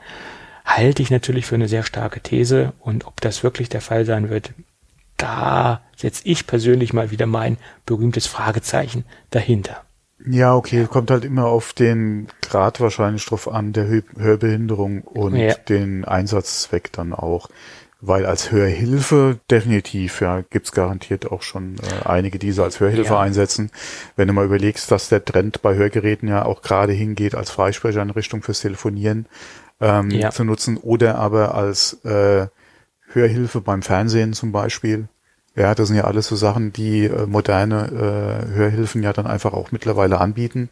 [0.66, 2.72] halte ich natürlich für eine sehr starke These.
[2.80, 4.54] Und ob das wirklich der Fall sein wird,
[5.18, 9.84] da setze ich persönlich mal wieder mein berühmtes Fragezeichen dahinter.
[10.26, 15.54] Ja, okay, kommt halt immer auf den Grad wahrscheinlich drauf an, der Hörbehinderung und ja.
[15.54, 17.50] den Einsatzzweck dann auch.
[18.06, 23.14] Weil als Hörhilfe definitiv, ja, gibt's garantiert auch schon äh, einige, die sie als Hörhilfe
[23.14, 23.20] ja.
[23.20, 23.72] einsetzen.
[24.18, 28.42] Wenn du mal überlegst, dass der Trend bei Hörgeräten ja auch gerade hingeht, als Freisprecheinrichtung
[28.44, 29.26] fürs Telefonieren
[29.80, 30.32] ähm, ja.
[30.32, 32.48] zu nutzen oder aber als äh,
[33.14, 35.08] Hörhilfe beim Fernsehen zum Beispiel.
[35.56, 39.54] Ja, das sind ja alles so Sachen, die äh, moderne äh, Hörhilfen ja dann einfach
[39.54, 40.70] auch mittlerweile anbieten.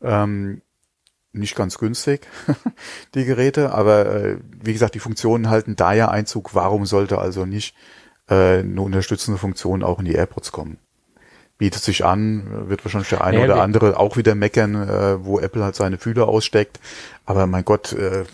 [0.00, 0.62] Ähm,
[1.32, 2.28] nicht ganz günstig,
[3.14, 6.54] die Geräte, aber äh, wie gesagt, die Funktionen halten da ja Einzug.
[6.54, 7.74] Warum sollte also nicht
[8.28, 10.78] äh, eine unterstützende Funktion auch in die AirPods kommen?
[11.58, 15.40] Bietet sich an, wird wahrscheinlich der eine ja, oder andere auch wieder meckern, äh, wo
[15.40, 16.80] Apple halt seine Fühler aussteckt.
[17.24, 18.24] Aber mein Gott, äh,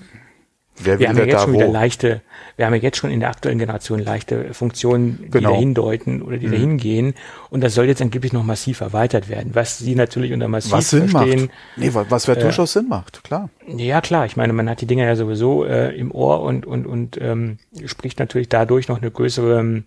[0.80, 2.22] Wer wir haben ja jetzt schon wieder leichte,
[2.56, 5.52] wir haben ja jetzt schon in der aktuellen Generation leichte Funktionen, die genau.
[5.52, 6.52] dahin deuten oder die mhm.
[6.52, 7.14] dahin gehen.
[7.50, 10.90] Und das soll jetzt angeblich noch massiv erweitert werden, was sie natürlich unter massiv was
[10.90, 11.46] Sinn verstehen.
[11.46, 11.50] Macht.
[11.76, 13.50] Nee, was ja äh, durchaus Sinn macht, klar.
[13.66, 14.26] Ja, klar.
[14.26, 17.58] Ich meine, man hat die Dinger ja sowieso äh, im Ohr und, und, und ähm,
[17.84, 19.84] spricht natürlich dadurch noch eine größere ähm,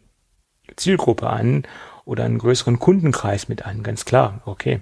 [0.76, 1.64] Zielgruppe an
[2.06, 4.42] oder einen größeren Kundenkreis mit an, ganz klar.
[4.46, 4.82] Okay.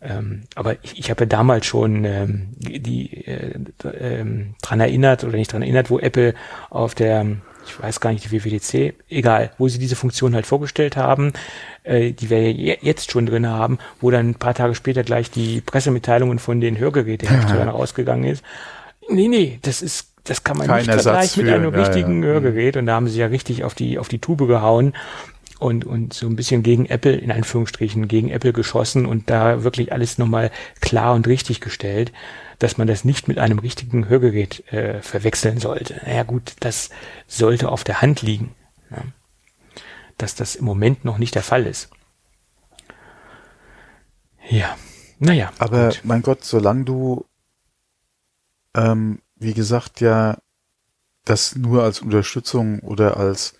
[0.00, 3.58] Ähm, aber ich, ich habe ja damals schon ähm, die äh,
[3.98, 6.34] ähm, dran erinnert oder nicht dran erinnert, wo Apple
[6.68, 7.24] auf der,
[7.64, 11.32] ich weiß gar nicht, die WWDC, egal, wo sie diese Funktion halt vorgestellt haben,
[11.82, 15.62] äh, die wir jetzt schon drin haben, wo dann ein paar Tage später gleich die
[15.62, 17.72] Pressemitteilungen von den Hörgeräteherstellern ja.
[17.72, 18.44] rausgegangen ist.
[19.08, 22.34] Nee, nee, das ist das kann man Kein nicht vergleichen mit einem richtigen ja, ja.
[22.34, 24.92] Hörgerät und da haben sie ja richtig auf die auf die Tube gehauen
[25.58, 29.92] und, und so ein bisschen gegen Apple, in Anführungsstrichen, gegen Apple geschossen und da wirklich
[29.92, 30.50] alles nochmal
[30.80, 32.12] klar und richtig gestellt,
[32.58, 36.00] dass man das nicht mit einem richtigen Hörgerät äh, verwechseln sollte.
[36.04, 36.90] Naja gut, das
[37.26, 38.54] sollte auf der Hand liegen,
[38.90, 39.02] ja.
[40.18, 41.88] dass das im Moment noch nicht der Fall ist.
[44.48, 44.76] Ja,
[45.18, 45.52] naja.
[45.58, 46.00] Aber gut.
[46.04, 47.26] mein Gott, solange du,
[48.74, 50.38] ähm, wie gesagt, ja,
[51.24, 53.54] das nur als Unterstützung oder als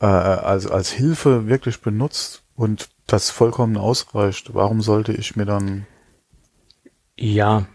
[0.00, 5.86] äh, als, als Hilfe wirklich benutzt und das vollkommen ausreicht, warum sollte ich mir dann.
[7.16, 7.66] Ja,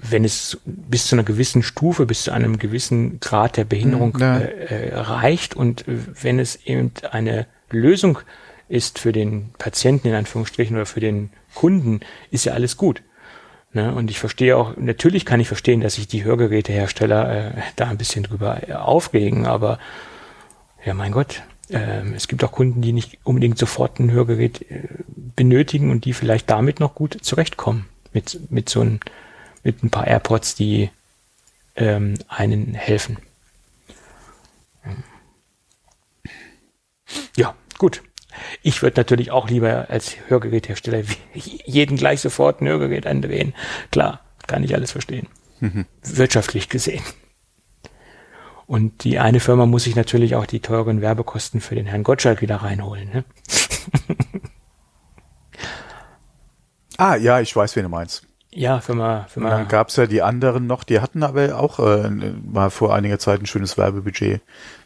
[0.00, 4.38] wenn es bis zu einer gewissen Stufe, bis zu einem gewissen Grad der Behinderung ja.
[4.38, 8.18] äh, reicht und wenn es eben eine Lösung
[8.68, 13.02] ist für den Patienten in Anführungsstrichen oder für den Kunden, ist ja alles gut.
[13.72, 13.94] Ne?
[13.94, 17.98] Und ich verstehe auch, natürlich kann ich verstehen, dass sich die Hörgerätehersteller äh, da ein
[17.98, 19.78] bisschen drüber aufregen, aber
[20.84, 21.42] ja, mein Gott.
[21.70, 24.88] Ähm, es gibt auch Kunden, die nicht unbedingt sofort ein Hörgerät äh,
[25.36, 27.86] benötigen und die vielleicht damit noch gut zurechtkommen.
[28.12, 29.00] Mit, mit so ein,
[29.62, 30.90] mit ein paar AirPods, die
[31.76, 33.18] ähm, einen helfen.
[37.36, 38.02] Ja, gut.
[38.62, 41.02] Ich würde natürlich auch lieber als Hörgeräthersteller
[41.34, 43.54] jeden gleich sofort ein Hörgerät andrehen.
[43.90, 45.26] Klar, kann ich alles verstehen.
[45.60, 45.86] Mhm.
[46.02, 47.02] Wirtschaftlich gesehen.
[48.68, 52.42] Und die eine Firma muss sich natürlich auch die teuren Werbekosten für den Herrn Gottschalk
[52.42, 53.08] wieder reinholen.
[53.10, 53.24] Ne?
[56.98, 58.24] ah, ja, ich weiß, wen du meinst.
[58.50, 59.48] Ja, Firma, Firma.
[59.48, 63.18] Und dann gab's ja die anderen noch, die hatten aber auch äh, mal vor einiger
[63.18, 64.42] Zeit ein schönes Werbebudget.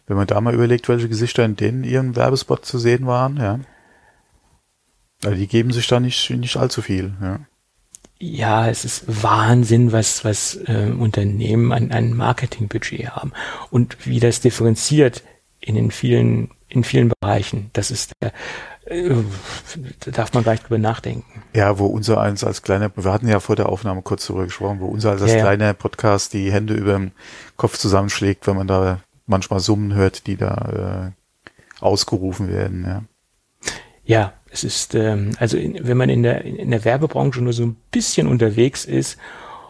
[0.07, 3.59] Wenn man da mal überlegt, welche Gesichter in denen ihren Werbespot zu sehen waren, ja.
[5.25, 7.41] Also die geben sich da nicht, nicht allzu viel, ja
[8.23, 13.33] ja, es ist Wahnsinn, was, was äh, Unternehmen an, an Marketingbudget haben
[13.71, 15.25] und wie das differenziert
[15.61, 17.71] in den vielen, in vielen Bereichen.
[17.73, 18.33] Das ist der,
[18.85, 19.11] äh,
[20.05, 21.43] da darf man gleich drüber nachdenken.
[21.53, 24.79] Ja, wo unser eins als kleiner, wir hatten ja vor der Aufnahme kurz darüber gesprochen,
[24.79, 27.11] wo unser als ja, kleiner Podcast die Hände über dem
[27.57, 33.03] Kopf zusammenschlägt, wenn man da manchmal Summen hört, die da äh, ausgerufen werden, ja.
[34.05, 37.65] Ja, es ist, ähm, also in, wenn man in der, in der Werbebranche nur so
[37.65, 39.19] ein bisschen unterwegs ist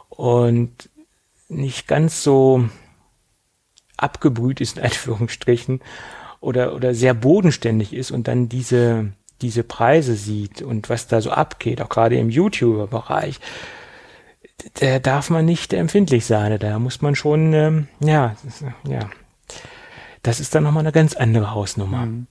[0.09, 0.91] und
[1.49, 2.69] nicht ganz so
[3.97, 5.81] abgebrüht ist, in Anführungsstrichen,
[6.41, 11.31] oder, oder sehr bodenständig ist und dann diese, diese Preise sieht und was da so
[11.31, 13.39] abgeht, auch gerade im YouTuber-Bereich,
[14.75, 16.59] da darf man nicht empfindlich sein.
[16.59, 18.37] Da muss man schon, ähm, ja,
[18.89, 19.09] ja,
[20.23, 22.07] das ist dann nochmal eine ganz andere Hausnummer.
[22.07, 22.27] Mhm.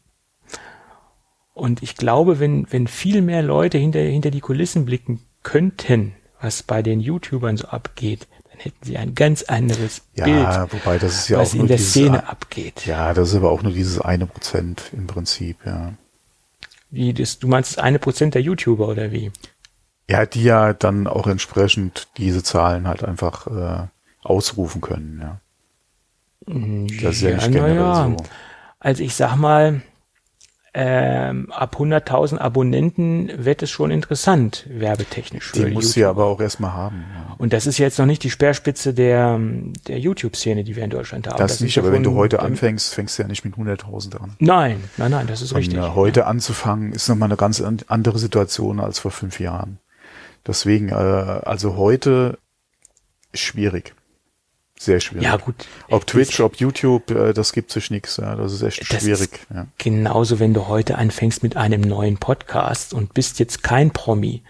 [1.61, 6.63] Und ich glaube, wenn, wenn viel mehr Leute hinter, hinter die Kulissen blicken könnten, was
[6.63, 11.13] bei den YouTubern so abgeht, dann hätten sie ein ganz anderes ja, Bild, wobei das
[11.13, 12.87] ist ja was auch in der Szene abgeht.
[12.87, 15.93] Ja, das ist aber auch nur dieses eine Prozent im Prinzip, ja.
[16.89, 19.31] Wie das, du meinst das eine Prozent der YouTuber oder wie?
[20.09, 23.87] Ja, die ja dann auch entsprechend diese Zahlen halt einfach äh,
[24.23, 25.19] ausrufen können.
[25.21, 25.39] Ja.
[27.03, 28.05] Das ist ja, ja nicht generell ja.
[28.05, 28.17] so.
[28.79, 29.83] Also ich sag mal,
[30.73, 35.51] ähm, ab 100.000 Abonnenten wird es schon interessant, werbetechnisch.
[35.51, 37.03] Für die muss sie aber auch erstmal haben.
[37.13, 37.35] Ja.
[37.37, 39.37] Und das ist jetzt noch nicht die Speerspitze der,
[39.87, 41.37] der YouTube-Szene, die wir in Deutschland haben.
[41.37, 44.35] Das, das nicht, aber wenn du heute anfängst, fängst du ja nicht mit 100.000 an.
[44.39, 45.77] Nein, nein, nein, das ist Und, richtig.
[45.77, 46.25] Äh, heute ja.
[46.27, 49.77] anzufangen, ist nochmal eine ganz andere Situation als vor fünf Jahren.
[50.47, 52.37] Deswegen, äh, also heute
[53.33, 53.93] schwierig.
[54.81, 55.25] Sehr schwierig.
[55.25, 55.67] Ja, gut.
[55.91, 58.17] Ob Twitch, ob YouTube, äh, das gibt sich nichts.
[58.17, 59.31] Ja, das ist echt das schwierig.
[59.31, 59.67] Ist ja.
[59.77, 64.41] Genauso, wenn du heute anfängst mit einem neuen Podcast und bist jetzt kein Promi,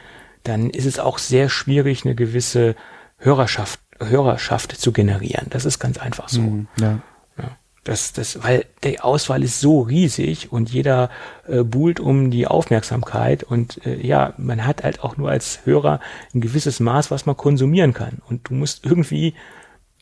[0.43, 2.77] dann ist es auch sehr schwierig, eine gewisse
[3.17, 5.47] Hörerschaft, Hörerschaft zu generieren.
[5.49, 6.39] Das ist ganz einfach so.
[6.39, 6.99] Mhm, ja.
[7.37, 7.57] ja.
[7.83, 11.09] Das, das, weil die Auswahl ist so riesig und jeder
[11.45, 15.99] äh, buhlt um die Aufmerksamkeit und äh, ja, man hat halt auch nur als Hörer
[16.33, 18.19] ein gewisses Maß, was man konsumieren kann.
[18.29, 19.33] Und du musst irgendwie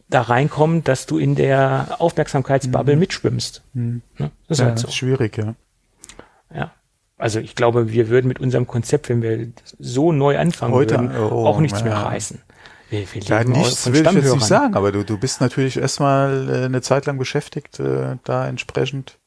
[0.09, 2.99] da reinkommen, dass du in der Aufmerksamkeitsbubble mhm.
[2.99, 3.61] mitschwimmst.
[3.73, 4.01] Mhm.
[4.17, 4.31] Ne?
[4.47, 4.89] Das ist ja, halt so.
[4.89, 5.55] schwierig, ja.
[6.53, 6.71] Ja.
[7.17, 11.15] Also ich glaube, wir würden mit unserem Konzept, wenn wir so neu anfangen Heute, würden,
[11.17, 11.85] oh, auch nichts ja.
[11.85, 12.41] mehr reißen.
[12.89, 16.49] Wir, wir ja, nichts will ich jetzt nicht sagen, aber du, du bist natürlich erstmal
[16.49, 19.19] äh, eine Zeit lang beschäftigt, äh, da entsprechend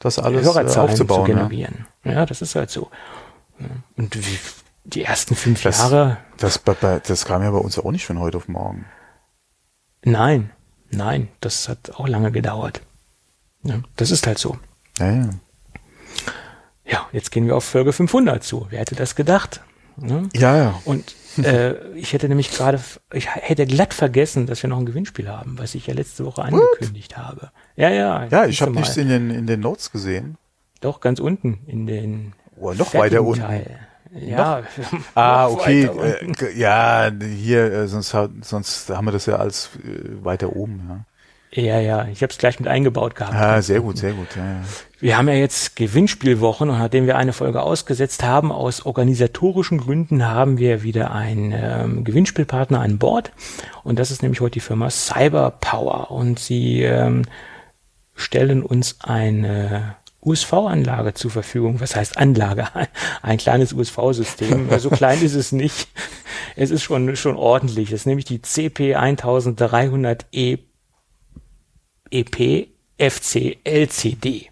[0.00, 1.26] das alles äh, aufzubauen.
[1.26, 1.86] Zu generieren.
[2.02, 2.12] Ja.
[2.12, 2.90] ja, das ist halt so.
[3.96, 4.38] Und wie,
[4.84, 6.16] die ersten fünf das, Jahre.
[6.38, 8.86] Das, das kam ja bei uns auch nicht von heute auf morgen.
[10.10, 10.50] Nein,
[10.90, 12.80] nein, das hat auch lange gedauert.
[13.62, 14.58] Ja, das ist halt so.
[14.98, 15.30] Ja, ja.
[16.84, 18.66] Ja, jetzt gehen wir auf Folge 500 zu.
[18.70, 19.60] Wer hätte das gedacht?
[19.96, 20.28] Ne?
[20.34, 20.82] Ja, ja.
[20.84, 22.80] Und äh, ich hätte nämlich gerade,
[23.12, 26.42] ich hätte glatt vergessen, dass wir noch ein Gewinnspiel haben, was ich ja letzte Woche
[26.42, 27.26] angekündigt What?
[27.26, 27.50] habe.
[27.76, 28.26] Ja, ja.
[28.30, 30.38] Ja, ich habe nichts in den, in den Notes gesehen.
[30.80, 32.32] Doch, ganz unten in den.
[32.56, 33.42] Oh, noch weiter unten.
[33.42, 33.78] Teil.
[34.12, 34.62] Ja.
[35.14, 35.84] ah, okay.
[35.84, 40.82] Äh, ja, hier, äh, sonst, sonst haben wir das ja als äh, weiter oben.
[40.88, 41.04] Ja.
[41.50, 43.34] Ja, ja, ich habe es gleich mit eingebaut gehabt.
[43.34, 44.36] Ah, sehr gut, sehr gut.
[44.36, 44.60] Ja, ja.
[45.00, 50.26] Wir haben ja jetzt Gewinnspielwochen und nachdem wir eine Folge ausgesetzt haben, aus organisatorischen Gründen
[50.26, 53.32] haben wir wieder einen ähm, Gewinnspielpartner an Bord
[53.82, 57.22] und das ist nämlich heute die Firma Cyberpower und sie ähm,
[58.14, 59.96] stellen uns eine
[60.28, 61.80] USV-Anlage zur Verfügung.
[61.80, 62.68] Was heißt Anlage?
[63.22, 64.68] Ein kleines USV-System.
[64.78, 65.88] So klein ist es nicht.
[66.56, 67.90] Es ist schon, schon ordentlich.
[67.90, 70.58] Das ist nämlich die CP 1300E
[72.10, 72.68] EP
[72.98, 74.50] FC LCD.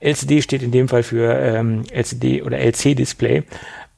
[0.00, 3.44] LCD steht in dem Fall für ähm, LCD oder LC-Display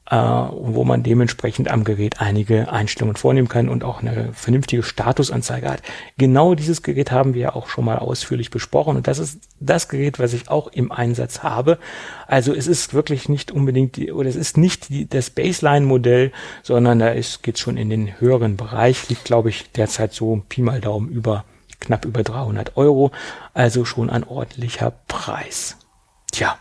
[0.09, 5.69] äh, wo man dementsprechend am Gerät einige Einstellungen vornehmen kann und auch eine vernünftige Statusanzeige
[5.69, 5.81] hat.
[6.17, 10.19] Genau dieses Gerät haben wir auch schon mal ausführlich besprochen und das ist das Gerät,
[10.19, 11.77] was ich auch im Einsatz habe.
[12.25, 16.31] Also es ist wirklich nicht unbedingt die, oder es ist nicht die, das Baseline-Modell,
[16.63, 20.61] sondern da ist geht schon in den höheren Bereich, liegt glaube ich derzeit so Pi
[20.61, 21.43] mal Daumen über
[21.79, 23.11] knapp über 300 Euro,
[23.53, 25.77] also schon ein ordentlicher Preis.
[26.31, 26.57] Tja,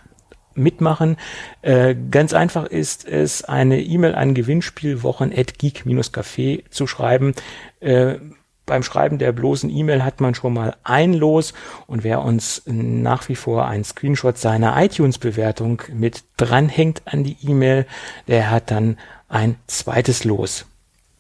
[0.57, 1.17] mitmachen.
[1.63, 7.35] Äh, ganz einfach ist es, eine E-Mail an gewinnspielwochen.geek-café zu schreiben.
[7.81, 8.19] Äh,
[8.67, 11.55] beim Schreiben der bloßen E-Mail hat man schon mal ein Los
[11.87, 17.87] und wer uns nach wie vor ein Screenshot seiner iTunes-Bewertung mit dranhängt an die E-Mail,
[18.27, 20.67] der hat dann ein zweites Los.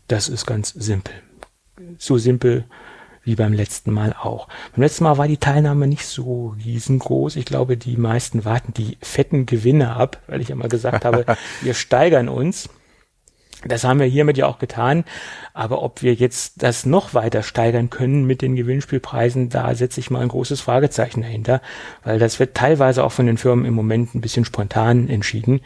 [0.08, 1.14] Das ist ganz simpel.
[1.98, 2.64] So simpel
[3.26, 4.48] wie beim letzten Mal auch.
[4.72, 7.36] Beim letzten Mal war die Teilnahme nicht so riesengroß.
[7.36, 11.26] Ich glaube, die meisten warten die fetten Gewinne ab, weil ich immer gesagt habe,
[11.60, 12.70] wir steigern uns.
[13.64, 15.04] Das haben wir hiermit ja auch getan.
[15.54, 20.10] Aber ob wir jetzt das noch weiter steigern können mit den Gewinnspielpreisen, da setze ich
[20.10, 21.62] mal ein großes Fragezeichen dahinter,
[22.04, 25.60] weil das wird teilweise auch von den Firmen im Moment ein bisschen spontan entschieden.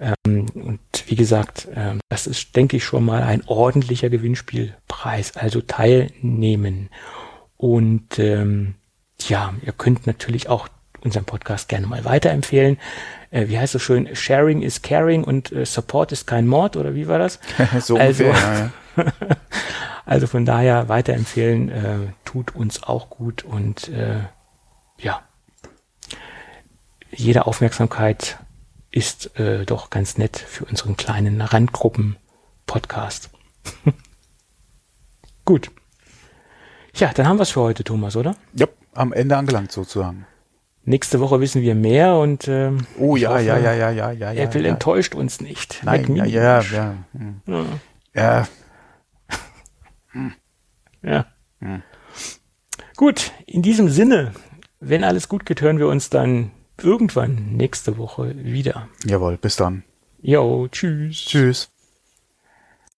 [0.00, 5.36] Ähm, und wie gesagt, ähm, das ist, denke ich, schon mal ein ordentlicher Gewinnspielpreis.
[5.36, 6.90] Also teilnehmen.
[7.56, 8.74] Und ähm,
[9.28, 10.68] ja, ihr könnt natürlich auch
[11.00, 12.78] unseren Podcast gerne mal weiterempfehlen.
[13.30, 14.14] Äh, wie heißt es schön?
[14.14, 17.38] Sharing is caring und äh, Support ist kein Mord oder wie war das?
[17.80, 19.12] so also, ungefähr, ja, ja.
[20.06, 24.20] also von daher weiterempfehlen äh, tut uns auch gut und äh,
[24.98, 25.22] ja,
[27.10, 28.38] jede Aufmerksamkeit
[28.90, 33.30] ist äh, doch ganz nett für unseren kleinen Randgruppen-Podcast.
[35.44, 35.70] gut.
[36.94, 38.34] Ja, dann haben wir es für heute, Thomas, oder?
[38.54, 40.26] Ja, am Ende angelangt sozusagen.
[40.88, 44.32] Nächste Woche wissen wir mehr und ähm, oh ja, hoffe, ja, ja, ja, ja, ja,
[44.32, 44.42] ja.
[44.42, 44.70] Apple ja.
[44.70, 45.82] enttäuscht uns nicht.
[45.84, 46.94] Nein, ja, ja, ja,
[47.46, 47.66] ja.
[48.14, 48.48] Ja.
[51.02, 51.26] Ja.
[51.60, 51.82] Hm.
[52.96, 54.32] Gut, in diesem Sinne,
[54.80, 56.52] wenn alles gut geht, hören wir uns dann
[56.82, 58.88] irgendwann nächste Woche wieder.
[59.04, 59.84] Jawohl, bis dann.
[60.22, 61.18] Jo, tschüss.
[61.18, 61.70] Tschüss.